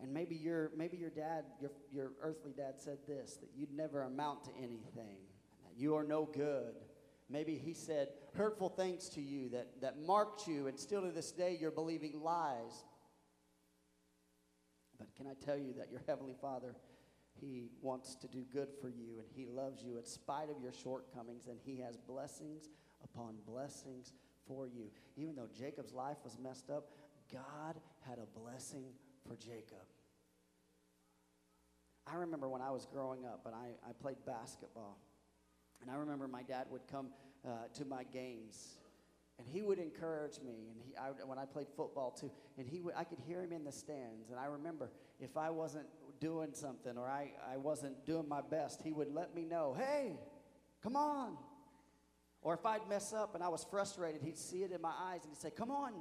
And 0.00 0.14
maybe 0.14 0.36
your, 0.36 0.70
maybe 0.76 0.96
your 0.96 1.10
dad, 1.10 1.44
your, 1.60 1.72
your 1.92 2.12
earthly 2.22 2.52
dad 2.52 2.74
said 2.76 2.98
this 3.08 3.36
that 3.38 3.50
you'd 3.56 3.72
never 3.72 4.02
amount 4.02 4.44
to 4.44 4.50
anything, 4.56 5.18
that 5.64 5.76
you 5.76 5.96
are 5.96 6.04
no 6.04 6.28
good. 6.32 6.74
Maybe 7.28 7.56
he 7.56 7.74
said 7.74 8.08
hurtful 8.34 8.68
things 8.68 9.08
to 9.10 9.20
you 9.20 9.48
that, 9.50 9.80
that 9.80 10.00
marked 10.00 10.46
you, 10.46 10.68
and 10.68 10.78
still 10.78 11.02
to 11.02 11.10
this 11.10 11.32
day 11.32 11.56
you're 11.60 11.70
believing 11.70 12.20
lies. 12.22 12.84
But 14.98 15.14
can 15.16 15.26
I 15.26 15.34
tell 15.44 15.56
you 15.56 15.72
that 15.78 15.90
your 15.90 16.02
Heavenly 16.06 16.34
Father, 16.40 16.74
He 17.40 17.70
wants 17.80 18.16
to 18.16 18.28
do 18.28 18.44
good 18.52 18.68
for 18.80 18.88
you, 18.88 19.18
and 19.18 19.26
He 19.34 19.46
loves 19.46 19.82
you 19.82 19.96
in 19.96 20.04
spite 20.04 20.50
of 20.50 20.60
your 20.62 20.72
shortcomings, 20.72 21.46
and 21.46 21.58
He 21.64 21.78
has 21.78 21.96
blessings 21.96 22.68
upon 23.02 23.36
blessings 23.46 24.12
for 24.46 24.66
you. 24.66 24.90
Even 25.16 25.36
though 25.36 25.48
Jacob's 25.56 25.92
life 25.92 26.18
was 26.24 26.36
messed 26.42 26.68
up, 26.68 26.88
God 27.32 27.76
had 28.08 28.18
a 28.18 28.38
blessing 28.38 28.84
for 29.26 29.36
Jacob. 29.36 29.86
I 32.06 32.16
remember 32.16 32.48
when 32.48 32.62
I 32.62 32.70
was 32.70 32.86
growing 32.86 33.24
up 33.24 33.42
and 33.46 33.54
I, 33.54 33.68
I 33.88 33.92
played 33.92 34.16
basketball. 34.26 34.98
And 35.80 35.90
I 35.90 35.94
remember 35.94 36.28
my 36.28 36.42
dad 36.42 36.66
would 36.70 36.86
come 36.90 37.08
uh, 37.46 37.68
to 37.74 37.84
my 37.84 38.04
games 38.04 38.78
and 39.38 39.48
he 39.48 39.62
would 39.62 39.78
encourage 39.78 40.40
me. 40.40 40.68
And 40.70 40.80
he, 40.84 40.96
I, 40.96 41.10
when 41.24 41.38
I 41.38 41.46
played 41.46 41.68
football 41.76 42.10
too, 42.10 42.30
and 42.58 42.66
he 42.66 42.82
I 42.96 43.04
could 43.04 43.20
hear 43.20 43.42
him 43.42 43.52
in 43.52 43.64
the 43.64 43.72
stands. 43.72 44.30
And 44.30 44.38
I 44.38 44.46
remember 44.46 44.90
if 45.18 45.36
I 45.36 45.50
wasn't 45.50 45.86
doing 46.20 46.50
something 46.52 46.98
or 46.98 47.08
I, 47.08 47.32
I 47.50 47.56
wasn't 47.56 48.04
doing 48.04 48.28
my 48.28 48.42
best, 48.42 48.82
he 48.82 48.92
would 48.92 49.12
let 49.12 49.34
me 49.34 49.44
know, 49.44 49.74
hey, 49.78 50.18
come 50.82 50.96
on. 50.96 51.36
Or 52.42 52.54
if 52.54 52.66
I'd 52.66 52.86
mess 52.88 53.12
up 53.12 53.34
and 53.34 53.42
I 53.44 53.48
was 53.48 53.64
frustrated, 53.64 54.22
he'd 54.22 54.38
see 54.38 54.62
it 54.62 54.72
in 54.72 54.80
my 54.82 54.92
eyes 54.98 55.20
and 55.22 55.32
he'd 55.32 55.40
say, 55.40 55.50
come 55.50 55.70
on, 55.70 55.92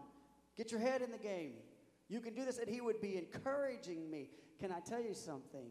get 0.60 0.74
your 0.74 0.82
head 0.82 1.02
in 1.02 1.10
the 1.10 1.18
game. 1.18 1.54
You 2.10 2.20
can 2.20 2.34
do 2.34 2.44
this. 2.44 2.58
And 2.58 2.68
he 2.68 2.82
would 2.82 3.00
be 3.00 3.18
encouraging 3.18 4.12
me. 4.12 4.30
Can 4.60 4.74
I 4.74 4.82
tell 4.82 5.02
you 5.02 5.14
something? 5.14 5.70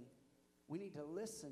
We 0.66 0.78
need 0.78 0.94
to 0.94 1.04
listen 1.04 1.50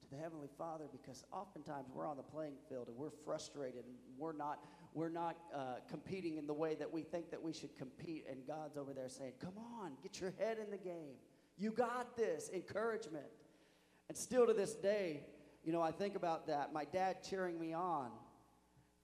to 0.00 0.10
the 0.10 0.16
Heavenly 0.16 0.48
Father 0.58 0.86
because 0.90 1.24
oftentimes 1.32 1.86
we're 1.94 2.08
on 2.08 2.16
the 2.16 2.24
playing 2.24 2.56
field 2.68 2.88
and 2.88 2.96
we're 2.96 3.12
frustrated 3.24 3.84
and 3.84 3.94
we're 4.18 4.32
not, 4.32 4.64
we're 4.94 5.10
not 5.10 5.36
uh, 5.54 5.74
competing 5.88 6.38
in 6.38 6.48
the 6.48 6.54
way 6.54 6.74
that 6.74 6.92
we 6.92 7.02
think 7.02 7.30
that 7.30 7.40
we 7.40 7.52
should 7.52 7.76
compete. 7.76 8.24
And 8.28 8.44
God's 8.48 8.76
over 8.76 8.92
there 8.92 9.08
saying, 9.08 9.34
Come 9.38 9.54
on, 9.80 9.92
get 10.02 10.20
your 10.20 10.32
head 10.40 10.58
in 10.58 10.68
the 10.72 10.76
game. 10.76 11.14
You 11.56 11.70
got 11.70 12.16
this. 12.16 12.50
Encouragement. 12.52 13.26
And 14.08 14.18
still 14.18 14.44
to 14.48 14.52
this 14.52 14.74
day, 14.74 15.20
you 15.62 15.72
know, 15.72 15.80
I 15.80 15.92
think 15.92 16.16
about 16.16 16.48
that. 16.48 16.72
My 16.72 16.84
dad 16.84 17.22
cheering 17.22 17.60
me 17.60 17.74
on. 17.74 18.10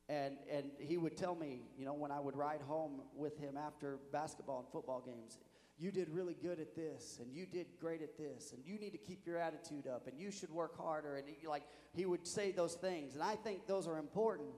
And, 0.09 0.37
and 0.51 0.71
he 0.79 0.97
would 0.97 1.17
tell 1.17 1.35
me, 1.35 1.61
you 1.77 1.85
know, 1.85 1.93
when 1.93 2.11
I 2.11 2.19
would 2.19 2.35
ride 2.35 2.63
home 2.63 3.03
with 3.15 3.39
him 3.39 3.59
after 3.59 3.99
basketball 4.11 4.61
and 4.61 4.69
football 4.73 5.03
games, 5.05 5.39
you 5.79 5.93
did 5.93 6.09
really 6.09 6.35
good 6.35 6.59
at 6.59 6.75
this, 6.75 7.19
and 7.23 7.33
you 7.33 7.47
did 7.47 7.67
great 7.81 8.03
at 8.03 8.17
this, 8.19 8.53
and 8.53 8.63
you 8.67 8.79
need 8.79 8.91
to 8.91 8.99
keep 8.99 9.25
your 9.27 9.39
attitude 9.39 9.87
up, 9.87 10.09
and 10.09 10.19
you 10.19 10.31
should 10.31 10.51
work 10.51 10.77
harder. 10.77 11.17
And 11.17 11.29
he, 11.29 11.47
like 11.47 11.63
he 11.93 12.05
would 12.05 12.27
say 12.27 12.51
those 12.51 12.75
things, 12.75 13.15
and 13.15 13.23
I 13.23 13.37
think 13.37 13.67
those 13.67 13.87
are 13.87 13.99
important. 13.99 14.49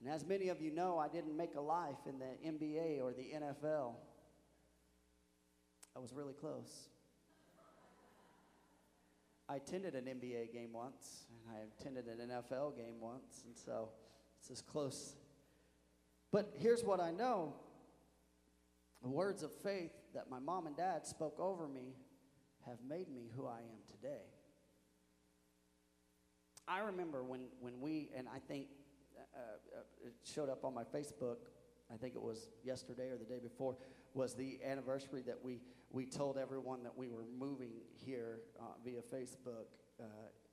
And 0.00 0.08
as 0.08 0.24
many 0.24 0.48
of 0.48 0.60
you 0.62 0.70
know, 0.70 0.98
I 0.98 1.08
didn't 1.08 1.36
make 1.36 1.56
a 1.56 1.60
life 1.60 2.06
in 2.06 2.18
the 2.18 2.48
NBA 2.48 3.02
or 3.02 3.12
the 3.12 3.32
NFL. 3.34 3.94
I 5.94 5.98
was 5.98 6.12
really 6.12 6.34
close. 6.34 6.88
I 9.48 9.56
attended 9.56 9.94
an 9.94 10.04
NBA 10.04 10.52
game 10.52 10.72
once, 10.72 11.26
and 11.30 11.56
I 11.56 11.80
attended 11.80 12.06
an 12.06 12.30
NFL 12.30 12.76
game 12.76 13.00
once, 13.00 13.42
and 13.46 13.56
so 13.56 13.90
it's 14.38 14.50
as 14.50 14.62
close. 14.62 15.16
But 16.32 16.52
here's 16.58 16.84
what 16.84 17.00
I 17.00 17.10
know 17.10 17.54
the 19.02 19.08
words 19.08 19.42
of 19.42 19.52
faith 19.52 19.92
that 20.14 20.30
my 20.30 20.38
mom 20.38 20.66
and 20.66 20.76
dad 20.76 21.06
spoke 21.06 21.38
over 21.38 21.68
me 21.68 21.94
have 22.66 22.78
made 22.88 23.08
me 23.08 23.30
who 23.36 23.46
I 23.46 23.58
am 23.58 23.78
today. 23.90 24.24
I 26.66 26.80
remember 26.80 27.22
when, 27.22 27.42
when 27.60 27.80
we, 27.80 28.10
and 28.16 28.26
I 28.28 28.38
think 28.40 28.66
uh, 29.16 29.38
uh, 29.78 30.06
it 30.06 30.14
showed 30.24 30.48
up 30.48 30.64
on 30.64 30.74
my 30.74 30.82
Facebook, 30.82 31.36
I 31.92 31.96
think 31.96 32.16
it 32.16 32.22
was 32.22 32.50
yesterday 32.64 33.10
or 33.10 33.16
the 33.16 33.24
day 33.24 33.38
before, 33.40 33.76
was 34.14 34.34
the 34.34 34.58
anniversary 34.66 35.22
that 35.26 35.38
we, 35.42 35.60
we 35.92 36.06
told 36.06 36.38
everyone 36.38 36.82
that 36.82 36.96
we 36.96 37.08
were 37.08 37.24
moving 37.38 37.70
here 38.04 38.40
uh, 38.58 38.64
via 38.84 39.00
Facebook, 39.00 39.66
uh, 40.00 40.04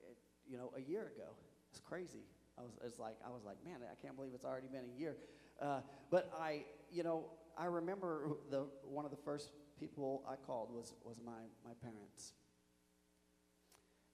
it, 0.08 0.16
you 0.46 0.56
know, 0.56 0.72
a 0.76 0.80
year 0.80 1.12
ago. 1.16 1.34
It's 1.70 1.80
crazy. 1.80 2.26
I 2.58 2.62
was, 2.62 2.72
it's 2.84 2.98
like, 2.98 3.16
I 3.26 3.30
was 3.30 3.44
like, 3.44 3.56
man, 3.64 3.76
I 3.82 3.94
can't 4.00 4.16
believe 4.16 4.32
it's 4.34 4.44
already 4.44 4.68
been 4.68 4.84
a 4.94 5.00
year. 5.00 5.16
Uh, 5.60 5.80
but 6.10 6.32
I, 6.38 6.64
you 6.90 7.02
know, 7.02 7.24
I 7.56 7.66
remember 7.66 8.30
the, 8.50 8.66
one 8.84 9.04
of 9.04 9.10
the 9.10 9.22
first 9.24 9.50
people 9.78 10.24
I 10.28 10.36
called 10.36 10.70
was, 10.72 10.94
was 11.04 11.20
my, 11.24 11.32
my 11.64 11.72
parents. 11.82 12.32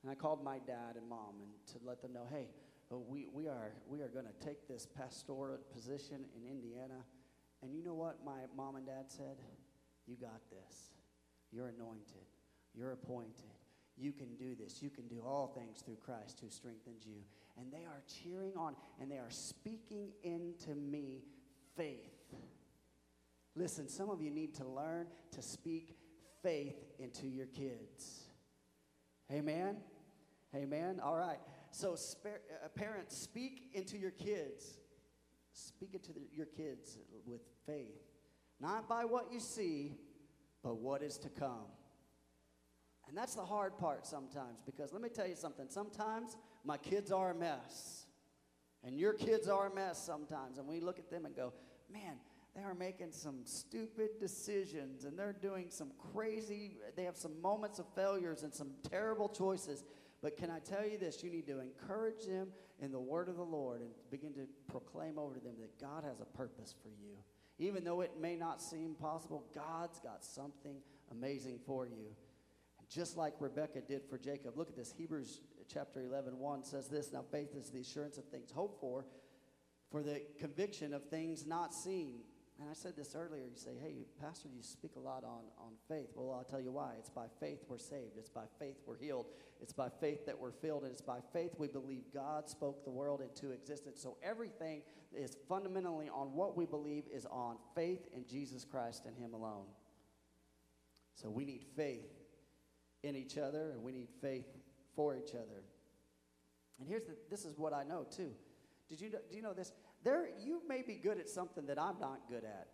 And 0.02 0.10
I 0.10 0.14
called 0.14 0.42
my 0.42 0.58
dad 0.58 0.96
and 0.96 1.08
mom 1.08 1.34
and 1.42 1.50
to 1.72 1.86
let 1.86 2.00
them 2.00 2.12
know, 2.14 2.26
hey, 2.30 2.48
uh, 2.92 2.98
we, 2.98 3.26
we 3.32 3.46
are, 3.46 3.72
we 3.86 4.00
are 4.00 4.08
going 4.08 4.24
to 4.24 4.46
take 4.46 4.66
this 4.66 4.86
pastoral 4.86 5.58
position 5.74 6.24
in 6.36 6.50
Indiana. 6.50 7.04
And 7.62 7.74
you 7.74 7.84
know 7.84 7.94
what 7.94 8.24
my 8.24 8.40
mom 8.56 8.76
and 8.76 8.86
dad 8.86 9.04
said? 9.08 9.36
You 10.06 10.16
got 10.16 10.40
this. 10.50 10.92
You're 11.52 11.68
anointed. 11.68 12.24
You're 12.74 12.92
appointed. 12.92 13.52
You 13.98 14.12
can 14.12 14.34
do 14.36 14.54
this. 14.54 14.82
You 14.82 14.88
can 14.88 15.06
do 15.08 15.22
all 15.26 15.48
things 15.48 15.82
through 15.82 15.96
Christ 15.96 16.40
who 16.42 16.48
strengthens 16.48 17.04
you. 17.04 17.20
And 17.60 17.70
they 17.72 17.84
are 17.84 18.02
cheering 18.22 18.52
on 18.56 18.74
and 19.00 19.10
they 19.10 19.18
are 19.18 19.30
speaking 19.30 20.12
into 20.22 20.74
me 20.74 21.24
faith. 21.76 22.34
Listen, 23.54 23.88
some 23.88 24.08
of 24.08 24.22
you 24.22 24.30
need 24.30 24.54
to 24.54 24.66
learn 24.66 25.06
to 25.32 25.42
speak 25.42 25.96
faith 26.42 26.76
into 26.98 27.26
your 27.26 27.46
kids. 27.46 28.24
Amen? 29.30 29.76
Amen? 30.54 31.00
All 31.02 31.16
right. 31.16 31.38
So, 31.70 31.94
spare, 31.94 32.40
uh, 32.64 32.68
parents, 32.68 33.16
speak 33.16 33.70
into 33.74 33.98
your 33.98 34.10
kids. 34.10 34.78
Speak 35.52 35.94
into 35.94 36.12
the, 36.12 36.20
your 36.32 36.46
kids 36.46 36.98
with 37.26 37.42
faith. 37.66 38.00
Not 38.60 38.88
by 38.88 39.04
what 39.04 39.32
you 39.32 39.40
see, 39.40 39.96
but 40.62 40.76
what 40.76 41.02
is 41.02 41.18
to 41.18 41.28
come. 41.28 41.66
And 43.08 43.18
that's 43.18 43.34
the 43.34 43.44
hard 43.44 43.76
part 43.76 44.06
sometimes 44.06 44.60
because 44.64 44.92
let 44.92 45.02
me 45.02 45.08
tell 45.08 45.26
you 45.26 45.34
something. 45.34 45.66
Sometimes 45.68 46.36
my 46.64 46.76
kids 46.76 47.10
are 47.10 47.30
a 47.30 47.34
mess. 47.34 48.06
And 48.82 48.98
your 48.98 49.12
kids 49.12 49.48
are 49.48 49.66
a 49.66 49.74
mess 49.74 50.02
sometimes. 50.02 50.58
And 50.58 50.66
we 50.66 50.80
look 50.80 50.98
at 50.98 51.10
them 51.10 51.26
and 51.26 51.36
go, 51.36 51.52
man, 51.92 52.16
they 52.54 52.62
are 52.62 52.74
making 52.74 53.12
some 53.12 53.40
stupid 53.44 54.18
decisions 54.18 55.04
and 55.04 55.18
they're 55.18 55.36
doing 55.40 55.66
some 55.68 55.90
crazy, 56.12 56.78
they 56.96 57.04
have 57.04 57.16
some 57.16 57.40
moments 57.40 57.78
of 57.78 57.86
failures 57.94 58.42
and 58.42 58.52
some 58.52 58.70
terrible 58.90 59.28
choices. 59.28 59.84
But 60.22 60.36
can 60.36 60.50
I 60.50 60.58
tell 60.58 60.86
you 60.86 60.98
this? 60.98 61.22
You 61.22 61.30
need 61.30 61.46
to 61.46 61.60
encourage 61.60 62.26
them 62.26 62.48
in 62.80 62.92
the 62.92 63.00
word 63.00 63.28
of 63.28 63.36
the 63.36 63.44
Lord 63.44 63.82
and 63.82 63.90
begin 64.10 64.32
to 64.34 64.46
proclaim 64.68 65.18
over 65.18 65.34
to 65.34 65.40
them 65.40 65.54
that 65.60 65.78
God 65.80 66.04
has 66.04 66.20
a 66.20 66.24
purpose 66.24 66.74
for 66.82 66.88
you. 66.88 67.16
Even 67.58 67.84
though 67.84 68.00
it 68.00 68.12
may 68.18 68.36
not 68.36 68.62
seem 68.62 68.94
possible, 68.94 69.44
God's 69.54 70.00
got 70.00 70.24
something 70.24 70.76
amazing 71.10 71.58
for 71.66 71.86
you. 71.86 72.14
Just 72.88 73.16
like 73.16 73.34
Rebecca 73.38 73.80
did 73.82 74.02
for 74.08 74.18
Jacob, 74.18 74.56
look 74.56 74.68
at 74.68 74.76
this. 74.76 74.92
Hebrews 74.96 75.40
chapter 75.72 76.02
11, 76.02 76.38
1 76.38 76.64
says 76.64 76.88
this 76.88 77.12
Now 77.12 77.24
faith 77.30 77.54
is 77.54 77.70
the 77.70 77.80
assurance 77.80 78.18
of 78.18 78.24
things 78.24 78.50
hoped 78.50 78.80
for, 78.80 79.04
for 79.90 80.02
the 80.02 80.22
conviction 80.38 80.92
of 80.92 81.04
things 81.08 81.46
not 81.46 81.74
seen. 81.74 82.20
And 82.60 82.68
I 82.68 82.74
said 82.74 82.94
this 82.94 83.14
earlier. 83.14 83.44
You 83.44 83.56
say, 83.56 83.70
hey, 83.80 84.04
Pastor, 84.20 84.48
you 84.54 84.62
speak 84.62 84.96
a 84.96 85.00
lot 85.00 85.24
on, 85.24 85.44
on 85.58 85.72
faith. 85.88 86.10
Well, 86.14 86.36
I'll 86.36 86.44
tell 86.44 86.60
you 86.60 86.70
why. 86.70 86.92
It's 86.98 87.08
by 87.08 87.24
faith 87.40 87.64
we're 87.68 87.78
saved. 87.78 88.18
It's 88.18 88.28
by 88.28 88.44
faith 88.58 88.76
we're 88.86 88.98
healed. 88.98 89.26
It's 89.62 89.72
by 89.72 89.88
faith 89.88 90.26
that 90.26 90.38
we're 90.38 90.52
filled. 90.52 90.82
And 90.82 90.92
it's 90.92 91.00
by 91.00 91.20
faith 91.32 91.52
we 91.56 91.68
believe 91.68 92.02
God 92.12 92.50
spoke 92.50 92.84
the 92.84 92.90
world 92.90 93.22
into 93.22 93.52
existence. 93.52 94.02
So 94.02 94.18
everything 94.22 94.82
is 95.14 95.38
fundamentally 95.48 96.10
on 96.10 96.34
what 96.34 96.54
we 96.54 96.66
believe 96.66 97.04
is 97.10 97.24
on 97.30 97.56
faith 97.74 98.06
in 98.14 98.26
Jesus 98.26 98.66
Christ 98.66 99.06
and 99.06 99.16
Him 99.16 99.32
alone. 99.32 99.64
So 101.14 101.30
we 101.30 101.46
need 101.46 101.64
faith 101.76 102.12
in 103.02 103.16
each 103.16 103.38
other 103.38 103.70
and 103.70 103.82
we 103.82 103.92
need 103.92 104.08
faith 104.20 104.59
for 105.00 105.16
each 105.16 105.34
other. 105.34 105.62
And 106.78 106.86
here's 106.86 107.04
the, 107.04 107.16
this 107.30 107.46
is 107.46 107.56
what 107.56 107.72
I 107.72 107.84
know 107.84 108.04
too. 108.14 108.32
Did 108.90 109.00
you 109.00 109.10
know, 109.10 109.18
do 109.30 109.36
you 109.36 109.42
know 109.42 109.54
this? 109.54 109.72
There, 110.04 110.28
you 110.38 110.60
may 110.68 110.82
be 110.82 110.96
good 110.96 111.18
at 111.18 111.26
something 111.26 111.64
that 111.68 111.80
I'm 111.80 111.98
not 111.98 112.28
good 112.28 112.44
at. 112.44 112.68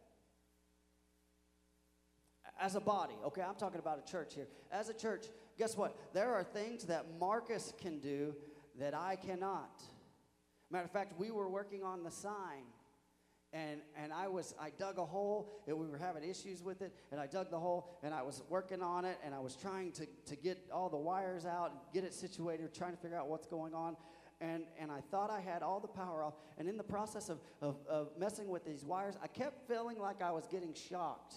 As 2.60 2.74
a 2.74 2.80
body, 2.80 3.14
okay, 3.26 3.42
I'm 3.42 3.54
talking 3.54 3.78
about 3.78 4.00
a 4.04 4.10
church 4.10 4.34
here. 4.34 4.48
As 4.72 4.88
a 4.88 4.94
church, 4.94 5.26
guess 5.56 5.76
what? 5.76 5.96
There 6.14 6.34
are 6.34 6.42
things 6.42 6.84
that 6.86 7.04
Marcus 7.20 7.72
can 7.80 8.00
do 8.00 8.34
that 8.80 8.92
I 8.92 9.14
cannot. 9.14 9.82
Matter 10.68 10.86
of 10.86 10.90
fact, 10.90 11.20
we 11.20 11.30
were 11.30 11.48
working 11.48 11.84
on 11.84 12.02
the 12.02 12.10
sign 12.10 12.64
and 13.56 13.80
and 13.96 14.12
I 14.12 14.28
was 14.28 14.54
I 14.60 14.70
dug 14.78 14.98
a 14.98 15.04
hole 15.04 15.50
and 15.66 15.78
we 15.78 15.86
were 15.86 15.96
having 15.96 16.22
issues 16.28 16.62
with 16.62 16.82
it 16.82 16.92
and 17.10 17.20
I 17.20 17.26
dug 17.26 17.50
the 17.50 17.58
hole 17.58 17.98
and 18.02 18.12
I 18.12 18.22
was 18.22 18.42
working 18.48 18.82
on 18.82 19.04
it 19.04 19.18
and 19.24 19.34
I 19.34 19.40
was 19.40 19.56
trying 19.56 19.92
to, 19.92 20.06
to 20.26 20.36
get 20.36 20.58
all 20.72 20.90
the 20.90 20.96
wires 20.96 21.46
out 21.46 21.70
and 21.70 21.80
get 21.94 22.04
it 22.04 22.12
situated 22.12 22.74
trying 22.74 22.92
to 22.92 22.98
figure 22.98 23.16
out 23.16 23.28
what's 23.28 23.46
going 23.46 23.74
on. 23.74 23.96
And 24.40 24.64
and 24.78 24.92
I 24.92 25.00
thought 25.10 25.30
I 25.30 25.40
had 25.40 25.62
all 25.62 25.80
the 25.80 25.88
power 25.88 26.22
off. 26.22 26.34
And 26.58 26.68
in 26.68 26.76
the 26.76 26.84
process 26.84 27.30
of, 27.30 27.38
of, 27.62 27.76
of 27.88 28.10
messing 28.18 28.48
with 28.48 28.64
these 28.66 28.84
wires 28.84 29.14
I 29.22 29.26
kept 29.26 29.66
feeling 29.66 29.98
like 29.98 30.20
I 30.20 30.32
was 30.32 30.46
getting 30.46 30.74
shocked. 30.74 31.36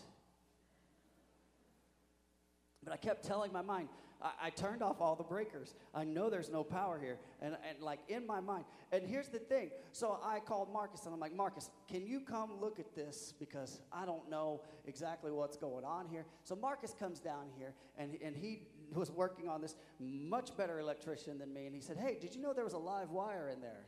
But 2.84 2.94
I 2.94 2.98
kept 2.98 3.24
telling 3.24 3.54
my 3.54 3.62
mind 3.62 3.88
I, 4.22 4.32
I, 4.44 4.50
turned 4.50 4.84
off 4.84 5.00
all 5.00 5.16
the 5.16 5.24
breakers. 5.24 5.76
I 5.94 6.04
know 6.04 6.30
there's 6.30 6.50
no 6.50 6.64
power 6.64 7.00
here. 7.00 7.18
And, 7.42 7.56
and 7.68 7.82
like 7.82 8.00
in 8.08 8.26
my 8.28 8.40
mind. 8.40 8.66
And 8.92 9.06
here's 9.06 9.30
the 9.30 9.40
thing. 9.40 9.70
So 9.92 10.20
I 10.24 10.40
called 10.40 10.72
Marcus 10.72 11.06
and 11.06 11.14
I'm 11.14 11.20
like, 11.20 11.36
Marcus, 11.36 11.70
can 11.90 12.06
you 12.06 12.20
come 12.20 12.60
look 12.60 12.80
at 12.80 12.96
this? 12.96 13.34
Because 13.40 13.82
I 13.92 14.06
don't 14.06 14.30
know 14.30 14.62
exactly 14.86 15.32
what's 15.32 15.58
going 15.58 15.86
on 15.86 16.08
here. 16.08 16.26
So 16.44 16.56
Marcus 16.56 16.94
comes 16.98 17.20
down 17.20 17.46
here 17.58 17.74
and, 17.98 18.18
and 18.24 18.36
he 18.36 18.64
was 18.94 19.12
working 19.12 19.48
on 19.48 19.62
this 19.62 19.76
much 20.00 20.56
better 20.58 20.80
electrician 20.80 21.38
than 21.38 21.54
me. 21.54 21.66
And 21.66 21.76
he 21.76 21.82
said, 21.82 21.98
Hey, 21.98 22.18
did 22.20 22.36
you 22.36 22.42
know 22.42 22.54
there 22.54 22.64
was 22.64 22.74
a 22.74 22.80
live 22.80 23.12
wire 23.12 23.50
in 23.50 23.62
there? 23.62 23.86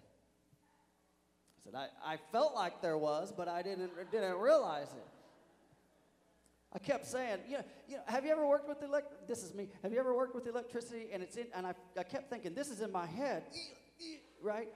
I 1.58 1.64
said, 1.64 1.76
I, 1.76 2.14
I 2.14 2.18
felt 2.32 2.56
like 2.56 2.82
there 2.82 2.98
was, 2.98 3.32
but 3.36 3.48
I 3.48 3.62
didn't, 3.62 3.92
didn't 4.12 4.38
realize 4.38 4.94
it. 4.94 5.06
I 6.74 6.80
kept 6.80 7.06
saying, 7.06 7.40
you 7.48 7.58
know, 7.58 7.64
you 7.88 7.96
know, 7.98 8.04
have 8.06 8.24
you 8.24 8.32
ever 8.32 8.48
worked 8.48 8.70
with 8.70 8.82
elect? 8.82 9.28
This 9.28 9.44
is 9.44 9.54
me. 9.54 9.68
Have 9.84 9.92
you 9.92 10.00
ever 10.00 10.16
worked 10.16 10.34
with 10.34 10.48
electricity? 10.48 11.08
And 11.12 11.22
it's 11.22 11.36
in, 11.36 11.48
and 11.54 11.68
I, 11.68 11.74
I 11.98 12.04
kept 12.04 12.30
thinking, 12.30 12.54
this 12.54 12.70
is 12.70 12.80
in 12.80 12.92
my 12.92 13.06
head, 13.06 13.44
right? 14.42 14.70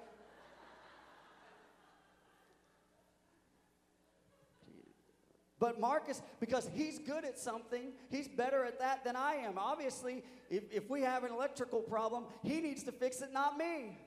But 5.57 5.79
Marcus, 5.79 6.21
because 6.41 6.69
he's 6.75 6.99
good 6.99 7.23
at 7.23 7.39
something, 7.39 7.93
he's 8.09 8.27
better 8.27 8.65
at 8.65 8.77
that 8.79 9.05
than 9.05 9.15
I 9.15 9.35
am. 9.35 9.57
Obviously, 9.57 10.21
if, 10.49 10.63
if 10.71 10.89
we 10.89 11.01
have 11.01 11.23
an 11.23 11.31
electrical 11.31 11.79
problem, 11.79 12.25
he 12.43 12.59
needs 12.59 12.83
to 12.83 12.91
fix 12.91 13.21
it, 13.21 13.31
not 13.31 13.57
me. 13.57 13.97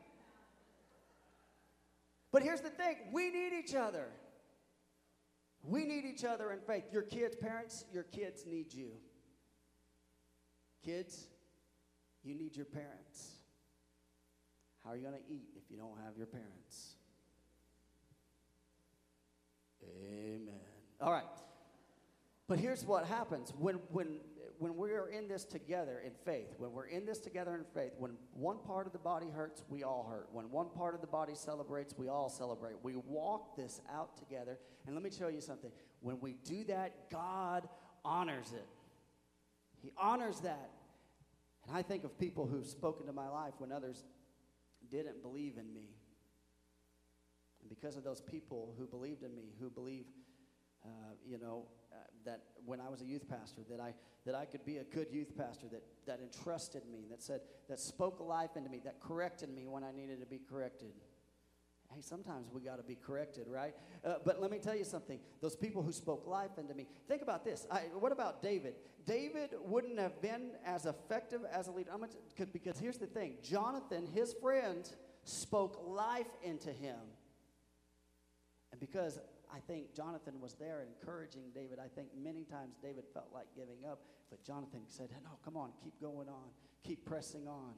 But 2.31 2.43
here's 2.43 2.60
the 2.60 2.69
thing 2.69 2.97
we 3.12 3.31
need 3.31 3.52
each 3.55 3.74
other. 3.74 4.09
We 5.62 5.85
need 5.85 6.05
each 6.05 6.24
other 6.24 6.52
in 6.52 6.60
faith. 6.60 6.85
Your 6.93 7.02
kids, 7.02 7.36
parents, 7.36 7.85
your 7.93 8.05
kids 8.05 8.44
need 8.47 8.72
you. 8.72 8.93
Kids, 10.85 11.26
you 12.22 12.35
need 12.35 12.56
your 12.56 12.66
parents. 12.66 13.32
How 14.85 14.90
are 14.90 14.97
you 14.97 15.02
going 15.02 15.14
to 15.14 15.32
eat 15.32 15.48
if 15.56 15.70
you 15.70 15.76
don't 15.76 15.98
have 16.05 16.16
your 16.16 16.26
parents? 16.26 16.97
Amen. 19.82 20.55
All 21.01 21.12
right. 21.12 21.24
But 22.47 22.59
here's 22.59 22.85
what 22.85 23.05
happens 23.05 23.52
when, 23.59 23.76
when 23.90 24.20
when 24.59 24.76
we 24.76 24.90
are 24.90 25.09
in 25.09 25.28
this 25.28 25.44
together 25.44 26.02
in 26.05 26.12
faith, 26.24 26.55
when 26.59 26.72
we're 26.72 26.86
in 26.86 27.06
this 27.06 27.18
together 27.18 27.55
in 27.55 27.64
faith, 27.74 27.93
when 27.97 28.12
one 28.32 28.59
part 28.59 28.86
of 28.86 28.93
the 28.93 28.98
body 28.98 29.28
hurts, 29.30 29.62
we 29.68 29.85
all 29.85 30.06
hurt. 30.10 30.28
When 30.32 30.51
one 30.51 30.68
part 30.68 30.94
of 30.94 31.01
the 31.01 31.06
body 31.06 31.35
celebrates, 31.35 31.94
we 31.97 32.09
all 32.09 32.28
celebrate. 32.28 32.74
We 32.82 32.97
walk 32.97 33.56
this 33.56 33.80
out 33.93 34.16
together. 34.16 34.59
And 34.86 34.94
let 34.94 35.05
me 35.05 35.10
tell 35.10 35.30
you 35.30 35.40
something. 35.40 35.70
When 36.01 36.18
we 36.20 36.35
do 36.44 36.64
that, 36.64 37.10
God 37.10 37.68
honors 38.05 38.52
it. 38.52 38.66
He 39.80 39.93
honors 39.97 40.40
that. 40.40 40.70
And 41.66 41.76
I 41.76 41.82
think 41.82 42.05
of 42.05 42.18
people 42.18 42.47
who've 42.47 42.66
spoken 42.66 43.06
to 43.06 43.12
my 43.12 43.28
life 43.28 43.55
when 43.59 43.70
others 43.70 44.02
didn't 44.90 45.22
believe 45.22 45.56
in 45.56 45.72
me. 45.72 45.90
And 47.60 47.68
because 47.68 47.97
of 47.97 48.02
those 48.02 48.20
people 48.20 48.74
who 48.76 48.86
believed 48.86 49.22
in 49.22 49.35
me, 49.35 49.52
who 49.60 49.70
believe, 49.70 50.06
uh, 50.85 51.14
you 51.24 51.39
know, 51.39 51.66
uh, 51.93 51.97
that 52.24 52.43
when 52.65 52.81
I 52.81 52.89
was 52.89 53.01
a 53.01 53.06
youth 53.06 53.28
pastor, 53.28 53.62
that 53.70 53.81
I 53.81 53.94
that 54.28 54.35
I 54.35 54.44
could 54.44 54.65
be 54.66 54.77
a 54.77 54.85
good 54.85 55.06
youth 55.10 55.35
pastor, 55.39 55.69
that, 55.73 55.82
that 56.06 56.20
entrusted 56.20 56.82
me, 56.93 57.06
that 57.09 57.23
said, 57.23 57.40
that 57.66 57.81
spoke 57.81 58.20
life 58.20 58.56
into 58.56 58.69
me, 58.69 58.78
that 58.85 59.01
corrected 59.01 59.48
me 59.48 59.66
when 59.66 59.82
I 59.82 59.90
needed 59.90 60.20
to 60.20 60.27
be 60.27 60.39
corrected. 60.39 60.93
Hey, 61.94 62.02
sometimes 62.02 62.51
we 62.52 62.60
got 62.60 62.77
to 62.77 62.82
be 62.82 62.94
corrected, 62.94 63.47
right? 63.48 63.74
Uh, 64.05 64.16
but 64.23 64.39
let 64.39 64.51
me 64.51 64.59
tell 64.59 64.77
you 64.77 64.85
something. 64.85 65.19
Those 65.40 65.56
people 65.56 65.82
who 65.82 65.93
spoke 65.93 66.27
life 66.27 66.59
into 66.59 66.74
me. 66.74 66.86
Think 67.09 67.23
about 67.23 67.43
this. 67.43 67.66
I, 67.70 67.85
what 67.98 68.12
about 68.12 68.43
David? 68.43 68.74
David 69.06 69.55
wouldn't 69.65 69.98
have 69.98 70.20
been 70.20 70.51
as 70.66 70.85
effective 70.85 71.40
as 71.51 71.69
a 71.69 71.70
leader. 71.70 71.90
To, 72.36 72.47
because 72.47 72.78
here's 72.78 72.98
the 72.98 73.06
thing 73.06 73.36
Jonathan, 73.43 74.06
his 74.15 74.35
friend, 74.43 74.86
spoke 75.24 75.82
life 75.86 76.36
into 76.43 76.70
him. 76.70 76.98
And 78.73 78.78
because 78.78 79.19
I 79.53 79.61
think 79.61 79.95
Jonathan 79.95 80.41
was 80.41 80.55
there 80.55 80.85
encouraging 80.87 81.45
David. 81.55 81.79
I 81.79 81.89
think 81.89 82.09
many 82.20 82.45
times 82.45 82.77
David 82.83 83.05
felt 83.15 83.29
like 83.33 83.47
giving 83.57 83.85
up, 83.91 84.01
but 84.31 84.45
Jonathan 84.45 84.83
said, 84.87 85.09
No, 85.25 85.31
come 85.45 85.57
on, 85.57 85.70
keep 85.83 85.99
going 86.01 86.29
on, 86.29 86.51
keep 86.85 87.05
pressing 87.05 87.49
on. 87.49 87.75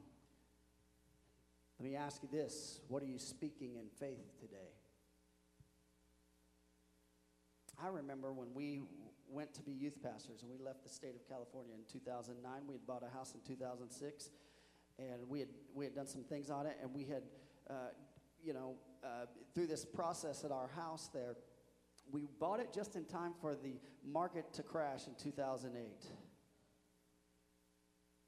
Let 1.79 1.89
me 1.89 1.95
ask 1.95 2.21
you 2.21 2.29
this 2.31 2.79
what 2.89 3.01
are 3.01 3.07
you 3.07 3.17
speaking 3.17 3.75
in 3.75 3.87
faith 3.99 4.39
today? 4.39 4.69
I 7.83 7.87
remember 7.87 8.31
when 8.31 8.53
we 8.53 8.81
went 9.27 9.53
to 9.55 9.63
be 9.63 9.71
youth 9.71 10.03
pastors 10.03 10.43
and 10.43 10.51
we 10.51 10.63
left 10.63 10.83
the 10.83 10.89
state 10.89 11.15
of 11.15 11.27
California 11.27 11.73
in 11.73 11.81
2009. 11.91 12.51
We 12.67 12.75
had 12.75 12.85
bought 12.85 13.01
a 13.03 13.11
house 13.11 13.33
in 13.33 13.39
2006 13.47 14.29
and 14.99 15.27
we 15.27 15.39
had, 15.39 15.47
we 15.73 15.85
had 15.85 15.95
done 15.95 16.05
some 16.05 16.23
things 16.23 16.51
on 16.51 16.67
it 16.67 16.77
and 16.81 16.93
we 16.93 17.05
had, 17.05 17.23
uh, 17.69 17.73
you 18.43 18.53
know, 18.53 18.75
uh, 19.03 19.25
through 19.55 19.67
this 19.67 19.83
process 19.83 20.43
at 20.43 20.51
our 20.51 20.67
house 20.75 21.09
there, 21.11 21.35
we 22.11 22.27
bought 22.39 22.59
it 22.59 22.73
just 22.73 22.95
in 22.95 23.05
time 23.05 23.33
for 23.41 23.55
the 23.55 23.79
market 24.05 24.53
to 24.53 24.63
crash 24.63 25.07
in 25.07 25.13
2008. 25.15 25.85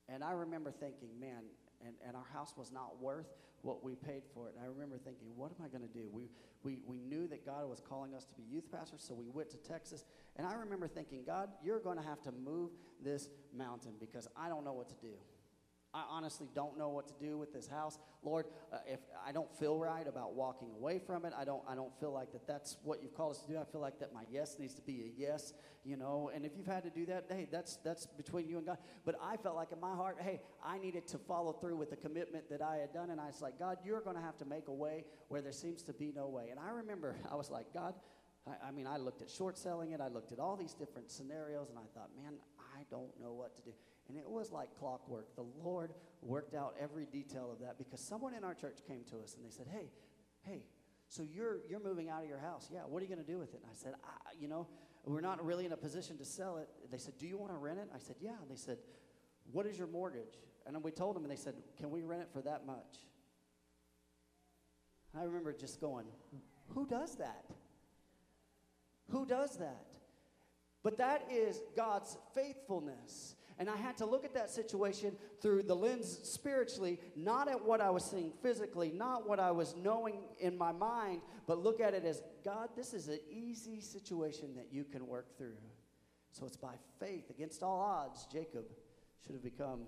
And 0.09 0.23
I 0.23 0.31
remember 0.31 0.71
thinking, 0.71 1.09
man, 1.19 1.43
and, 1.85 1.95
and 2.05 2.15
our 2.15 2.25
house 2.33 2.53
was 2.57 2.71
not 2.71 3.01
worth 3.01 3.27
what 3.61 3.83
we 3.83 3.95
paid 3.95 4.23
for 4.33 4.49
it. 4.49 4.55
And 4.55 4.63
I 4.63 4.67
remember 4.67 4.97
thinking, 4.97 5.27
what 5.35 5.51
am 5.51 5.65
I 5.65 5.69
going 5.69 5.87
to 5.87 5.93
do? 5.93 6.09
We, 6.11 6.29
we, 6.63 6.79
we 6.85 6.99
knew 6.99 7.27
that 7.27 7.45
God 7.45 7.69
was 7.69 7.79
calling 7.79 8.13
us 8.13 8.25
to 8.25 8.33
be 8.35 8.43
youth 8.43 8.69
pastors, 8.71 9.03
so 9.05 9.13
we 9.13 9.29
went 9.29 9.49
to 9.51 9.57
Texas. 9.57 10.03
And 10.35 10.45
I 10.45 10.53
remember 10.53 10.87
thinking, 10.87 11.23
God, 11.25 11.49
you're 11.63 11.79
going 11.79 11.97
to 11.97 12.03
have 12.03 12.21
to 12.23 12.31
move 12.31 12.71
this 13.01 13.29
mountain 13.55 13.93
because 13.99 14.27
I 14.35 14.49
don't 14.49 14.65
know 14.65 14.73
what 14.73 14.89
to 14.89 14.95
do. 15.01 15.13
I 15.93 16.03
honestly 16.09 16.47
don't 16.55 16.77
know 16.77 16.89
what 16.89 17.07
to 17.07 17.13
do 17.23 17.37
with 17.37 17.53
this 17.53 17.67
house. 17.67 17.99
Lord, 18.23 18.47
uh, 18.71 18.77
if 18.87 18.99
I 19.25 19.31
don't 19.31 19.53
feel 19.59 19.77
right 19.77 20.07
about 20.07 20.33
walking 20.33 20.69
away 20.75 20.97
from 20.97 21.23
it, 21.25 21.33
I 21.37 21.45
don't, 21.45 21.61
I 21.67 21.75
don't 21.75 21.93
feel 21.99 22.11
like 22.11 22.31
that 22.31 22.47
that's 22.47 22.77
what 22.83 23.03
you've 23.03 23.15
called 23.15 23.35
us 23.35 23.41
to 23.43 23.51
do. 23.51 23.59
I 23.59 23.63
feel 23.63 23.81
like 23.81 23.99
that 23.99 24.11
my 24.11 24.23
yes 24.31 24.57
needs 24.57 24.73
to 24.75 24.81
be 24.81 25.01
a 25.01 25.19
yes, 25.21 25.53
you 25.83 25.95
know. 25.95 26.31
And 26.33 26.45
if 26.45 26.53
you've 26.57 26.65
had 26.65 26.83
to 26.83 26.89
do 26.89 27.05
that, 27.07 27.25
hey, 27.29 27.47
that's, 27.51 27.77
that's 27.83 28.07
between 28.07 28.49
you 28.49 28.57
and 28.57 28.65
God. 28.65 28.77
But 29.05 29.15
I 29.21 29.37
felt 29.37 29.55
like 29.55 29.71
in 29.71 29.79
my 29.79 29.93
heart, 29.93 30.17
hey, 30.19 30.41
I 30.65 30.79
needed 30.79 31.07
to 31.09 31.19
follow 31.19 31.53
through 31.53 31.75
with 31.75 31.91
the 31.91 31.97
commitment 31.97 32.49
that 32.49 32.61
I 32.61 32.77
had 32.77 32.91
done. 32.91 33.11
And 33.11 33.21
I 33.21 33.27
was 33.27 33.41
like, 33.41 33.59
God, 33.59 33.77
you're 33.85 34.01
going 34.01 34.15
to 34.15 34.21
have 34.21 34.37
to 34.37 34.45
make 34.45 34.69
a 34.69 34.73
way 34.73 35.05
where 35.27 35.41
there 35.41 35.51
seems 35.51 35.83
to 35.83 35.93
be 35.93 36.11
no 36.15 36.27
way. 36.27 36.47
And 36.49 36.59
I 36.59 36.71
remember 36.71 37.15
I 37.31 37.35
was 37.35 37.51
like, 37.51 37.71
God, 37.71 37.93
I, 38.47 38.69
I 38.69 38.71
mean, 38.71 38.87
I 38.87 38.97
looked 38.97 39.21
at 39.21 39.29
short 39.29 39.57
selling 39.57 39.91
it, 39.91 40.01
I 40.01 40.07
looked 40.07 40.31
at 40.31 40.39
all 40.39 40.55
these 40.55 40.73
different 40.73 41.11
scenarios, 41.11 41.69
and 41.69 41.77
I 41.77 41.85
thought, 41.93 42.09
man, 42.15 42.33
I 42.75 42.83
don't 42.89 43.11
know 43.21 43.33
what 43.33 43.55
to 43.57 43.61
do. 43.61 43.71
And 44.09 44.17
it 44.17 44.29
was 44.29 44.51
like 44.51 44.69
clockwork. 44.77 45.35
The 45.35 45.45
Lord 45.63 45.93
worked 46.21 46.55
out 46.55 46.75
every 46.79 47.05
detail 47.05 47.51
of 47.51 47.59
that 47.59 47.77
because 47.77 47.99
someone 47.99 48.33
in 48.33 48.43
our 48.43 48.53
church 48.53 48.79
came 48.87 49.03
to 49.11 49.19
us 49.19 49.35
and 49.35 49.45
they 49.45 49.49
said, 49.49 49.67
Hey, 49.71 49.89
hey, 50.43 50.63
so 51.07 51.23
you're, 51.23 51.59
you're 51.69 51.79
moving 51.79 52.09
out 52.09 52.23
of 52.23 52.29
your 52.29 52.39
house. 52.39 52.69
Yeah, 52.71 52.81
what 52.81 52.99
are 52.99 53.05
you 53.05 53.13
going 53.13 53.25
to 53.25 53.31
do 53.31 53.37
with 53.37 53.53
it? 53.53 53.61
And 53.61 53.71
I 53.71 53.75
said, 53.75 53.93
You 54.39 54.47
know, 54.47 54.67
we're 55.05 55.21
not 55.21 55.43
really 55.45 55.65
in 55.65 55.71
a 55.71 55.77
position 55.77 56.17
to 56.17 56.25
sell 56.25 56.57
it. 56.57 56.69
They 56.91 56.97
said, 56.97 57.17
Do 57.17 57.27
you 57.27 57.37
want 57.37 57.51
to 57.51 57.57
rent 57.57 57.79
it? 57.79 57.89
I 57.93 57.99
said, 57.99 58.15
Yeah. 58.19 58.31
They 58.49 58.55
said, 58.55 58.77
What 59.51 59.65
is 59.65 59.77
your 59.77 59.87
mortgage? 59.87 60.39
And 60.65 60.81
we 60.81 60.91
told 60.91 61.15
them, 61.15 61.23
and 61.23 61.31
they 61.31 61.37
said, 61.37 61.55
Can 61.77 61.91
we 61.91 62.01
rent 62.01 62.21
it 62.21 62.29
for 62.31 62.41
that 62.41 62.65
much? 62.65 63.05
I 65.15 65.23
remember 65.23 65.53
just 65.53 65.79
going, 65.79 66.05
Who 66.69 66.85
does 66.85 67.15
that? 67.17 67.45
Who 69.09 69.25
does 69.25 69.57
that? 69.57 69.85
But 70.81 70.97
that 70.97 71.27
is 71.31 71.61
God's 71.75 72.17
faithfulness. 72.33 73.35
And 73.59 73.69
I 73.69 73.75
had 73.75 73.97
to 73.97 74.05
look 74.05 74.25
at 74.25 74.33
that 74.33 74.49
situation 74.49 75.15
through 75.41 75.63
the 75.63 75.75
lens 75.75 76.19
spiritually, 76.23 76.99
not 77.15 77.47
at 77.47 77.63
what 77.63 77.81
I 77.81 77.89
was 77.89 78.03
seeing 78.03 78.31
physically, 78.41 78.91
not 78.91 79.27
what 79.27 79.39
I 79.39 79.51
was 79.51 79.75
knowing 79.75 80.23
in 80.39 80.57
my 80.57 80.71
mind, 80.71 81.21
but 81.45 81.59
look 81.59 81.79
at 81.79 81.93
it 81.93 82.03
as 82.05 82.21
God, 82.43 82.69
this 82.75 82.93
is 82.93 83.07
an 83.09 83.19
easy 83.29 83.79
situation 83.79 84.55
that 84.55 84.67
you 84.71 84.83
can 84.83 85.07
work 85.07 85.37
through. 85.37 85.57
So 86.31 86.47
it's 86.47 86.57
by 86.57 86.73
faith, 86.99 87.29
against 87.29 87.61
all 87.61 87.79
odds, 87.79 88.25
Jacob 88.31 88.65
should 89.23 89.35
have 89.35 89.43
become, 89.43 89.81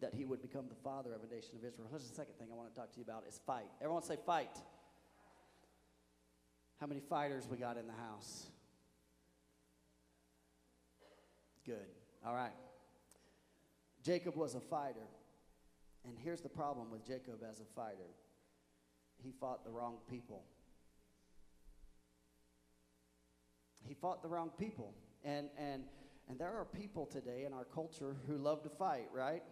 that 0.00 0.14
he 0.14 0.24
would 0.24 0.40
become 0.40 0.66
the 0.68 0.82
father 0.82 1.12
of 1.12 1.22
a 1.22 1.34
nation 1.34 1.56
of 1.56 1.64
Israel. 1.64 1.88
Here's 1.90 2.08
the 2.08 2.14
second 2.14 2.34
thing 2.38 2.48
I 2.50 2.54
want 2.54 2.74
to 2.74 2.80
talk 2.80 2.90
to 2.92 2.98
you 2.98 3.04
about 3.04 3.24
is 3.28 3.38
fight. 3.46 3.68
Everyone 3.82 4.02
say 4.02 4.16
fight. 4.24 4.56
How 6.80 6.86
many 6.86 7.00
fighters 7.00 7.46
we 7.50 7.58
got 7.58 7.76
in 7.76 7.86
the 7.86 7.92
house? 7.92 8.46
Good. 11.64 12.01
All 12.24 12.34
right. 12.34 12.52
Jacob 14.02 14.36
was 14.36 14.54
a 14.54 14.60
fighter. 14.60 15.08
And 16.04 16.16
here's 16.18 16.40
the 16.40 16.48
problem 16.48 16.90
with 16.90 17.06
Jacob 17.06 17.40
as 17.48 17.60
a 17.60 17.64
fighter 17.76 18.10
he 19.22 19.30
fought 19.30 19.64
the 19.64 19.70
wrong 19.70 19.98
people. 20.10 20.42
He 23.86 23.94
fought 23.94 24.22
the 24.22 24.28
wrong 24.28 24.50
people. 24.58 24.94
And, 25.24 25.48
and, 25.56 25.84
and 26.28 26.38
there 26.38 26.52
are 26.52 26.64
people 26.64 27.06
today 27.06 27.44
in 27.46 27.52
our 27.52 27.64
culture 27.64 28.16
who 28.26 28.36
love 28.36 28.62
to 28.64 28.68
fight, 28.68 29.08
right? 29.14 29.42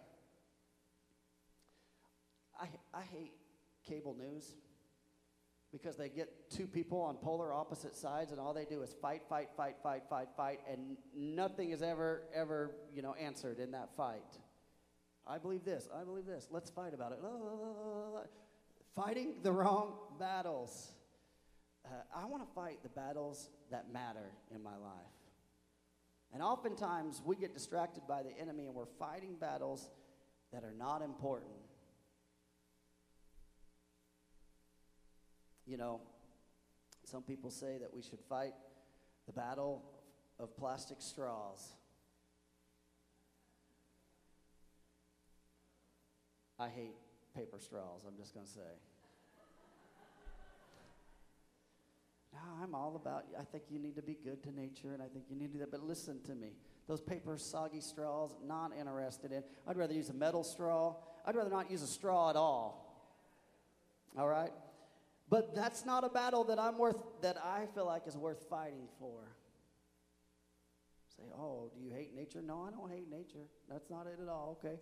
I, 2.60 2.66
I 2.92 3.02
hate 3.02 3.32
cable 3.86 4.16
news 4.18 4.54
because 5.72 5.96
they 5.96 6.08
get 6.08 6.50
two 6.50 6.66
people 6.66 7.00
on 7.00 7.16
polar 7.16 7.52
opposite 7.52 7.96
sides 7.96 8.32
and 8.32 8.40
all 8.40 8.52
they 8.52 8.64
do 8.64 8.82
is 8.82 8.94
fight 9.00 9.22
fight 9.28 9.48
fight 9.56 9.76
fight 9.82 10.02
fight 10.08 10.28
fight 10.36 10.60
and 10.70 10.96
nothing 11.16 11.70
is 11.70 11.82
ever 11.82 12.22
ever 12.34 12.72
you 12.92 13.02
know 13.02 13.14
answered 13.14 13.58
in 13.58 13.70
that 13.70 13.94
fight. 13.96 14.38
I 15.26 15.38
believe 15.38 15.64
this 15.64 15.88
i 15.94 16.04
believe 16.04 16.26
this. 16.26 16.48
Let's 16.50 16.70
fight 16.70 16.94
about 16.94 17.12
it. 17.12 17.18
Fighting 18.94 19.34
the 19.42 19.52
wrong 19.52 19.94
battles. 20.18 20.90
Uh, 21.84 21.88
i 22.14 22.24
want 22.26 22.46
to 22.46 22.54
fight 22.54 22.82
the 22.82 22.88
battles 22.88 23.50
that 23.70 23.92
matter 23.92 24.32
in 24.54 24.62
my 24.62 24.76
life. 24.76 25.20
And 26.32 26.42
oftentimes 26.42 27.22
we 27.24 27.36
get 27.36 27.54
distracted 27.54 28.02
by 28.08 28.22
the 28.22 28.36
enemy 28.40 28.66
and 28.66 28.74
we're 28.74 28.86
fighting 28.98 29.36
battles 29.40 29.90
that 30.52 30.64
are 30.64 30.74
not 30.76 31.02
important 31.02 31.50
You 35.70 35.76
know, 35.76 36.00
some 37.04 37.22
people 37.22 37.48
say 37.48 37.78
that 37.78 37.94
we 37.94 38.02
should 38.02 38.18
fight 38.28 38.54
the 39.28 39.32
battle 39.32 39.84
of 40.40 40.56
plastic 40.56 40.96
straws. 40.98 41.76
I 46.58 46.68
hate 46.68 46.96
paper 47.36 47.60
straws, 47.60 48.02
I'm 48.04 48.16
just 48.16 48.34
going 48.34 48.46
to 48.46 48.52
say. 48.52 48.60
No, 52.32 52.40
I'm 52.62 52.74
all 52.74 52.96
about, 52.96 53.26
I 53.38 53.44
think 53.44 53.64
you 53.70 53.78
need 53.78 53.94
to 53.94 54.02
be 54.02 54.16
good 54.24 54.42
to 54.44 54.52
nature, 54.52 54.92
and 54.92 55.00
I 55.02 55.06
think 55.06 55.26
you 55.28 55.36
need 55.36 55.48
to 55.48 55.52
do 55.52 55.58
that. 55.60 55.70
But 55.70 55.84
listen 55.84 56.20
to 56.24 56.34
me. 56.34 56.52
Those 56.88 57.00
paper, 57.00 57.36
soggy 57.38 57.80
straws, 57.80 58.34
not 58.44 58.72
interested 58.76 59.30
in. 59.30 59.44
I'd 59.68 59.76
rather 59.76 59.94
use 59.94 60.10
a 60.10 60.14
metal 60.14 60.42
straw. 60.42 60.96
I'd 61.24 61.36
rather 61.36 61.50
not 61.50 61.70
use 61.70 61.82
a 61.82 61.88
straw 61.88 62.30
at 62.30 62.36
all. 62.36 62.86
All 64.16 64.28
right? 64.28 64.52
But 65.30 65.54
that's 65.54 65.86
not 65.86 66.02
a 66.02 66.08
battle 66.08 66.42
that 66.44 66.58
I'm 66.58 66.76
worth 66.76 67.00
that 67.22 67.36
I 67.38 67.66
feel 67.72 67.86
like 67.86 68.02
is 68.08 68.16
worth 68.16 68.44
fighting 68.50 68.88
for. 68.98 69.20
Say, 71.16 71.22
oh, 71.38 71.70
do 71.72 71.80
you 71.80 71.92
hate 71.94 72.14
nature? 72.14 72.42
No, 72.42 72.62
I 72.62 72.70
don't 72.70 72.90
hate 72.90 73.08
nature. 73.08 73.46
That's 73.68 73.88
not 73.88 74.08
it 74.08 74.18
at 74.20 74.28
all. 74.28 74.58
Okay. 74.58 74.76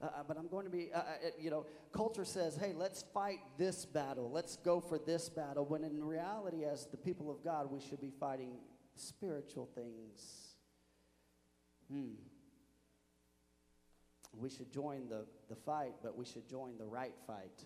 Uh, 0.00 0.06
uh 0.06 0.22
but 0.26 0.38
I'm 0.38 0.48
going 0.48 0.64
to 0.64 0.70
be, 0.70 0.88
uh, 0.94 0.98
uh 0.98 1.02
you 1.38 1.50
know, 1.50 1.66
culture 1.92 2.24
says, 2.24 2.56
hey, 2.56 2.72
let's 2.74 3.04
fight 3.12 3.40
this 3.58 3.84
battle. 3.84 4.30
Let's 4.30 4.56
go 4.56 4.80
for 4.80 4.98
this 4.98 5.28
battle. 5.28 5.66
When 5.66 5.84
in 5.84 6.02
reality, 6.02 6.64
as 6.64 6.86
the 6.86 6.96
people 6.96 7.30
of 7.30 7.44
God, 7.44 7.70
we 7.70 7.80
should 7.80 8.00
be 8.00 8.10
fighting 8.18 8.52
spiritual 8.96 9.68
things. 9.74 10.54
Hmm. 11.92 12.14
We 14.34 14.48
should 14.48 14.72
join 14.72 15.08
the, 15.08 15.26
the 15.50 15.56
fight, 15.56 15.94
but 16.02 16.16
we 16.16 16.24
should 16.24 16.48
join 16.48 16.78
the 16.78 16.86
right 16.86 17.14
fight. 17.26 17.64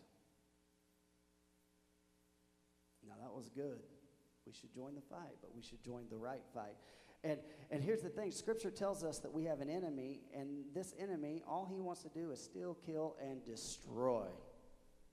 Now, 3.09 3.15
that 3.23 3.33
was 3.33 3.49
good. 3.49 3.81
We 4.47 4.53
should 4.53 4.75
join 4.75 4.95
the 4.95 5.01
fight, 5.01 5.37
but 5.41 5.55
we 5.55 5.63
should 5.63 5.83
join 5.83 6.05
the 6.11 6.17
right 6.17 6.43
fight. 6.53 6.77
And, 7.23 7.39
and 7.71 7.83
here's 7.83 8.03
the 8.03 8.11
thing 8.11 8.31
Scripture 8.31 8.71
tells 8.71 9.03
us 9.03 9.19
that 9.21 9.33
we 9.33 9.45
have 9.45 9.61
an 9.61 9.71
enemy, 9.71 10.21
and 10.35 10.65
this 10.75 10.95
enemy, 10.99 11.43
all 11.49 11.67
he 11.71 11.81
wants 11.81 12.03
to 12.03 12.11
do 12.11 12.31
is 12.31 12.43
steal, 12.43 12.77
kill, 12.87 13.17
and 13.23 13.45
destroy. 13.45 14.27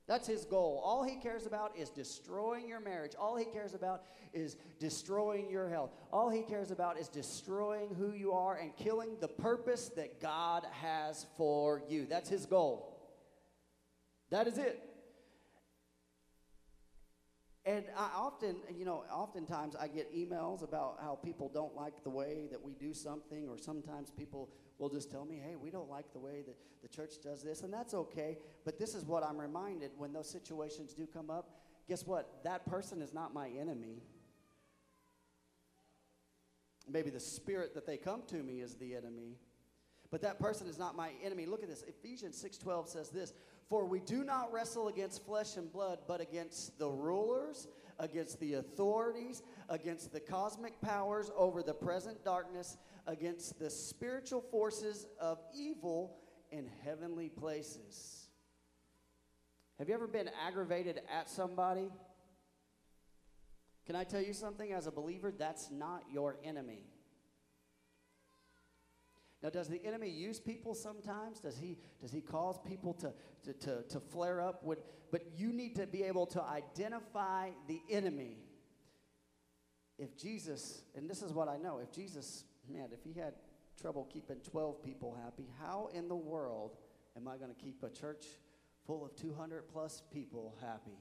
That's 0.07 0.27
his 0.27 0.43
goal. 0.43 0.81
All 0.83 1.03
he 1.03 1.15
cares 1.15 1.45
about 1.45 1.77
is 1.77 1.89
destroying 1.89 2.67
your 2.67 2.81
marriage. 2.81 3.13
All 3.17 3.37
he 3.37 3.45
cares 3.45 3.73
about 3.73 4.03
is 4.33 4.57
destroying 4.77 5.49
your 5.49 5.69
health. 5.69 5.91
All 6.11 6.29
he 6.29 6.41
cares 6.41 6.69
about 6.69 6.99
is 6.99 7.07
destroying 7.07 7.95
who 7.95 8.11
you 8.11 8.33
are 8.33 8.57
and 8.57 8.75
killing 8.75 9.15
the 9.21 9.29
purpose 9.29 9.89
that 9.95 10.19
God 10.19 10.65
has 10.71 11.27
for 11.37 11.81
you. 11.87 12.05
That's 12.09 12.29
his 12.29 12.45
goal. 12.45 12.91
That 14.31 14.47
is 14.47 14.57
it. 14.57 14.83
And 17.63 17.85
I 17.95 18.09
often, 18.15 18.55
you 18.75 18.85
know, 18.85 19.03
oftentimes 19.11 19.75
I 19.75 19.87
get 19.87 20.11
emails 20.15 20.63
about 20.63 20.97
how 20.99 21.19
people 21.23 21.47
don't 21.47 21.75
like 21.75 22.03
the 22.03 22.09
way 22.09 22.47
that 22.49 22.61
we 22.61 22.73
do 22.73 22.91
something, 22.91 23.47
or 23.47 23.57
sometimes 23.57 24.09
people 24.09 24.49
will 24.79 24.89
just 24.89 25.11
tell 25.11 25.25
me, 25.25 25.39
hey, 25.43 25.55
we 25.55 25.69
don't 25.69 25.89
like 25.89 26.11
the 26.11 26.19
way 26.19 26.41
that 26.47 26.55
the 26.81 26.87
church 26.87 27.21
does 27.23 27.43
this, 27.43 27.61
and 27.61 27.71
that's 27.71 27.93
okay. 27.93 28.39
But 28.65 28.79
this 28.79 28.95
is 28.95 29.05
what 29.05 29.23
I'm 29.23 29.39
reminded 29.39 29.91
when 29.95 30.11
those 30.11 30.27
situations 30.27 30.93
do 30.93 31.05
come 31.05 31.29
up. 31.29 31.61
Guess 31.87 32.07
what? 32.07 32.43
That 32.43 32.65
person 32.65 32.99
is 32.99 33.13
not 33.13 33.31
my 33.31 33.49
enemy. 33.49 34.01
Maybe 36.89 37.11
the 37.11 37.19
spirit 37.19 37.75
that 37.75 37.85
they 37.85 37.97
come 37.97 38.23
to 38.29 38.37
me 38.37 38.61
is 38.61 38.73
the 38.73 38.95
enemy. 38.95 39.37
But 40.09 40.21
that 40.23 40.39
person 40.39 40.67
is 40.67 40.79
not 40.79 40.95
my 40.95 41.11
enemy. 41.23 41.45
Look 41.45 41.63
at 41.63 41.69
this. 41.69 41.83
Ephesians 41.83 42.43
6:12 42.43 42.87
says 42.87 43.09
this, 43.09 43.33
for 43.71 43.85
we 43.85 44.01
do 44.01 44.25
not 44.25 44.51
wrestle 44.51 44.89
against 44.89 45.25
flesh 45.25 45.55
and 45.55 45.71
blood, 45.71 45.99
but 46.05 46.19
against 46.19 46.77
the 46.77 46.89
rulers, 46.89 47.69
against 47.99 48.37
the 48.41 48.55
authorities, 48.55 49.43
against 49.69 50.11
the 50.11 50.19
cosmic 50.19 50.79
powers 50.81 51.31
over 51.37 51.63
the 51.63 51.73
present 51.73 52.21
darkness, 52.25 52.75
against 53.07 53.59
the 53.59 53.69
spiritual 53.69 54.41
forces 54.41 55.05
of 55.21 55.39
evil 55.55 56.17
in 56.51 56.67
heavenly 56.83 57.29
places. 57.29 58.27
Have 59.79 59.87
you 59.87 59.95
ever 59.95 60.07
been 60.07 60.29
aggravated 60.45 60.99
at 61.09 61.29
somebody? 61.29 61.87
Can 63.85 63.95
I 63.95 64.03
tell 64.03 64.21
you 64.21 64.33
something? 64.33 64.73
As 64.73 64.85
a 64.85 64.91
believer, 64.91 65.31
that's 65.31 65.71
not 65.71 66.03
your 66.11 66.35
enemy. 66.43 66.83
Now, 69.43 69.49
does 69.49 69.67
the 69.67 69.83
enemy 69.83 70.09
use 70.09 70.39
people 70.39 70.75
sometimes? 70.75 71.39
Does 71.39 71.57
he, 71.57 71.77
does 71.99 72.11
he 72.11 72.21
cause 72.21 72.59
people 72.63 72.93
to, 72.95 73.11
to, 73.43 73.53
to, 73.53 73.83
to 73.89 73.99
flare 73.99 74.39
up? 74.39 74.63
Would, 74.63 74.79
but 75.11 75.23
you 75.35 75.51
need 75.51 75.75
to 75.77 75.87
be 75.87 76.03
able 76.03 76.27
to 76.27 76.43
identify 76.43 77.49
the 77.67 77.81
enemy. 77.89 78.37
If 79.97 80.15
Jesus, 80.15 80.83
and 80.95 81.09
this 81.09 81.23
is 81.23 81.33
what 81.33 81.47
I 81.47 81.57
know, 81.57 81.79
if 81.79 81.91
Jesus, 81.91 82.43
man, 82.71 82.89
if 82.91 83.03
he 83.03 83.19
had 83.19 83.33
trouble 83.79 84.07
keeping 84.11 84.37
12 84.37 84.83
people 84.83 85.17
happy, 85.23 85.49
how 85.59 85.89
in 85.93 86.07
the 86.07 86.15
world 86.15 86.77
am 87.17 87.27
I 87.27 87.37
going 87.37 87.53
to 87.53 87.59
keep 87.59 87.81
a 87.83 87.89
church 87.89 88.25
full 88.85 89.03
of 89.03 89.15
200 89.15 89.67
plus 89.67 90.03
people 90.13 90.55
happy? 90.61 90.99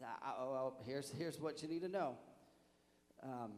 Now, 0.00 0.14
well, 0.38 0.76
here's, 0.86 1.10
here's 1.10 1.38
what 1.40 1.60
you 1.62 1.68
need 1.68 1.82
to 1.82 1.88
know. 1.88 2.16
Um, 3.22 3.52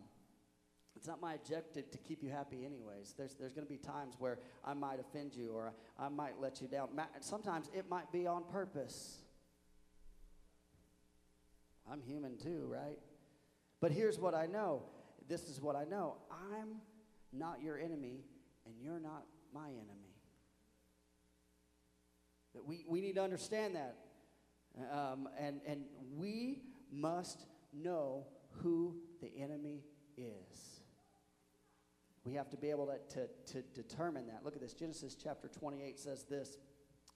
it's 1.01 1.09
not 1.09 1.23
my 1.23 1.33
objective 1.33 1.91
to 1.93 1.97
keep 1.97 2.23
you 2.23 2.29
happy, 2.29 2.67
anyways. 2.67 3.15
There's, 3.17 3.35
there's 3.35 3.55
going 3.55 3.67
to 3.67 3.73
be 3.73 3.79
times 3.79 4.17
where 4.19 4.39
I 4.63 4.75
might 4.75 5.01
offend 5.01 5.35
you 5.35 5.53
or 5.53 5.73
I, 5.99 6.11
might 6.11 6.39
let 6.39 6.61
you 6.61 6.69
down. 6.69 6.91
Sometimes 7.21 7.71
it 7.73 7.89
might 7.89 8.13
be 8.13 8.27
on 8.27 8.45
purpose. 8.45 9.23
I'm 11.91 12.03
human 12.03 12.37
too, 12.37 12.67
right? 12.71 12.99
But 13.81 13.93
here's 13.93 14.19
what 14.19 14.35
I 14.35 14.45
know 14.45 14.83
this 15.27 15.49
is 15.49 15.59
what 15.59 15.75
I 15.75 15.85
know 15.85 16.17
I'm 16.31 16.83
not 17.33 17.63
your 17.63 17.79
enemy, 17.79 18.27
and 18.67 18.75
you're 18.79 19.01
not 19.01 19.25
my 19.55 19.69
enemy. 19.69 20.19
That 22.55 22.67
we, 22.67 22.85
we 22.87 23.01
need 23.01 23.15
to 23.15 23.23
understand 23.23 23.75
that. 23.75 23.97
Um, 24.93 25.31
and, 25.39 25.63
and 25.67 25.85
we 26.15 26.61
must 26.93 27.47
know 27.73 28.27
who 28.51 28.97
the 29.23 29.33
enemy 29.41 29.85
is. 30.19 30.80
We 32.25 32.35
have 32.35 32.51
to 32.51 32.57
be 32.57 32.71
able 32.71 32.87
to, 32.87 32.99
to, 33.17 33.29
to 33.53 33.63
determine 33.75 34.27
that. 34.27 34.45
Look 34.45 34.55
at 34.55 34.61
this. 34.61 34.75
Genesis 34.75 35.17
chapter 35.21 35.49
28 35.49 35.99
says 35.99 36.25
this 36.25 36.59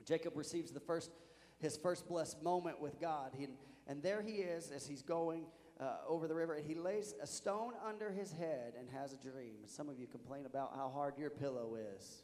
Jacob 0.05 0.37
receives 0.37 0.71
the 0.71 0.81
first, 0.81 1.11
his 1.59 1.77
first 1.77 2.09
blessed 2.09 2.43
moment 2.43 2.81
with 2.81 3.01
God. 3.01 3.33
He, 3.37 3.49
and 3.87 4.03
there 4.03 4.23
he 4.23 4.37
is 4.37 4.71
as 4.71 4.87
he's 4.87 5.03
going 5.03 5.45
uh, 5.81 5.97
over 6.09 6.27
the 6.29 6.35
river, 6.35 6.55
and 6.55 6.65
he 6.65 6.75
lays 6.75 7.15
a 7.21 7.27
stone 7.27 7.73
under 7.87 8.11
his 8.11 8.33
head 8.33 8.75
and 8.79 8.89
has 8.91 9.13
a 9.13 9.17
dream. 9.17 9.57
Some 9.67 9.89
of 9.89 9.99
you 9.99 10.07
complain 10.07 10.47
about 10.47 10.73
how 10.77 10.89
hard 10.89 11.19
your 11.19 11.31
pillow 11.31 11.77
is. 11.97 12.23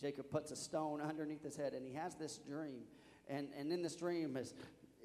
Jacob 0.00 0.30
puts 0.30 0.50
a 0.50 0.56
stone 0.56 1.00
underneath 1.08 1.42
his 1.42 1.56
head, 1.56 1.72
and 1.72 1.86
he 1.86 1.94
has 1.94 2.14
this 2.14 2.38
dream. 2.38 2.82
And, 3.28 3.48
and 3.58 3.72
in 3.72 3.82
this 3.82 3.96
dream 3.96 4.36
is 4.36 4.54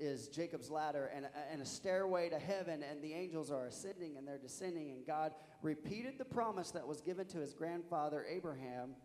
is 0.03 0.27
Jacob's 0.27 0.69
ladder 0.69 1.09
and, 1.15 1.25
and 1.51 1.61
a 1.61 1.65
stairway 1.65 2.29
to 2.29 2.37
heaven, 2.37 2.83
and 2.83 3.01
the 3.01 3.13
angels 3.13 3.49
are 3.51 3.65
ascending 3.65 4.17
and 4.17 4.27
they're 4.27 4.37
descending. 4.37 4.91
And 4.91 5.05
God 5.05 5.33
repeated 5.61 6.17
the 6.17 6.25
promise 6.25 6.71
that 6.71 6.87
was 6.87 7.01
given 7.01 7.25
to 7.27 7.39
his 7.39 7.53
grandfather 7.53 8.25
Abraham, 8.29 8.95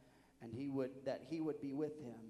and 0.42 0.52
he 0.52 0.68
would 0.68 0.90
that 1.04 1.22
he 1.28 1.40
would 1.40 1.60
be 1.60 1.72
with 1.72 1.98
him. 2.00 2.20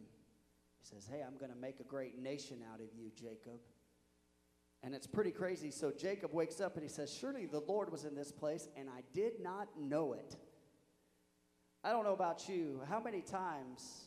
He 0.79 0.85
says, 0.85 1.09
"Hey, 1.11 1.23
I'm 1.27 1.37
going 1.39 1.53
to 1.53 1.59
make 1.59 1.81
a 1.81 1.85
great 1.85 2.19
nation 2.19 2.59
out 2.73 2.81
of 2.81 2.89
you, 2.97 3.11
Jacob." 3.17 3.61
And 4.83 4.95
it's 4.95 5.09
pretty 5.09 5.33
crazy. 5.33 5.71
So 5.71 5.91
Jacob 5.91 6.33
wakes 6.33 6.61
up 6.61 6.75
and 6.75 6.83
he 6.83 6.89
says, 6.89 7.13
"Surely 7.13 7.47
the 7.47 7.61
Lord 7.61 7.91
was 7.91 8.05
in 8.05 8.15
this 8.15 8.31
place, 8.31 8.69
and 8.77 8.89
I 8.89 9.03
did 9.15 9.41
not 9.41 9.69
know 9.81 10.13
it." 10.13 10.37
I 11.83 11.93
don't 11.93 12.05
know 12.05 12.13
about 12.13 12.49
you. 12.49 12.83
How 12.89 13.01
many 13.01 13.21
times 13.21 14.05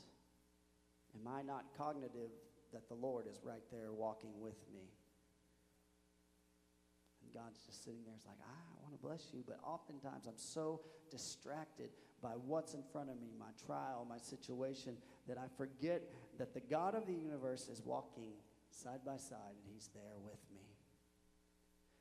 am 1.16 1.28
I 1.28 1.42
not 1.42 1.66
cognitive 1.78 2.32
that 2.74 2.88
the 2.88 2.96
Lord 2.96 3.26
is 3.30 3.40
right 3.44 3.64
there 3.72 3.92
walking 3.92 4.32
with 4.40 4.58
me? 4.74 4.92
And 7.24 7.34
God's 7.34 7.60
just 7.66 7.84
sitting 7.84 8.02
there. 8.06 8.16
It's 8.16 8.26
like, 8.26 8.40
ah, 8.42 8.78
I 8.78 8.82
want 8.82 8.94
to 8.94 9.02
bless 9.02 9.34
you. 9.34 9.44
But 9.46 9.60
oftentimes 9.64 10.26
I'm 10.28 10.38
so 10.38 10.82
distracted 11.10 11.90
by 12.22 12.32
what's 12.46 12.74
in 12.74 12.84
front 12.92 13.10
of 13.10 13.20
me, 13.20 13.30
my 13.40 13.52
trial, 13.66 14.06
my 14.08 14.18
situation, 14.18 14.96
that 15.28 15.38
I 15.38 15.48
forget 15.58 16.04
that 16.38 16.54
the 16.54 16.62
God 16.62 16.96
of 16.96 17.06
the 17.06 17.14
universe 17.14 17.68
is 17.68 17.82
walking 17.84 18.34
side 18.70 19.00
by 19.06 19.18
side 19.18 19.56
and 19.56 19.74
he's 19.74 19.90
there 19.94 20.18
with 20.24 20.40
me. 20.54 20.62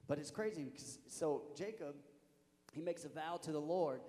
But 0.07 0.19
it's 0.19 0.31
crazy 0.31 0.65
because 0.65 0.99
so 1.09 1.43
Jacob, 1.57 1.95
he 2.73 2.81
makes 2.81 3.05
a 3.05 3.09
vow 3.09 3.39
to 3.43 3.53
the 3.53 3.61
Lord 3.61 4.01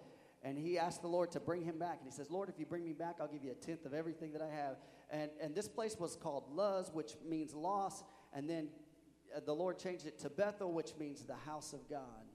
and 0.43 0.57
he 0.57 0.79
asks 0.79 0.99
the 0.99 1.07
Lord 1.07 1.31
to 1.31 1.39
bring 1.39 1.63
him 1.63 1.77
back. 1.77 1.97
And 1.99 2.05
he 2.05 2.11
says, 2.11 2.31
Lord, 2.31 2.49
if 2.49 2.57
you 2.57 2.65
bring 2.65 2.83
me 2.83 2.93
back, 2.93 3.17
I'll 3.19 3.27
give 3.27 3.43
you 3.43 3.51
a 3.51 3.65
tenth 3.65 3.85
of 3.85 3.93
everything 3.93 4.33
that 4.33 4.41
I 4.41 4.49
have. 4.49 4.77
And, 5.11 5.29
and 5.41 5.53
this 5.53 5.67
place 5.67 5.97
was 5.99 6.15
called 6.15 6.45
Luz, 6.53 6.89
which 6.93 7.15
means 7.27 7.53
loss. 7.53 8.03
And 8.33 8.49
then 8.49 8.69
uh, 9.35 9.41
the 9.45 9.53
Lord 9.53 9.77
changed 9.77 10.05
it 10.05 10.17
to 10.19 10.29
Bethel, 10.29 10.71
which 10.71 10.93
means 10.97 11.23
the 11.23 11.35
house 11.35 11.73
of 11.73 11.88
God. 11.89 12.25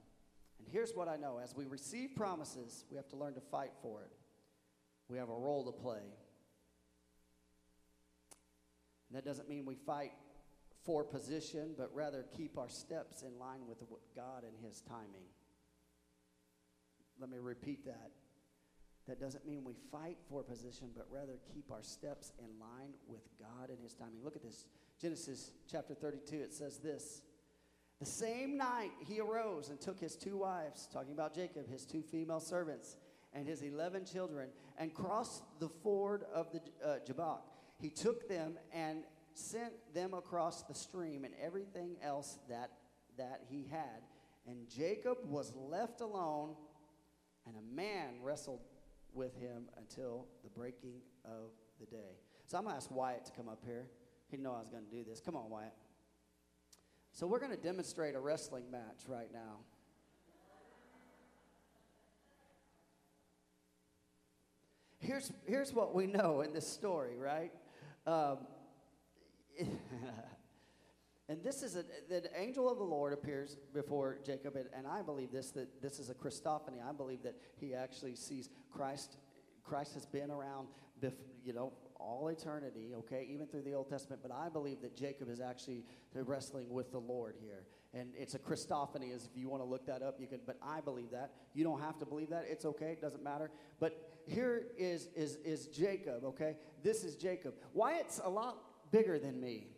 And 0.59 0.69
here's 0.70 0.93
what 0.94 1.09
I 1.09 1.16
know 1.16 1.40
as 1.43 1.57
we 1.57 1.65
receive 1.65 2.11
promises, 2.15 2.85
we 2.90 2.97
have 2.97 3.09
to 3.09 3.16
learn 3.16 3.35
to 3.35 3.40
fight 3.40 3.73
for 3.81 4.03
it. 4.03 4.12
We 5.09 5.16
have 5.19 5.31
a 5.31 5.35
role 5.35 5.65
to 5.65 5.73
play. 5.73 6.03
And 9.09 9.16
that 9.16 9.24
doesn't 9.24 9.48
mean 9.48 9.65
we 9.65 9.77
fight 9.77 10.12
for 10.85 11.03
position, 11.03 11.74
but 11.78 11.90
rather 11.94 12.27
keep 12.36 12.59
our 12.59 12.69
steps 12.69 13.23
in 13.23 13.39
line 13.39 13.66
with 13.66 13.78
God 14.15 14.44
and 14.44 14.53
His 14.62 14.82
timing. 14.82 15.28
Let 17.19 17.31
me 17.31 17.39
repeat 17.39 17.86
that. 17.86 18.11
That 19.09 19.20
doesn't 19.20 19.47
mean 19.47 19.62
we 19.65 19.74
fight 19.93 20.19
for 20.28 20.43
position, 20.43 20.89
but 20.97 21.07
rather 21.11 21.39
keep 21.55 21.70
our 21.70 21.83
steps 21.83 22.33
in 22.39 22.59
line 22.59 22.95
with 23.07 23.23
God 23.39 23.70
and 23.70 23.78
His 23.81 23.95
timing. 23.95 24.24
Look 24.24 24.35
at 24.35 24.43
this 24.43 24.65
Genesis 25.01 25.53
chapter 25.70 25.95
32. 25.95 26.37
It 26.37 26.55
says 26.55 26.78
this 26.78 27.23
The 28.01 28.07
same 28.07 28.57
night 28.57 28.91
he 29.07 29.20
arose 29.20 29.69
and 29.69 29.81
took 29.81 30.01
his 30.01 30.16
two 30.16 30.39
wives, 30.39 30.89
talking 30.93 31.12
about 31.12 31.35
Jacob, 31.35 31.69
his 31.69 31.85
two 31.85 32.03
female 32.03 32.41
servants, 32.41 32.97
and 33.33 33.47
his 33.47 33.62
11 33.62 34.07
children, 34.07 34.49
and 34.78 34.93
crossed 34.95 35.43
the 35.61 35.69
ford 35.69 36.24
of 36.35 36.51
the 36.53 36.61
uh, 36.85 36.97
Jabbok. 37.07 37.43
He 37.78 37.91
took 37.91 38.28
them 38.28 38.59
and 38.73 39.05
sent 39.35 39.73
them 39.95 40.15
across 40.15 40.62
the 40.62 40.74
stream 40.74 41.24
and 41.24 41.35
everything 41.41 41.97
else 42.03 42.39
that, 42.49 42.70
that 43.19 43.43
he 43.51 43.69
had. 43.70 44.03
And 44.47 44.69
Jacob 44.69 45.19
was 45.24 45.53
left 45.55 46.01
alone 46.01 46.55
and 47.47 47.57
a 47.57 47.74
man 47.74 48.15
wrestled 48.23 48.61
with 49.17 49.35
him 49.41 49.65
until 49.79 50.27
the 50.45 50.51
breaking 50.51 51.01
of 51.25 51.51
the 51.81 51.87
day. 51.87 52.19
So 52.47 52.59
I'm 52.59 52.65
going 52.65 52.75
to 52.75 52.77
ask 52.77 52.91
Wyatt 52.91 53.25
to 53.25 53.33
come 53.33 53.49
up 53.49 53.63
here. 53.65 53.87
He 54.31 54.37
know 54.37 54.53
I 54.53 54.61
was 54.61 54.69
going 54.69 54.85
to 54.85 54.91
do 54.91 55.03
this. 55.03 55.21
Come 55.21 55.37
on, 55.37 55.51
Wyatt. 55.51 55.73
So 57.13 57.27
we're 57.27 57.39
going 57.39 57.51
to 57.51 57.57
demonstrate 57.57 58.15
a 58.15 58.21
wrestling 58.21 58.71
match 58.71 59.05
right 59.09 59.33
now. 59.33 59.61
Here's, 64.99 65.33
here's 65.47 65.73
what 65.73 65.95
we 65.95 66.07
know 66.07 66.41
in 66.41 66.53
this 66.53 66.67
story, 66.67 67.17
right? 67.17 67.53
Um, 68.07 68.39
And 71.28 71.43
this 71.43 71.62
is 71.62 71.74
a, 71.74 71.85
the 72.09 72.28
angel 72.39 72.70
of 72.70 72.78
the 72.78 72.85
Lord 72.85 73.12
appears 73.12 73.57
before 73.74 74.19
Jacob, 74.24 74.55
and, 74.55 74.66
and 74.73 74.86
I 74.86 75.03
believe 75.03 75.32
this 75.32 75.51
that 75.53 75.82
this 75.82 75.98
is 75.98 76.09
a 76.09 76.15
Christophany. 76.15 76.86
I 76.89 76.93
believe 76.93 77.23
that 77.24 77.35
he 77.57 77.74
actually 77.74 78.15
sees 78.15 78.48
Christ. 78.70 79.16
Christ 79.65 79.94
has 79.94 80.07
been 80.07 80.31
around, 80.31 80.69
bef- 81.03 81.15
you 81.44 81.53
know, 81.53 81.73
all 81.98 82.28
eternity. 82.28 82.93
Okay, 82.94 83.27
even 83.28 83.48
through 83.48 83.62
the 83.62 83.73
Old 83.73 83.89
Testament. 83.89 84.23
But 84.23 84.31
I 84.31 84.48
believe 84.48 84.81
that 84.82 84.97
Jacob 84.97 85.28
is 85.28 85.40
actually 85.40 85.85
wrestling 86.15 86.70
with 86.70 86.93
the 86.93 87.01
Lord 87.01 87.35
here, 87.40 87.65
and 87.93 88.11
it's 88.16 88.35
a 88.35 88.39
Christophany. 88.39 89.12
As 89.12 89.24
if 89.24 89.36
you 89.36 89.48
want 89.48 89.65
to 89.65 89.69
look 89.69 89.85
that 89.86 90.03
up, 90.03 90.20
you 90.20 90.28
can. 90.28 90.39
But 90.47 90.59
I 90.62 90.81
believe 90.81 91.11
that. 91.11 91.32
You 91.55 91.65
don't 91.65 91.81
have 91.81 91.98
to 91.98 92.07
believe 92.07 92.31
that. 92.31 92.44
It's 92.48 92.65
okay. 92.65 92.93
It 92.93 93.01
doesn't 93.01 93.24
matter. 93.24 93.51
But 93.81 94.20
here 94.28 94.69
is 94.78 95.09
is 95.16 95.39
is 95.44 95.66
Jacob. 95.66 96.23
Okay, 96.23 96.55
this 96.85 97.03
is 97.03 97.16
Jacob. 97.16 97.55
Wyatt's 97.74 98.20
a 98.23 98.31
lot 98.31 98.59
bigger 98.93 99.19
than 99.19 99.40
me. 99.40 99.73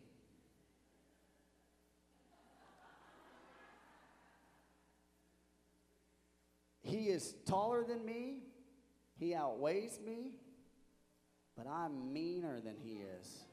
He 6.89 7.09
is 7.09 7.35
taller 7.45 7.83
than 7.83 8.03
me, 8.03 8.39
he 9.19 9.35
outweighs 9.35 9.99
me, 10.03 10.31
but 11.55 11.67
I'm 11.67 12.11
meaner 12.11 12.59
than 12.59 12.75
he 12.77 13.01
is. 13.19 13.43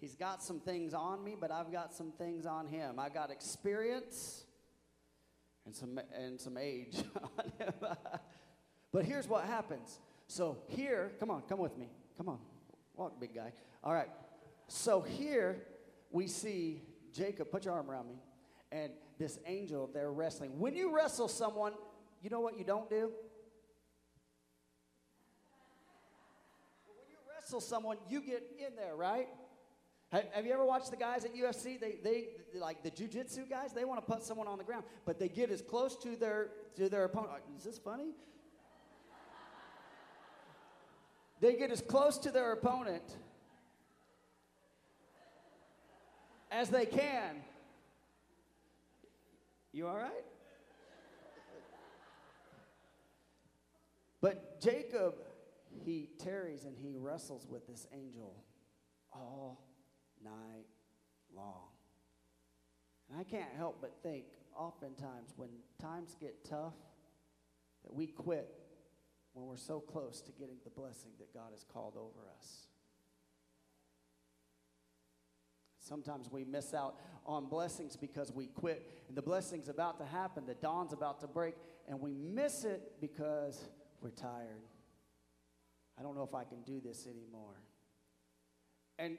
He's 0.00 0.14
got 0.16 0.42
some 0.42 0.58
things 0.58 0.94
on 0.94 1.22
me, 1.22 1.36
but 1.38 1.50
I've 1.50 1.70
got 1.70 1.94
some 1.94 2.12
things 2.12 2.46
on 2.46 2.66
him. 2.66 2.98
I 2.98 3.08
got 3.08 3.30
experience 3.30 4.44
and 5.64 5.76
some 5.76 6.00
and 6.16 6.40
some 6.40 6.56
age 6.56 7.04
on 7.38 7.52
him. 7.58 7.74
but 8.90 9.04
here's 9.04 9.28
what 9.28 9.44
happens. 9.44 10.00
So 10.26 10.58
here, 10.66 11.12
come 11.20 11.30
on, 11.30 11.42
come 11.42 11.58
with 11.58 11.76
me. 11.76 11.88
Come 12.16 12.30
on. 12.30 12.38
Walk, 12.96 13.20
big 13.20 13.34
guy. 13.34 13.52
All 13.84 13.92
right. 13.92 14.10
So 14.66 15.02
here 15.02 15.62
we 16.10 16.26
see 16.26 16.82
Jacob, 17.12 17.50
put 17.50 17.64
your 17.64 17.74
arm 17.74 17.90
around 17.90 18.08
me. 18.08 18.16
And 18.72 18.90
this 19.18 19.38
angel 19.46 19.90
they're 19.92 20.10
wrestling. 20.10 20.58
When 20.58 20.74
you 20.74 20.94
wrestle 20.94 21.28
someone, 21.28 21.74
you 22.22 22.30
know 22.30 22.40
what 22.40 22.58
you 22.58 22.64
don't 22.64 22.88
do? 22.88 23.12
When 26.86 27.06
you 27.08 27.16
wrestle 27.32 27.60
someone, 27.60 27.98
you 28.08 28.22
get 28.22 28.42
in 28.58 28.74
there, 28.74 28.96
right? 28.96 29.28
Have, 30.10 30.44
you 30.44 30.52
ever 30.52 30.64
watched 30.64 30.90
the 30.90 30.96
guys 30.96 31.24
at 31.24 31.34
UFC? 31.34 31.80
They, 31.80 31.96
they 32.02 32.26
like 32.58 32.82
the 32.82 32.90
jujitsu 32.90 33.48
guys. 33.48 33.72
They 33.72 33.86
want 33.86 34.04
to 34.04 34.12
put 34.12 34.22
someone 34.22 34.46
on 34.46 34.58
the 34.58 34.64
ground, 34.64 34.84
but 35.06 35.18
they 35.18 35.28
get 35.28 35.50
as 35.50 35.62
close 35.62 35.96
to 35.98 36.16
their 36.16 36.48
to 36.76 36.90
their 36.90 37.04
opponent. 37.04 37.32
Is 37.56 37.64
this 37.64 37.78
funny? 37.78 38.10
they 41.40 41.54
get 41.54 41.70
as 41.72 41.80
close 41.80 42.18
to 42.18 42.30
their 42.30 42.52
opponent 42.52 43.02
as 46.50 46.68
they 46.68 46.86
can 46.86 47.42
you 49.72 49.86
all 49.86 49.96
right? 49.96 50.24
But 54.20 54.60
Jacob, 54.60 55.14
he 55.84 56.10
tarries 56.18 56.64
and 56.64 56.76
he 56.76 56.96
wrestles 56.96 57.46
with 57.48 57.66
this 57.66 57.86
angel 57.92 58.44
all 59.12 59.66
night 60.22 60.66
long. 61.34 61.68
And 63.10 63.18
I 63.18 63.24
can't 63.24 63.52
help 63.56 63.78
but 63.80 63.94
think, 64.02 64.24
oftentimes, 64.56 65.32
when 65.36 65.48
times 65.80 66.16
get 66.20 66.44
tough, 66.44 66.74
that 67.82 67.92
we 67.92 68.06
quit 68.06 68.48
when 69.32 69.46
we're 69.46 69.56
so 69.56 69.80
close 69.80 70.20
to 70.22 70.32
getting 70.32 70.56
the 70.62 70.70
blessing 70.70 71.10
that 71.18 71.34
God 71.34 71.50
has 71.52 71.64
called 71.64 71.94
over 71.96 72.28
us. 72.38 72.68
Sometimes 75.82 76.30
we 76.30 76.44
miss 76.44 76.74
out 76.74 76.94
on 77.26 77.46
blessings 77.46 77.96
because 77.96 78.32
we 78.32 78.46
quit. 78.46 78.88
And 79.08 79.16
the 79.16 79.22
blessing's 79.22 79.68
about 79.68 79.98
to 79.98 80.04
happen, 80.06 80.46
the 80.46 80.54
dawn's 80.54 80.92
about 80.92 81.20
to 81.20 81.26
break, 81.26 81.54
and 81.88 82.00
we 82.00 82.14
miss 82.14 82.64
it 82.64 82.92
because 83.00 83.68
we're 84.00 84.10
tired. 84.10 84.62
I 85.98 86.02
don't 86.02 86.14
know 86.14 86.22
if 86.22 86.34
I 86.34 86.44
can 86.44 86.62
do 86.62 86.80
this 86.80 87.06
anymore. 87.06 87.60
And, 88.98 89.18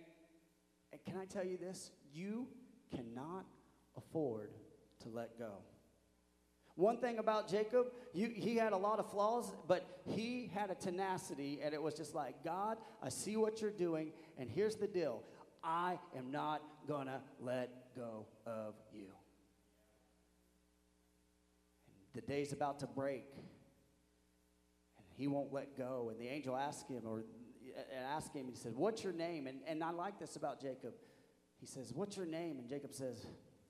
and 0.94 1.04
can 1.04 1.18
I 1.18 1.26
tell 1.26 1.46
you 1.46 1.58
this? 1.58 1.92
You 2.14 2.48
cannot 2.96 3.46
afford 3.98 4.52
to 5.02 5.10
let 5.10 5.38
go. 5.38 5.52
One 6.76 6.98
thing 6.98 7.20
about 7.20 7.50
Jacob, 7.50 7.88
you, 8.14 8.32
he 8.34 8.56
had 8.56 8.74
a 8.74 8.78
lot 8.78 9.00
of 9.00 9.12
flaws, 9.12 9.52
but 9.68 9.86
he 10.06 10.50
had 10.56 10.72
a 10.72 10.76
tenacity, 10.76 11.60
and 11.62 11.74
it 11.74 11.82
was 11.82 11.94
just 11.94 12.16
like, 12.16 12.44
God, 12.44 12.78
I 13.02 13.10
see 13.10 13.38
what 13.38 13.62
you're 13.62 13.70
doing, 13.70 14.12
and 14.40 14.50
here's 14.50 14.78
the 14.78 14.88
deal 14.88 15.22
I 15.64 15.98
am 16.18 16.32
not 16.32 16.62
going 16.88 17.08
to 17.08 17.22
let 17.40 17.96
go 17.96 18.26
of 18.46 18.76
you. 18.92 19.08
And 22.14 22.22
the 22.22 22.28
day's 22.28 22.52
about 22.52 22.80
to 22.80 22.88
break, 22.88 23.26
and 24.98 25.06
he 25.16 25.28
won't 25.28 25.54
let 25.54 25.78
go. 25.78 26.10
And 26.12 26.20
the 26.20 26.28
angel 26.28 26.58
asked 26.58 26.90
him, 26.90 27.04
or 27.06 27.24
asked 28.14 28.36
him, 28.36 28.42
and 28.42 28.50
he 28.50 28.56
said, 28.56 28.76
What's 28.76 29.04
your 29.04 29.14
name? 29.14 29.48
And, 29.48 29.60
and 29.66 29.84
I 29.84 29.92
like 29.92 30.20
this 30.20 30.36
about 30.36 30.62
Jacob. 30.62 30.94
He 31.60 31.66
says, 31.66 31.94
What's 31.94 32.18
your 32.18 32.26
name? 32.26 32.60
And 32.60 32.68
Jacob 32.68 32.94
says, 32.94 33.26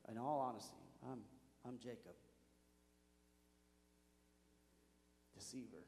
In 0.09 0.17
all 0.17 0.39
honesty, 0.39 0.73
I'm, 1.09 1.19
I'm 1.65 1.77
Jacob. 1.77 2.15
Deceiver. 5.35 5.83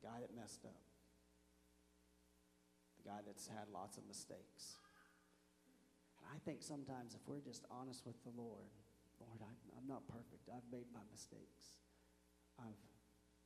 The 0.00 0.06
guy 0.06 0.20
that 0.20 0.34
messed 0.36 0.64
up 0.64 0.91
guy 3.04 3.20
that's 3.26 3.46
had 3.48 3.68
lots 3.72 3.98
of 3.98 4.06
mistakes. 4.06 4.78
And 6.18 6.26
I 6.30 6.38
think 6.44 6.62
sometimes 6.62 7.14
if 7.14 7.20
we're 7.26 7.44
just 7.44 7.64
honest 7.70 8.06
with 8.06 8.16
the 8.24 8.30
Lord, 8.36 8.70
Lord, 9.20 9.40
I, 9.42 9.52
I'm 9.76 9.86
not 9.88 10.06
perfect. 10.08 10.48
I've 10.48 10.66
made 10.70 10.86
my 10.92 11.04
mistakes. 11.10 11.78
I've 12.58 12.78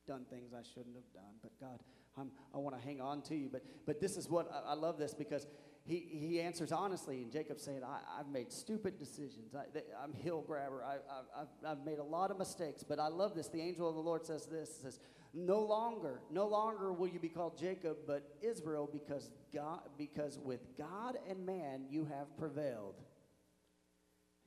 done 0.07 0.25
things 0.29 0.53
I 0.53 0.63
shouldn't 0.63 0.95
have 0.95 1.11
done. 1.13 1.35
But 1.41 1.51
God, 1.59 1.79
I'm, 2.17 2.31
I 2.53 2.57
want 2.57 2.79
to 2.79 2.81
hang 2.81 3.01
on 3.01 3.21
to 3.23 3.35
you. 3.35 3.49
But, 3.51 3.63
but 3.85 3.99
this 3.99 4.17
is 4.17 4.29
what 4.29 4.49
I, 4.51 4.71
I 4.71 4.73
love 4.73 4.97
this 4.97 5.13
because 5.13 5.45
he, 5.83 6.07
he 6.09 6.41
answers 6.41 6.71
honestly. 6.71 7.21
And 7.21 7.31
Jacob 7.31 7.59
saying, 7.59 7.81
I, 7.83 7.99
I've 8.19 8.29
made 8.29 8.51
stupid 8.51 8.97
decisions. 8.97 9.53
I, 9.55 9.65
am 10.03 10.13
hill 10.13 10.43
grabber. 10.45 10.83
I, 10.83 10.95
I've, 11.41 11.47
I've 11.65 11.85
made 11.85 11.99
a 11.99 12.03
lot 12.03 12.31
of 12.31 12.39
mistakes. 12.39 12.83
But 12.83 12.99
I 12.99 13.07
love 13.07 13.35
this. 13.35 13.49
The 13.49 13.61
angel 13.61 13.87
of 13.87 13.95
the 13.95 14.01
Lord 14.01 14.25
says 14.25 14.45
this 14.45 14.81
says, 14.81 14.99
No 15.39 15.59
longer, 15.59 16.21
no 16.31 16.47
longer 16.47 16.91
will 16.91 17.07
you 17.07 17.19
be 17.19 17.29
called 17.29 17.59
Jacob, 17.59 17.97
but 18.07 18.27
Israel, 18.41 18.89
because, 18.91 19.29
God, 19.53 19.81
because 19.95 20.39
with 20.43 20.75
God 20.75 21.19
and 21.29 21.45
man 21.45 21.83
you 21.91 22.05
have 22.05 22.35
prevailed. 22.39 22.95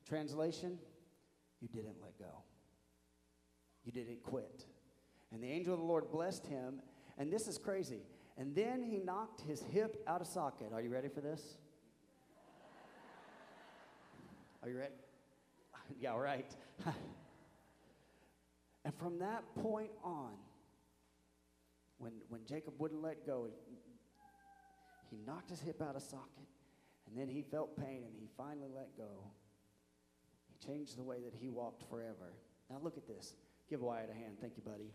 Translation, 0.04 0.80
you 1.60 1.68
didn't 1.68 1.94
let 2.02 2.18
go. 2.18 2.42
You 3.84 3.92
didn't 3.92 4.24
quit. 4.24 4.64
And 5.32 5.40
the 5.40 5.46
angel 5.46 5.74
of 5.74 5.78
the 5.78 5.86
Lord 5.86 6.10
blessed 6.10 6.44
him. 6.48 6.80
And 7.18 7.32
this 7.32 7.46
is 7.46 7.56
crazy. 7.56 8.02
And 8.36 8.52
then 8.56 8.82
he 8.82 8.98
knocked 8.98 9.42
his 9.42 9.62
hip 9.62 10.02
out 10.08 10.20
of 10.20 10.26
socket. 10.26 10.72
Are 10.72 10.80
you 10.80 10.90
ready 10.90 11.08
for 11.08 11.20
this? 11.20 11.56
Are 14.64 14.68
you 14.68 14.76
ready? 14.76 14.94
yeah, 16.00 16.16
right. 16.16 16.50
and 18.84 18.92
from 18.98 19.20
that 19.20 19.44
point 19.54 19.92
on, 20.02 20.32
when, 22.00 22.12
when 22.28 22.40
Jacob 22.46 22.74
wouldn't 22.78 23.02
let 23.02 23.26
go, 23.26 23.48
he 25.10 25.18
knocked 25.26 25.50
his 25.50 25.60
hip 25.60 25.82
out 25.82 25.96
of 25.96 26.02
socket. 26.02 26.48
And 27.06 27.18
then 27.18 27.28
he 27.28 27.42
felt 27.42 27.76
pain 27.76 28.02
and 28.04 28.14
he 28.18 28.28
finally 28.36 28.70
let 28.74 28.96
go. 28.96 29.24
He 30.48 30.66
changed 30.66 30.96
the 30.96 31.02
way 31.02 31.18
that 31.22 31.34
he 31.34 31.50
walked 31.50 31.88
forever. 31.90 32.32
Now 32.70 32.78
look 32.82 32.96
at 32.96 33.06
this. 33.06 33.34
Give 33.68 33.82
Wyatt 33.82 34.10
a 34.10 34.14
hand. 34.14 34.36
Thank 34.40 34.54
you, 34.56 34.62
buddy. 34.62 34.92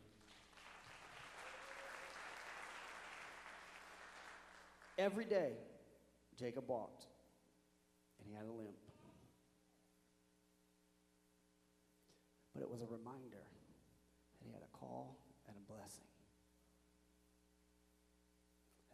Every 4.98 5.26
day, 5.26 5.52
Jacob 6.40 6.70
walked, 6.70 7.06
and 8.18 8.28
he 8.30 8.34
had 8.34 8.46
a 8.46 8.52
limp. 8.52 8.76
But 12.54 12.64
it 12.64 12.70
was 12.70 12.82
a 12.82 12.86
reminder 12.86 13.44
that 14.40 14.46
he 14.46 14.54
had 14.54 14.62
a 14.64 14.78
call 14.78 15.18
and 15.48 15.58
a 15.58 15.72
blessing. 15.72 16.08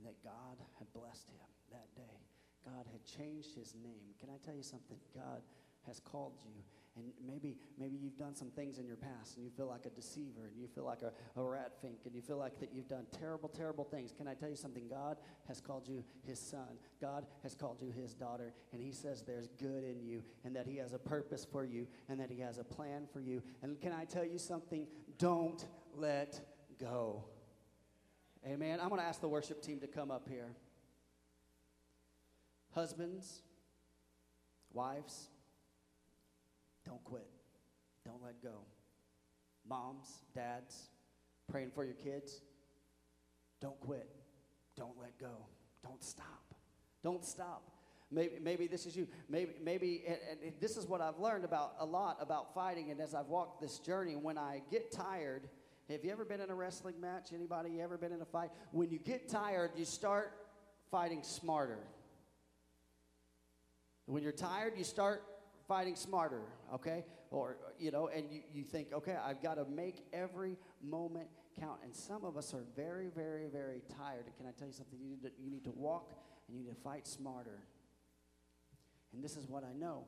And 0.01 0.07
God 0.23 0.57
had 0.79 0.91
blessed 0.93 1.29
him 1.29 1.49
that 1.71 1.93
day. 1.95 2.19
God 2.65 2.85
had 2.91 3.03
changed 3.05 3.55
his 3.55 3.73
name. 3.83 4.13
Can 4.19 4.29
I 4.29 4.37
tell 4.45 4.55
you 4.55 4.63
something? 4.63 4.97
God 5.15 5.41
has 5.87 5.99
called 5.99 6.33
you. 6.45 6.61
And 6.97 7.05
maybe 7.25 7.55
maybe 7.79 7.95
you've 7.95 8.17
done 8.17 8.35
some 8.35 8.49
things 8.49 8.77
in 8.77 8.85
your 8.85 8.97
past 8.97 9.37
and 9.37 9.45
you 9.45 9.49
feel 9.49 9.67
like 9.67 9.85
a 9.85 9.89
deceiver 9.89 10.49
and 10.51 10.59
you 10.59 10.67
feel 10.67 10.83
like 10.83 11.01
a, 11.03 11.13
a 11.39 11.43
rat 11.43 11.71
fink 11.81 11.99
and 12.05 12.13
you 12.13 12.21
feel 12.21 12.37
like 12.37 12.59
that 12.59 12.69
you've 12.73 12.89
done 12.89 13.05
terrible 13.17 13.47
terrible 13.47 13.85
things. 13.85 14.11
Can 14.11 14.27
i 14.27 14.33
tell 14.33 14.49
you 14.49 14.57
something? 14.57 14.89
God 14.89 15.17
has 15.47 15.61
called 15.61 15.87
you 15.87 16.03
his 16.27 16.37
son. 16.37 16.77
God 16.99 17.25
has 17.43 17.55
called 17.55 17.77
you 17.81 17.91
his 17.91 18.13
daughter. 18.13 18.53
And 18.73 18.81
he 18.81 18.91
says 18.91 19.23
there's 19.23 19.47
good 19.57 19.85
in 19.85 20.01
you 20.01 20.21
and 20.43 20.53
that 20.53 20.67
he 20.67 20.77
has 20.77 20.91
a 20.91 20.99
purpose 20.99 21.47
for 21.49 21.63
you 21.63 21.87
and 22.09 22.19
that 22.19 22.29
he 22.29 22.41
has 22.41 22.57
a 22.57 22.63
plan 22.63 23.07
for 23.11 23.21
you. 23.21 23.41
And 23.63 23.79
can 23.79 23.93
i 23.93 24.03
tell 24.03 24.25
you 24.25 24.37
something? 24.37 24.85
Don't 25.17 25.65
let 25.95 26.41
go 26.77 27.23
amen 28.45 28.79
i'm 28.79 28.89
going 28.89 28.99
to 28.99 29.07
ask 29.07 29.21
the 29.21 29.29
worship 29.29 29.61
team 29.61 29.79
to 29.79 29.87
come 29.87 30.11
up 30.11 30.27
here 30.29 30.51
husbands 32.73 33.41
wives 34.73 35.29
don't 36.85 37.03
quit. 37.03 37.27
Don't 38.05 38.21
let 38.23 38.41
go. 38.41 38.65
Moms, 39.67 40.23
dads, 40.35 40.89
praying 41.49 41.71
for 41.73 41.83
your 41.85 41.93
kids. 41.93 42.41
Don't 43.61 43.79
quit. 43.79 44.09
Don't 44.75 44.97
let 44.99 45.17
go. 45.19 45.45
Don't 45.83 46.03
stop. 46.03 46.53
Don't 47.03 47.23
stop. 47.23 47.63
Maybe, 48.09 48.33
maybe 48.41 48.67
this 48.67 48.85
is 48.85 48.95
you. 48.95 49.07
Maybe, 49.29 49.53
maybe 49.63 50.03
this 50.59 50.75
is 50.75 50.85
what 50.85 50.99
I've 50.99 51.19
learned 51.19 51.45
about 51.45 51.75
a 51.79 51.85
lot 51.85 52.17
about 52.19 52.53
fighting. 52.53 52.91
And 52.91 52.99
as 52.99 53.13
I've 53.13 53.27
walked 53.27 53.61
this 53.61 53.79
journey, 53.79 54.15
when 54.15 54.37
I 54.37 54.61
get 54.69 54.91
tired, 54.91 55.47
have 55.91 56.03
you 56.03 56.11
ever 56.11 56.25
been 56.25 56.41
in 56.41 56.49
a 56.49 56.55
wrestling 56.55 56.99
match? 56.99 57.29
Anybody 57.33 57.81
ever 57.81 57.97
been 57.97 58.11
in 58.11 58.21
a 58.21 58.25
fight? 58.25 58.49
When 58.71 58.89
you 58.89 58.99
get 58.99 59.29
tired, 59.29 59.71
you 59.75 59.85
start 59.85 60.33
fighting 60.89 61.23
smarter. 61.23 61.79
When 64.05 64.23
you're 64.23 64.31
tired, 64.31 64.73
you 64.77 64.83
start 64.83 65.23
fighting 65.67 65.95
smarter, 65.95 66.41
okay? 66.73 67.05
Or, 67.29 67.57
you 67.79 67.91
know, 67.91 68.07
and 68.07 68.25
you, 68.29 68.41
you 68.53 68.63
think, 68.63 68.93
okay, 68.93 69.15
I've 69.23 69.41
got 69.41 69.55
to 69.55 69.65
make 69.65 70.03
every 70.11 70.57
moment 70.83 71.27
count. 71.59 71.79
And 71.83 71.95
some 71.95 72.25
of 72.25 72.35
us 72.37 72.53
are 72.53 72.65
very, 72.75 73.07
very, 73.07 73.47
very 73.47 73.81
tired. 73.97 74.25
And 74.25 74.35
can 74.35 74.45
I 74.47 74.51
tell 74.51 74.67
you 74.67 74.73
something? 74.73 74.99
You 74.99 75.09
need 75.09 75.23
to, 75.23 75.31
you 75.41 75.49
need 75.49 75.63
to 75.63 75.71
walk 75.71 76.13
and 76.47 76.57
you 76.57 76.63
need 76.63 76.69
to 76.69 76.81
fight 76.81 77.07
smarter. 77.07 77.59
And 79.13 79.23
this 79.23 79.37
is 79.37 79.47
what 79.47 79.63
I 79.63 79.73
know. 79.77 80.03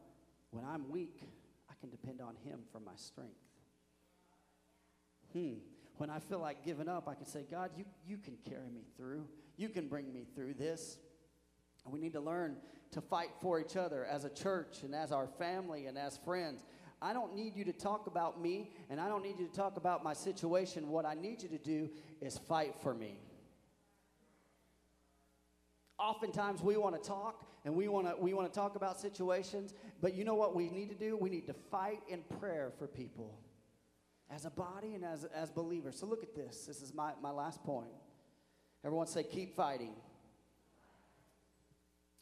When 0.51 0.65
I'm 0.65 0.89
weak, 0.89 1.21
I 1.69 1.73
can 1.79 1.89
depend 1.89 2.21
on 2.21 2.35
Him 2.43 2.59
for 2.71 2.79
my 2.79 2.95
strength. 2.95 3.31
Hmm. 5.33 5.53
When 5.97 6.09
I 6.09 6.19
feel 6.19 6.39
like 6.39 6.65
giving 6.65 6.89
up, 6.89 7.07
I 7.07 7.13
can 7.13 7.25
say, 7.25 7.45
God, 7.49 7.71
you, 7.77 7.85
you 8.07 8.17
can 8.17 8.37
carry 8.49 8.69
me 8.69 8.81
through. 8.97 9.27
You 9.57 9.69
can 9.69 9.87
bring 9.87 10.11
me 10.11 10.25
through 10.35 10.55
this. 10.55 10.97
We 11.85 11.99
need 11.99 12.13
to 12.13 12.21
learn 12.21 12.57
to 12.91 13.01
fight 13.01 13.29
for 13.41 13.59
each 13.59 13.75
other 13.75 14.05
as 14.05 14.23
a 14.23 14.29
church 14.29 14.83
and 14.83 14.95
as 14.95 15.11
our 15.11 15.27
family 15.27 15.87
and 15.87 15.97
as 15.97 16.17
friends. 16.17 16.63
I 17.01 17.11
don't 17.11 17.35
need 17.35 17.55
you 17.55 17.65
to 17.65 17.73
talk 17.73 18.07
about 18.07 18.41
me 18.41 18.71
and 18.89 18.99
I 18.99 19.09
don't 19.09 19.23
need 19.23 19.37
you 19.37 19.47
to 19.47 19.53
talk 19.53 19.77
about 19.77 20.03
my 20.03 20.13
situation. 20.13 20.89
What 20.89 21.05
I 21.05 21.13
need 21.13 21.43
you 21.43 21.49
to 21.49 21.57
do 21.57 21.89
is 22.21 22.37
fight 22.37 22.75
for 22.81 22.93
me. 22.93 23.19
Oftentimes 25.99 26.61
we 26.61 26.77
want 26.77 27.01
to 27.01 27.07
talk 27.07 27.45
and 27.65 27.75
we 27.75 27.87
want 27.87 28.07
to 28.07 28.15
we 28.17 28.33
want 28.33 28.51
to 28.51 28.57
talk 28.57 28.75
about 28.75 28.99
situations, 28.99 29.73
but 30.01 30.13
you 30.13 30.23
know 30.23 30.35
what 30.35 30.55
we 30.55 30.69
need 30.69 30.89
to 30.89 30.95
do? 30.95 31.17
We 31.17 31.29
need 31.29 31.45
to 31.47 31.53
fight 31.53 31.99
in 32.07 32.21
prayer 32.39 32.71
for 32.77 32.87
people 32.87 33.37
as 34.29 34.45
a 34.45 34.49
body 34.49 34.93
and 34.95 35.03
as, 35.03 35.25
as 35.25 35.49
believers. 35.49 35.97
So 35.99 36.05
look 36.05 36.23
at 36.23 36.35
this. 36.35 36.65
This 36.65 36.81
is 36.81 36.93
my, 36.93 37.13
my 37.21 37.31
last 37.31 37.63
point. 37.63 37.91
Everyone 38.83 39.07
say, 39.07 39.23
keep 39.23 39.55
fighting. 39.55 39.93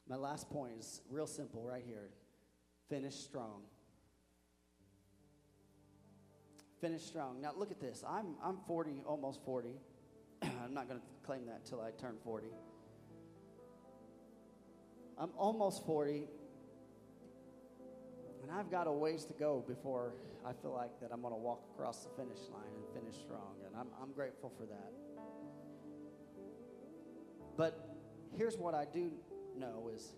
My 0.08 0.16
last 0.16 0.50
point 0.50 0.74
is 0.80 1.02
real 1.10 1.28
simple 1.28 1.64
right 1.64 1.84
here 1.86 2.10
finish 2.90 3.16
strong. 3.16 3.62
Finish 6.82 7.04
strong. 7.04 7.40
Now, 7.42 7.54
look 7.56 7.72
at 7.72 7.80
this. 7.80 8.04
I'm, 8.06 8.36
I'm 8.44 8.58
40, 8.68 9.04
almost 9.08 9.40
40. 9.46 9.70
I'm 10.42 10.74
not 10.74 10.90
going 10.90 11.00
to 11.00 11.06
claim 11.26 11.46
that 11.46 11.62
until 11.64 11.80
I 11.80 11.92
turn 11.92 12.18
40. 12.22 12.48
I'm 15.18 15.30
almost 15.38 15.86
40, 15.86 16.26
and 18.42 18.52
I've 18.52 18.70
got 18.70 18.88
a 18.88 18.92
ways 18.92 19.24
to 19.26 19.34
go 19.34 19.64
before 19.66 20.14
I 20.46 20.54
feel 20.54 20.74
like 20.74 21.00
that 21.02 21.12
I'm 21.14 21.22
going 21.22 21.34
to 21.34 21.40
walk 21.40 21.62
across 21.74 22.04
the 22.04 22.10
finish 22.18 22.40
line 22.52 22.74
and 22.76 22.84
finish 23.04 23.22
strong, 23.22 23.56
and 23.66 23.76
I'm, 23.76 23.88
I'm 24.02 24.12
grateful 24.12 24.52
for 24.58 24.66
that. 24.66 24.92
But 27.58 27.88
here's 28.38 28.58
what 28.58 28.74
I 28.74 28.86
do 28.92 29.12
know 29.58 29.92
is 29.94 30.16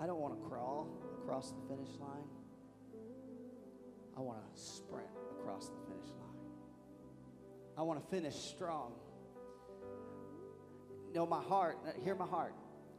I 0.00 0.06
don't 0.06 0.20
want 0.20 0.34
to 0.40 0.48
crawl 0.48 0.88
across 1.22 1.52
the 1.52 1.74
finish 1.74 1.88
line. 2.00 2.28
I 4.16 4.20
want 4.20 4.40
to 4.40 4.60
sprint 4.60 5.06
across 5.38 5.68
the 5.68 5.80
finish 5.88 6.08
line. 6.08 6.32
I 7.78 7.82
want 7.82 8.02
to 8.02 8.10
finish 8.14 8.34
strong. 8.34 8.92
Know, 11.14 11.26
my 11.26 11.42
heart, 11.42 11.78
hear 12.04 12.14
my 12.14 12.26
heart. 12.26 12.54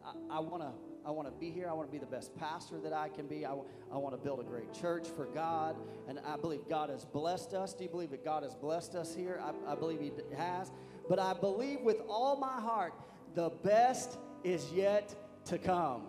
I, 0.05 0.37
I 0.37 0.39
want 0.39 0.61
to 0.61 0.71
I 1.05 1.11
want 1.11 1.27
to 1.27 1.33
be 1.33 1.51
here. 1.51 1.67
I 1.69 1.73
want 1.73 1.87
to 1.87 1.91
be 1.91 1.97
the 1.97 2.09
best 2.09 2.35
pastor 2.37 2.79
that 2.79 2.93
I 2.93 3.09
can 3.09 3.27
be. 3.27 3.45
I, 3.45 3.49
w- 3.49 3.67
I 3.91 3.97
want 3.97 4.15
to 4.15 4.21
build 4.21 4.39
a 4.39 4.43
great 4.43 4.73
church 4.73 5.07
for 5.09 5.25
God. 5.25 5.75
And 6.07 6.19
I 6.25 6.37
believe 6.37 6.61
God 6.69 6.89
has 6.89 7.03
blessed 7.03 7.53
us. 7.53 7.73
Do 7.73 7.83
you 7.83 7.89
believe 7.89 8.11
that 8.11 8.23
God 8.23 8.43
has 8.43 8.55
blessed 8.55 8.95
us 8.95 9.13
here? 9.13 9.41
I, 9.43 9.73
I 9.73 9.75
believe 9.75 9.99
He 9.99 10.11
has. 10.35 10.71
But 11.09 11.19
I 11.19 11.33
believe 11.33 11.81
with 11.81 12.01
all 12.07 12.37
my 12.37 12.61
heart 12.61 12.93
the 13.35 13.49
best 13.63 14.17
is 14.43 14.71
yet 14.71 15.15
to 15.45 15.57
come. 15.57 16.03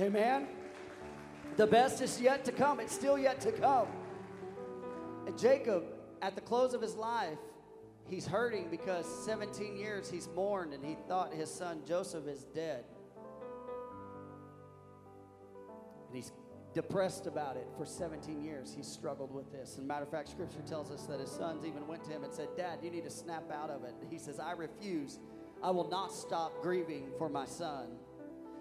Amen? 0.00 0.46
The 1.56 1.66
best 1.66 2.02
is 2.02 2.20
yet 2.20 2.44
to 2.44 2.52
come. 2.52 2.80
It's 2.80 2.94
still 2.94 3.18
yet 3.18 3.40
to 3.40 3.52
come. 3.52 3.88
And 5.26 5.38
Jacob, 5.38 5.84
at 6.22 6.34
the 6.34 6.40
close 6.40 6.74
of 6.74 6.82
his 6.82 6.94
life, 6.94 7.38
he's 8.08 8.26
hurting 8.26 8.68
because 8.70 9.06
17 9.24 9.76
years 9.76 10.10
he's 10.10 10.28
mourned 10.36 10.72
and 10.72 10.84
he 10.84 10.96
thought 11.08 11.32
his 11.32 11.50
son 11.50 11.80
Joseph 11.86 12.28
is 12.28 12.44
dead. 12.54 12.84
He's 16.16 16.32
depressed 16.74 17.26
about 17.26 17.56
it 17.56 17.66
for 17.76 17.86
17 17.86 18.42
years. 18.42 18.74
He's 18.76 18.86
struggled 18.86 19.32
with 19.32 19.50
this. 19.50 19.78
And 19.78 19.88
matter 19.88 20.02
of 20.02 20.10
fact, 20.10 20.28
scripture 20.28 20.62
tells 20.66 20.90
us 20.90 21.06
that 21.06 21.20
his 21.20 21.30
sons 21.30 21.64
even 21.64 21.86
went 21.86 22.04
to 22.04 22.10
him 22.10 22.22
and 22.22 22.32
said, 22.32 22.48
Dad, 22.56 22.80
you 22.82 22.90
need 22.90 23.04
to 23.04 23.10
snap 23.10 23.50
out 23.50 23.70
of 23.70 23.84
it. 23.84 23.94
He 24.10 24.18
says, 24.18 24.38
I 24.38 24.52
refuse. 24.52 25.18
I 25.62 25.70
will 25.70 25.88
not 25.88 26.12
stop 26.12 26.60
grieving 26.62 27.12
for 27.16 27.28
my 27.28 27.46
son. 27.46 27.96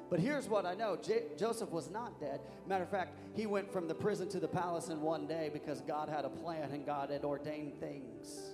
But 0.10 0.20
here's 0.20 0.48
what 0.48 0.66
I 0.66 0.76
know 0.76 0.96
J- 0.96 1.26
Joseph 1.38 1.72
was 1.72 1.90
not 1.90 2.20
dead. 2.20 2.40
Matter 2.68 2.84
of 2.84 2.90
fact, 2.90 3.18
he 3.36 3.48
went 3.48 3.72
from 3.72 3.88
the 3.88 3.96
prison 3.96 4.30
to 4.30 4.40
the 4.40 4.48
palace 4.48 4.90
in 4.90 5.02
one 5.02 5.28
day 5.28 5.50
because 5.52 5.82
God 5.82 6.08
had 6.08 6.26
a 6.26 6.30
plan 6.30 6.72
and 6.72 6.86
God 6.86 7.10
had 7.10 7.26
ordained 7.26 7.80
things. 7.80 8.54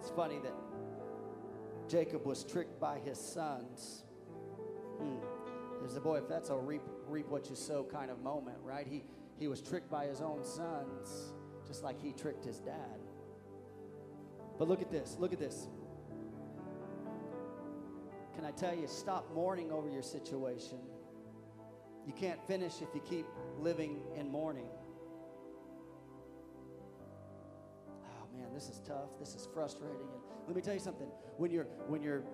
It's 0.00 0.10
funny 0.10 0.38
that 0.42 0.54
Jacob 1.88 2.24
was 2.24 2.44
tricked 2.44 2.80
by 2.80 2.98
his 3.00 3.18
sons. 3.18 4.04
Hmm. 4.98 5.31
There's 5.82 5.96
a 5.96 6.00
boy, 6.00 6.18
if 6.18 6.28
that's 6.28 6.50
a 6.50 6.56
reap, 6.56 6.82
reap 7.08 7.28
what 7.28 7.50
you 7.50 7.56
sow 7.56 7.84
kind 7.84 8.10
of 8.10 8.20
moment, 8.22 8.58
right? 8.62 8.86
He, 8.86 9.02
he 9.38 9.48
was 9.48 9.60
tricked 9.60 9.90
by 9.90 10.06
his 10.06 10.20
own 10.20 10.44
sons, 10.44 11.32
just 11.66 11.82
like 11.82 12.00
he 12.00 12.12
tricked 12.12 12.44
his 12.44 12.60
dad. 12.60 13.00
But 14.58 14.68
look 14.68 14.80
at 14.80 14.90
this, 14.90 15.16
look 15.18 15.32
at 15.32 15.40
this. 15.40 15.66
Can 18.36 18.44
I 18.44 18.52
tell 18.52 18.74
you, 18.74 18.86
stop 18.86 19.32
mourning 19.34 19.72
over 19.72 19.88
your 19.88 20.02
situation. 20.02 20.78
You 22.06 22.12
can't 22.12 22.40
finish 22.46 22.74
if 22.80 22.88
you 22.94 23.00
keep 23.00 23.26
living 23.58 24.02
in 24.16 24.30
mourning. 24.30 24.68
Oh 28.04 28.36
man, 28.36 28.52
this 28.54 28.68
is 28.68 28.80
tough. 28.86 29.18
This 29.18 29.34
is 29.34 29.48
frustrating. 29.52 29.96
And 29.96 30.46
let 30.46 30.56
me 30.56 30.62
tell 30.62 30.74
you 30.74 30.80
something. 30.80 31.08
When 31.36 31.50
you're 31.50 31.66
when 31.86 32.02
you're 32.02 32.24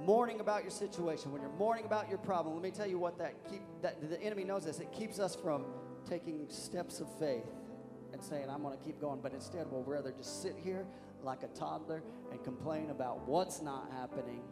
mourning 0.00 0.40
about 0.40 0.62
your 0.62 0.70
situation, 0.70 1.32
when 1.32 1.40
you're 1.40 1.50
mourning 1.52 1.84
about 1.84 2.08
your 2.08 2.18
problem, 2.18 2.54
let 2.54 2.62
me 2.62 2.70
tell 2.70 2.86
you 2.86 2.98
what 2.98 3.18
that 3.18 3.34
keep 3.48 3.62
that 3.82 4.08
the 4.08 4.20
enemy 4.22 4.44
knows 4.44 4.64
this. 4.64 4.80
It 4.80 4.92
keeps 4.92 5.18
us 5.18 5.34
from 5.34 5.64
taking 6.08 6.46
steps 6.48 7.00
of 7.00 7.08
faith 7.18 7.46
and 8.12 8.22
saying, 8.22 8.48
I'm 8.48 8.62
going 8.62 8.76
to 8.76 8.84
keep 8.84 9.00
going. 9.00 9.20
But 9.20 9.32
instead, 9.32 9.66
we'll 9.70 9.82
rather 9.82 10.12
just 10.12 10.42
sit 10.42 10.56
here 10.62 10.86
like 11.22 11.42
a 11.42 11.48
toddler 11.48 12.02
and 12.30 12.42
complain 12.44 12.90
about 12.90 13.26
what's 13.26 13.62
not 13.62 13.90
happening 13.92 14.42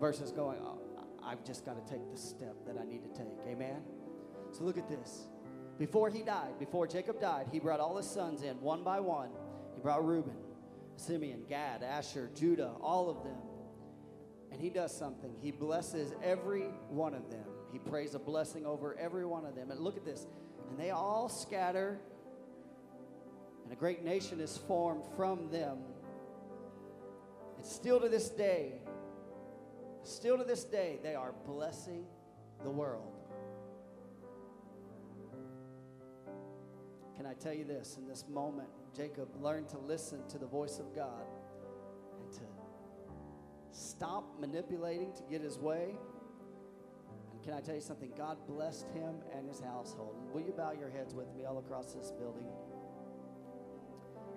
versus 0.00 0.32
going, 0.32 0.58
oh, 0.60 0.78
I've 1.22 1.44
just 1.44 1.64
got 1.64 1.84
to 1.84 1.92
take 1.92 2.10
the 2.10 2.18
step 2.18 2.54
that 2.66 2.76
I 2.78 2.84
need 2.84 3.02
to 3.02 3.18
take. 3.18 3.38
Amen? 3.48 3.82
So 4.52 4.64
look 4.64 4.76
at 4.76 4.88
this. 4.88 5.26
Before 5.78 6.08
he 6.08 6.22
died, 6.22 6.58
before 6.58 6.86
Jacob 6.86 7.20
died, 7.20 7.46
he 7.50 7.58
brought 7.58 7.80
all 7.80 7.96
his 7.96 8.06
sons 8.08 8.42
in 8.42 8.60
one 8.60 8.84
by 8.84 9.00
one. 9.00 9.30
He 9.74 9.80
brought 9.80 10.04
Reuben, 10.06 10.36
Simeon, 10.96 11.44
Gad, 11.48 11.82
Asher, 11.82 12.30
Judah, 12.34 12.72
all 12.80 13.08
of 13.10 13.24
them. 13.24 13.36
And 14.54 14.62
he 14.62 14.70
does 14.70 14.96
something. 14.96 15.34
He 15.40 15.50
blesses 15.50 16.12
every 16.22 16.66
one 16.88 17.12
of 17.12 17.28
them. 17.28 17.44
He 17.72 17.80
prays 17.80 18.14
a 18.14 18.20
blessing 18.20 18.64
over 18.64 18.96
every 19.00 19.26
one 19.26 19.44
of 19.44 19.56
them. 19.56 19.72
And 19.72 19.80
look 19.80 19.96
at 19.96 20.04
this. 20.04 20.28
And 20.70 20.78
they 20.78 20.90
all 20.90 21.28
scatter, 21.28 21.98
and 23.64 23.72
a 23.72 23.74
great 23.74 24.04
nation 24.04 24.38
is 24.38 24.56
formed 24.56 25.02
from 25.16 25.50
them. 25.50 25.78
And 27.56 27.66
still 27.66 27.98
to 27.98 28.08
this 28.08 28.28
day, 28.28 28.74
still 30.04 30.38
to 30.38 30.44
this 30.44 30.62
day, 30.62 31.00
they 31.02 31.16
are 31.16 31.34
blessing 31.44 32.04
the 32.62 32.70
world. 32.70 33.12
Can 37.16 37.26
I 37.26 37.34
tell 37.34 37.52
you 37.52 37.64
this? 37.64 37.96
In 37.98 38.06
this 38.06 38.24
moment, 38.28 38.68
Jacob 38.96 39.30
learned 39.42 39.68
to 39.70 39.78
listen 39.78 40.20
to 40.28 40.38
the 40.38 40.46
voice 40.46 40.78
of 40.78 40.94
God 40.94 41.24
stop 43.74 44.24
manipulating 44.40 45.12
to 45.14 45.22
get 45.28 45.42
his 45.42 45.58
way. 45.58 45.96
And 47.32 47.42
can 47.42 47.52
I 47.52 47.60
tell 47.60 47.74
you 47.74 47.80
something? 47.80 48.12
God 48.16 48.38
blessed 48.46 48.86
him 48.94 49.16
and 49.36 49.48
his 49.48 49.60
household. 49.60 50.16
Will 50.32 50.42
you 50.42 50.52
bow 50.52 50.72
your 50.72 50.90
heads 50.90 51.14
with 51.14 51.26
me 51.34 51.44
all 51.44 51.58
across 51.58 51.92
this 51.92 52.12
building? 52.12 52.46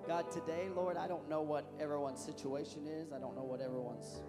God, 0.07 0.31
today, 0.31 0.69
Lord, 0.73 0.97
I 0.97 1.07
don't 1.07 1.29
know 1.29 1.41
what 1.41 1.69
everyone's 1.79 2.23
situation 2.23 2.87
is. 2.87 3.11
I 3.11 3.19
don't 3.19 3.35
know 3.35 3.43
what 3.43 3.61
everyone's 3.61 4.21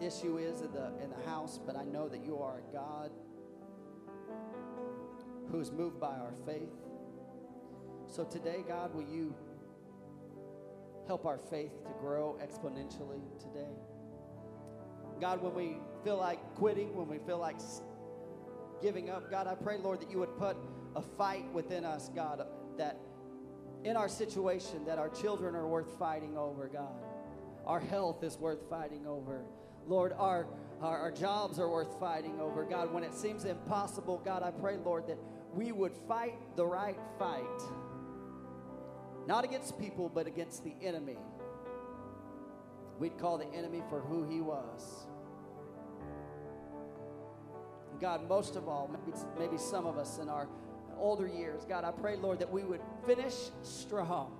issue 0.00 0.38
is 0.38 0.62
in 0.62 0.72
the 0.72 0.92
in 1.02 1.10
the 1.10 1.28
house, 1.28 1.58
but 1.66 1.76
I 1.76 1.84
know 1.84 2.08
that 2.08 2.24
you 2.24 2.38
are 2.38 2.60
a 2.60 2.72
God 2.72 3.10
who 5.50 5.60
is 5.60 5.70
moved 5.70 6.00
by 6.00 6.16
our 6.16 6.32
faith. 6.46 6.70
So 8.06 8.24
today, 8.24 8.64
God, 8.66 8.94
will 8.94 9.02
you 9.02 9.34
help 11.10 11.26
our 11.26 11.38
faith 11.38 11.72
to 11.82 11.90
grow 12.00 12.38
exponentially 12.40 13.20
today? 13.40 13.74
God, 15.20 15.42
when 15.42 15.52
we 15.54 15.78
feel 16.04 16.16
like 16.16 16.38
quitting, 16.54 16.94
when 16.94 17.08
we 17.08 17.18
feel 17.18 17.38
like 17.38 17.56
giving 18.80 19.10
up, 19.10 19.28
God, 19.28 19.48
I 19.48 19.56
pray, 19.56 19.76
Lord, 19.76 20.00
that 20.02 20.08
you 20.12 20.20
would 20.20 20.38
put 20.38 20.56
a 20.94 21.02
fight 21.02 21.52
within 21.52 21.84
us, 21.84 22.10
God, 22.14 22.46
that 22.78 22.96
in 23.82 23.96
our 23.96 24.08
situation, 24.08 24.84
that 24.84 25.00
our 25.00 25.08
children 25.08 25.56
are 25.56 25.66
worth 25.66 25.98
fighting 25.98 26.38
over, 26.38 26.68
God. 26.68 27.02
Our 27.66 27.80
health 27.80 28.22
is 28.22 28.38
worth 28.38 28.70
fighting 28.70 29.04
over. 29.04 29.42
Lord, 29.88 30.12
our, 30.16 30.46
our, 30.80 30.96
our 30.96 31.10
jobs 31.10 31.58
are 31.58 31.68
worth 31.68 31.98
fighting 31.98 32.38
over. 32.38 32.64
God, 32.64 32.92
when 32.94 33.02
it 33.02 33.14
seems 33.14 33.46
impossible, 33.46 34.22
God, 34.24 34.44
I 34.44 34.52
pray, 34.52 34.76
Lord, 34.76 35.08
that 35.08 35.18
we 35.56 35.72
would 35.72 35.92
fight 36.06 36.38
the 36.54 36.64
right 36.64 37.00
fight. 37.18 37.42
Not 39.30 39.44
against 39.44 39.78
people, 39.78 40.10
but 40.12 40.26
against 40.26 40.64
the 40.64 40.74
enemy. 40.82 41.16
We'd 42.98 43.16
call 43.16 43.38
the 43.38 43.46
enemy 43.56 43.80
for 43.88 44.00
who 44.00 44.24
he 44.24 44.40
was. 44.40 45.06
God, 48.00 48.28
most 48.28 48.56
of 48.56 48.66
all, 48.66 48.90
maybe, 48.90 49.16
maybe 49.38 49.56
some 49.56 49.86
of 49.86 49.98
us 49.98 50.18
in 50.18 50.28
our 50.28 50.48
older 50.98 51.28
years, 51.28 51.64
God, 51.64 51.84
I 51.84 51.92
pray, 51.92 52.16
Lord, 52.16 52.40
that 52.40 52.50
we 52.50 52.64
would 52.64 52.80
finish 53.06 53.36
strong. 53.62 54.36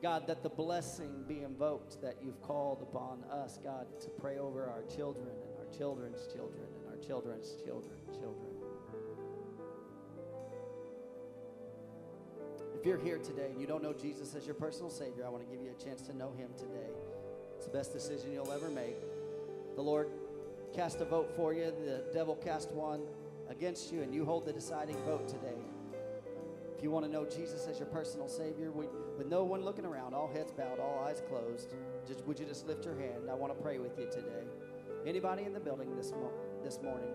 God, 0.00 0.28
that 0.28 0.44
the 0.44 0.50
blessing 0.50 1.24
be 1.26 1.40
invoked 1.40 2.00
that 2.02 2.18
you've 2.22 2.40
called 2.40 2.82
upon 2.82 3.24
us, 3.24 3.58
God, 3.64 3.86
to 4.00 4.10
pray 4.10 4.38
over 4.38 4.68
our 4.68 4.82
children 4.82 5.26
and 5.26 5.58
our 5.58 5.76
children's 5.76 6.32
children 6.32 6.68
and 6.78 6.88
our 6.88 7.04
children's 7.04 7.56
children, 7.64 7.98
children. 8.12 8.51
If 12.82 12.86
you're 12.86 12.98
here 12.98 13.18
today 13.18 13.46
and 13.48 13.60
you 13.60 13.68
don't 13.68 13.80
know 13.80 13.92
Jesus 13.92 14.34
as 14.34 14.44
your 14.44 14.56
personal 14.56 14.90
Savior, 14.90 15.24
I 15.24 15.28
want 15.28 15.48
to 15.48 15.56
give 15.56 15.64
you 15.64 15.70
a 15.70 15.80
chance 15.80 16.02
to 16.08 16.16
know 16.16 16.32
Him 16.36 16.50
today. 16.58 16.90
It's 17.56 17.66
the 17.66 17.70
best 17.70 17.92
decision 17.92 18.32
you'll 18.32 18.50
ever 18.50 18.68
make. 18.68 18.96
The 19.76 19.82
Lord 19.82 20.08
cast 20.74 21.00
a 21.00 21.04
vote 21.04 21.30
for 21.36 21.54
you, 21.54 21.66
the 21.66 22.02
devil 22.12 22.34
cast 22.34 22.72
one 22.72 23.02
against 23.48 23.92
you, 23.92 24.02
and 24.02 24.12
you 24.12 24.24
hold 24.24 24.46
the 24.46 24.52
deciding 24.52 24.96
vote 25.04 25.28
today. 25.28 25.62
If 26.76 26.82
you 26.82 26.90
want 26.90 27.06
to 27.06 27.12
know 27.12 27.24
Jesus 27.24 27.68
as 27.70 27.78
your 27.78 27.86
personal 27.86 28.26
Savior, 28.26 28.72
we, 28.72 28.86
with 29.16 29.28
no 29.28 29.44
one 29.44 29.64
looking 29.64 29.84
around, 29.84 30.12
all 30.12 30.26
heads 30.26 30.50
bowed, 30.50 30.80
all 30.80 31.04
eyes 31.06 31.22
closed, 31.28 31.72
just, 32.04 32.26
would 32.26 32.40
you 32.40 32.46
just 32.46 32.66
lift 32.66 32.84
your 32.84 32.96
hand? 32.96 33.30
I 33.30 33.34
want 33.34 33.56
to 33.56 33.62
pray 33.62 33.78
with 33.78 33.96
you 33.96 34.06
today. 34.06 34.42
Anybody 35.06 35.44
in 35.44 35.52
the 35.52 35.60
building 35.60 35.94
this, 35.94 36.10
mo- 36.10 36.32
this 36.64 36.82
morning? 36.82 37.12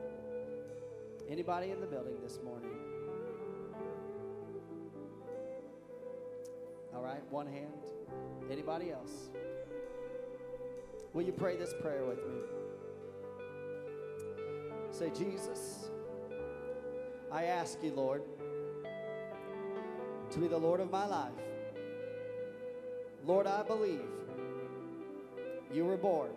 Anybody 1.29 1.71
in 1.71 1.81
the 1.81 1.87
building 1.87 2.15
this 2.23 2.39
morning? 2.41 2.86
All 6.97 7.03
right, 7.03 7.21
one 7.29 7.45
hand. 7.45 7.67
Anybody 8.51 8.91
else? 8.91 9.29
Will 11.13 11.21
you 11.21 11.31
pray 11.31 11.55
this 11.55 11.71
prayer 11.79 12.03
with 12.05 12.17
me? 12.17 12.39
Say, 14.89 15.11
Jesus, 15.15 15.91
I 17.31 17.43
ask 17.43 17.77
you, 17.83 17.91
Lord, 17.91 18.23
to 20.31 20.39
be 20.39 20.47
the 20.47 20.57
Lord 20.57 20.79
of 20.79 20.89
my 20.89 21.05
life. 21.05 21.33
Lord, 23.23 23.45
I 23.45 23.61
believe 23.61 24.01
you 25.71 25.85
were 25.85 25.97
born. 25.97 26.31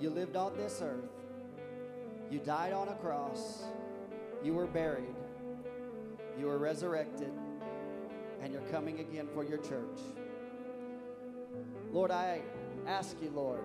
You 0.00 0.10
lived 0.10 0.34
on 0.34 0.56
this 0.56 0.82
earth. 0.82 1.04
You 2.28 2.40
died 2.40 2.72
on 2.72 2.88
a 2.88 2.94
cross. 2.96 3.66
You 4.42 4.54
were 4.54 4.66
buried. 4.66 5.14
You 6.36 6.46
were 6.46 6.58
resurrected 6.58 7.30
and 8.46 8.54
you're 8.54 8.62
coming 8.70 9.00
again 9.00 9.26
for 9.34 9.42
your 9.42 9.58
church. 9.58 9.98
Lord, 11.90 12.12
I 12.12 12.42
ask 12.86 13.16
you, 13.20 13.28
Lord, 13.34 13.58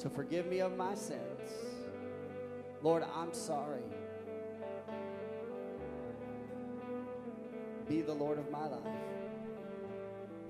to 0.00 0.10
forgive 0.10 0.44
me 0.44 0.60
of 0.60 0.76
my 0.76 0.94
sins. 0.94 1.50
Lord, 2.82 3.02
I'm 3.16 3.32
sorry. 3.32 3.80
Be 7.88 8.02
the 8.02 8.12
Lord 8.12 8.38
of 8.38 8.50
my 8.50 8.66
life. 8.66 8.82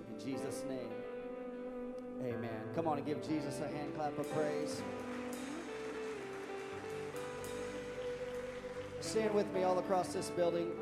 In 0.08 0.18
Jesus' 0.18 0.64
name, 0.68 0.90
amen. 2.24 2.62
Come 2.74 2.88
on 2.88 2.98
and 2.98 3.06
give 3.06 3.22
Jesus 3.22 3.60
a 3.60 3.68
hand 3.68 3.94
clap 3.94 4.18
of 4.18 4.28
praise. 4.34 4.82
Stand 8.98 9.32
with 9.34 9.46
me 9.54 9.62
all 9.62 9.78
across 9.78 10.08
this 10.08 10.30
building. 10.30 10.72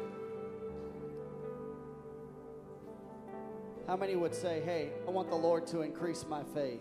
How 3.87 3.97
many 3.97 4.17
would 4.17 4.35
say, 4.35 4.61
Hey, 4.65 4.91
I 5.07 5.11
want 5.11 5.31
the 5.31 5.37
Lord 5.37 5.67
to 5.69 5.83
increase 5.83 6.25
my 6.29 6.43
faith? 6.55 6.81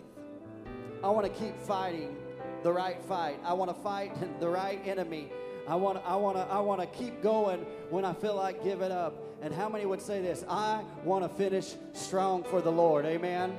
I 1.04 1.08
want 1.08 1.32
to 1.32 1.40
keep 1.40 1.56
fighting 1.60 2.16
the 2.62 2.72
right 2.72 3.00
fight. 3.04 3.38
I 3.44 3.52
want 3.52 3.70
to 3.70 3.82
fight 3.82 4.12
the 4.40 4.48
right 4.48 4.80
enemy. 4.84 5.30
I 5.68 5.74
want, 5.76 6.02
I 6.04 6.16
want 6.16 6.36
to, 6.36 6.42
I 6.42 6.60
want 6.60 6.80
to 6.80 6.86
keep 6.98 7.22
going 7.22 7.60
when 7.90 8.04
I 8.04 8.12
feel 8.12 8.34
like 8.34 8.62
giving 8.62 8.92
up. 8.92 9.14
And 9.42 9.54
how 9.54 9.68
many 9.68 9.84
would 9.84 10.00
say 10.00 10.20
this? 10.20 10.44
I 10.48 10.82
want 11.04 11.22
to 11.22 11.28
finish 11.28 11.74
strong 11.92 12.42
for 12.44 12.60
the 12.60 12.72
Lord. 12.72 13.04
Amen. 13.04 13.56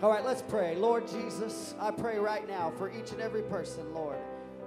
All 0.00 0.10
right, 0.10 0.24
let's 0.24 0.42
pray. 0.42 0.76
Lord 0.76 1.08
Jesus, 1.08 1.74
I 1.80 1.90
pray 1.90 2.18
right 2.18 2.46
now 2.46 2.72
for 2.78 2.90
each 2.90 3.10
and 3.10 3.20
every 3.20 3.42
person, 3.42 3.92
Lord. 3.92 4.18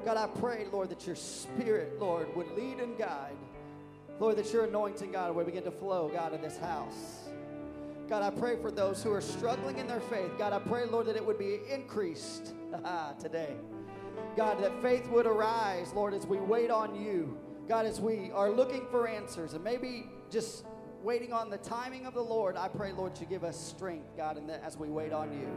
God, 0.03 0.17
I 0.17 0.27
pray, 0.39 0.65
Lord, 0.71 0.89
that 0.89 1.07
your 1.07 1.15
spirit, 1.15 1.99
Lord, 1.99 2.35
would 2.35 2.51
lead 2.51 2.79
and 2.79 2.97
guide. 2.97 3.37
Lord, 4.19 4.35
that 4.37 4.51
your 4.51 4.65
anointing, 4.65 5.11
God, 5.11 5.33
will 5.35 5.45
begin 5.45 5.63
to 5.63 5.71
flow, 5.71 6.09
God, 6.09 6.33
in 6.33 6.41
this 6.41 6.57
house. 6.57 7.29
God, 8.09 8.23
I 8.23 8.29
pray 8.29 8.57
for 8.61 8.71
those 8.71 9.01
who 9.01 9.11
are 9.11 9.21
struggling 9.21 9.77
in 9.77 9.87
their 9.87 10.01
faith. 10.01 10.31
God, 10.37 10.53
I 10.53 10.59
pray, 10.59 10.85
Lord, 10.85 11.05
that 11.07 11.15
it 11.15 11.25
would 11.25 11.39
be 11.39 11.59
increased 11.69 12.53
today. 13.19 13.55
God, 14.35 14.61
that 14.61 14.81
faith 14.81 15.07
would 15.07 15.25
arise, 15.25 15.91
Lord, 15.93 16.13
as 16.13 16.25
we 16.25 16.37
wait 16.37 16.71
on 16.71 16.95
you. 16.95 17.37
God, 17.67 17.85
as 17.85 17.99
we 17.99 18.31
are 18.33 18.49
looking 18.49 18.85
for 18.91 19.07
answers 19.07 19.53
and 19.53 19.63
maybe 19.63 20.09
just 20.29 20.65
waiting 21.03 21.33
on 21.33 21.49
the 21.49 21.57
timing 21.57 22.05
of 22.05 22.13
the 22.13 22.21
Lord, 22.21 22.57
I 22.57 22.67
pray, 22.67 22.91
Lord, 22.91 23.19
you 23.19 23.25
give 23.25 23.43
us 23.43 23.59
strength, 23.59 24.15
God, 24.17 24.37
and 24.37 24.49
as 24.51 24.77
we 24.77 24.89
wait 24.89 25.13
on 25.13 25.31
you. 25.31 25.47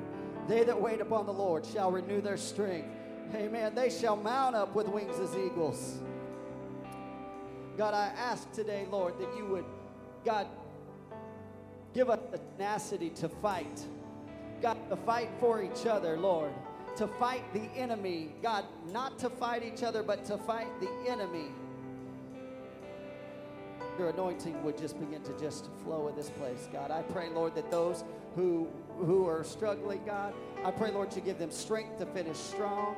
They 0.49 0.65
that 0.65 0.81
wait 0.81 1.01
upon 1.01 1.27
the 1.27 1.33
Lord 1.33 1.65
shall 1.65 1.91
renew 1.91 2.21
their 2.21 2.37
strength. 2.37 2.89
Amen. 3.35 3.75
They 3.75 3.91
shall 3.91 4.17
mount 4.17 4.55
up 4.55 4.75
with 4.75 4.89
wings 4.89 5.19
as 5.19 5.37
eagles. 5.37 5.99
God, 7.77 7.95
I 7.95 8.13
ask 8.17 8.51
today, 8.53 8.87
Lord, 8.91 9.19
that 9.19 9.37
you 9.37 9.47
would, 9.47 9.65
God, 10.25 10.47
give 11.95 12.11
us 12.11 12.19
the 12.31 12.39
tenacity 12.39 13.11
to 13.11 13.29
fight. 13.29 13.85
God, 14.61 14.77
to 14.91 14.97
fight 14.97 15.31
for 15.41 15.63
each 15.63 15.87
other, 15.87 16.19
Lord. 16.19 16.53
To 16.97 17.07
fight 17.07 17.43
the 17.55 17.69
enemy. 17.77 18.35
God, 18.43 18.65
not 18.93 19.19
to 19.21 19.31
fight 19.31 19.63
each 19.63 19.83
other, 19.83 20.03
but 20.03 20.25
to 20.27 20.37
fight 20.39 20.69
the 20.81 20.91
enemy. 21.09 21.47
Your 23.99 24.11
anointing 24.11 24.61
would 24.65 24.77
just 24.77 24.99
begin 24.99 25.23
to 25.23 25.39
just 25.39 25.69
flow 25.85 26.09
in 26.09 26.17
this 26.17 26.31
place, 26.31 26.69
God. 26.73 26.91
I 26.91 27.03
pray, 27.03 27.31
Lord, 27.31 27.55
that 27.55 27.71
those 27.71 28.05
who 28.35 28.69
who 28.99 29.27
are 29.27 29.45
struggling, 29.45 30.01
God, 30.05 30.35
I 30.65 30.71
pray, 30.71 30.91
Lord, 30.91 31.15
you 31.15 31.23
give 31.23 31.39
them 31.39 31.51
strength 31.51 31.99
to 31.99 32.07
finish 32.07 32.37
strong. 32.37 32.97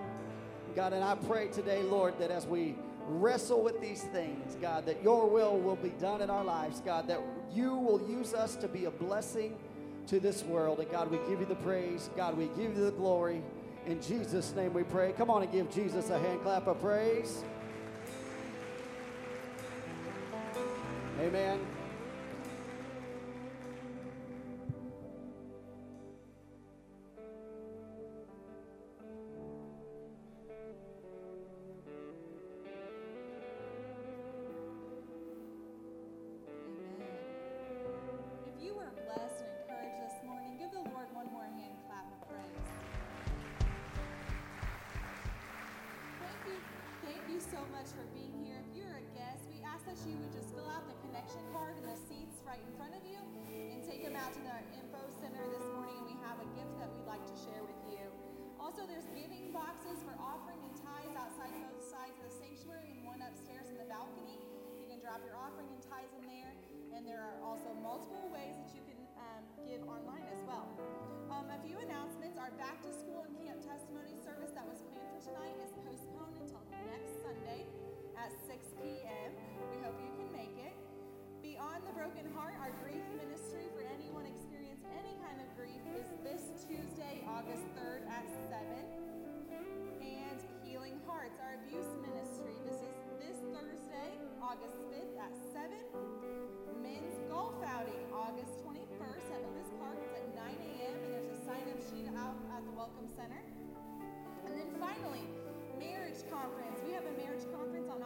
God, 0.74 0.93
and 0.93 1.02
I 1.02 1.14
pray 1.14 1.48
today, 1.48 1.82
Lord, 1.82 2.18
that 2.18 2.31
as 2.31 2.47
we 2.47 2.74
wrestle 3.09 3.62
with 3.62 3.81
these 3.81 4.03
things, 4.03 4.57
God, 4.61 4.87
that 4.87 5.03
your 5.03 5.28
will 5.28 5.59
will 5.59 5.77
be 5.77 5.91
done 5.91 6.20
in 6.23 6.31
our 6.31 6.45
lives, 6.45 6.81
God, 6.81 7.09
that 7.09 7.20
you 7.53 7.74
will 7.74 8.09
use 8.09 8.35
us 8.35 8.57
to 8.57 8.69
be 8.69 8.85
a 8.85 8.91
blessing 8.91 9.57
to 10.09 10.20
this 10.20 10.43
world. 10.45 10.81
And 10.81 10.91
God, 10.91 11.11
we 11.11 11.19
give 11.28 11.41
you 11.41 11.47
the 11.47 11.57
praise. 11.57 12.11
God, 12.16 12.37
we 12.37 12.47
give 12.57 12.77
you 12.77 12.85
the 12.85 12.93
glory. 12.93 13.43
In 13.87 14.01
Jesus' 14.03 14.55
name 14.55 14.73
we 14.73 14.83
pray. 14.83 15.12
Come 15.12 15.31
on 15.31 15.43
and 15.43 15.53
give 15.53 15.70
Jesus 15.70 16.11
a 16.11 16.19
hand 16.19 16.43
clap 16.43 16.66
of 16.66 16.81
praise. 16.81 17.45
Amen. 21.20 21.76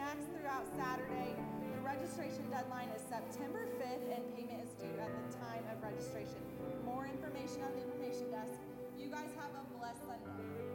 snacks 0.00 0.24
throughout 0.32 0.64
Saturday. 0.80 1.36
The 1.60 1.80
registration 1.84 2.48
deadline 2.48 2.88
is 2.96 3.02
September 3.04 3.68
5th, 3.76 4.08
and 4.16 4.24
payment 4.32 4.64
is 4.64 4.72
due 4.80 4.96
at 4.96 5.12
the 5.12 5.36
time 5.36 5.60
of 5.68 5.82
registration. 5.84 6.40
More 6.86 7.04
information 7.04 7.60
on 7.60 7.72
the 7.76 7.84
information 7.84 8.30
desk. 8.32 8.56
You 8.96 9.10
guys 9.10 9.28
have 9.36 9.52
a 9.52 9.64
blessed 9.76 10.00
Sunday. 10.00 10.69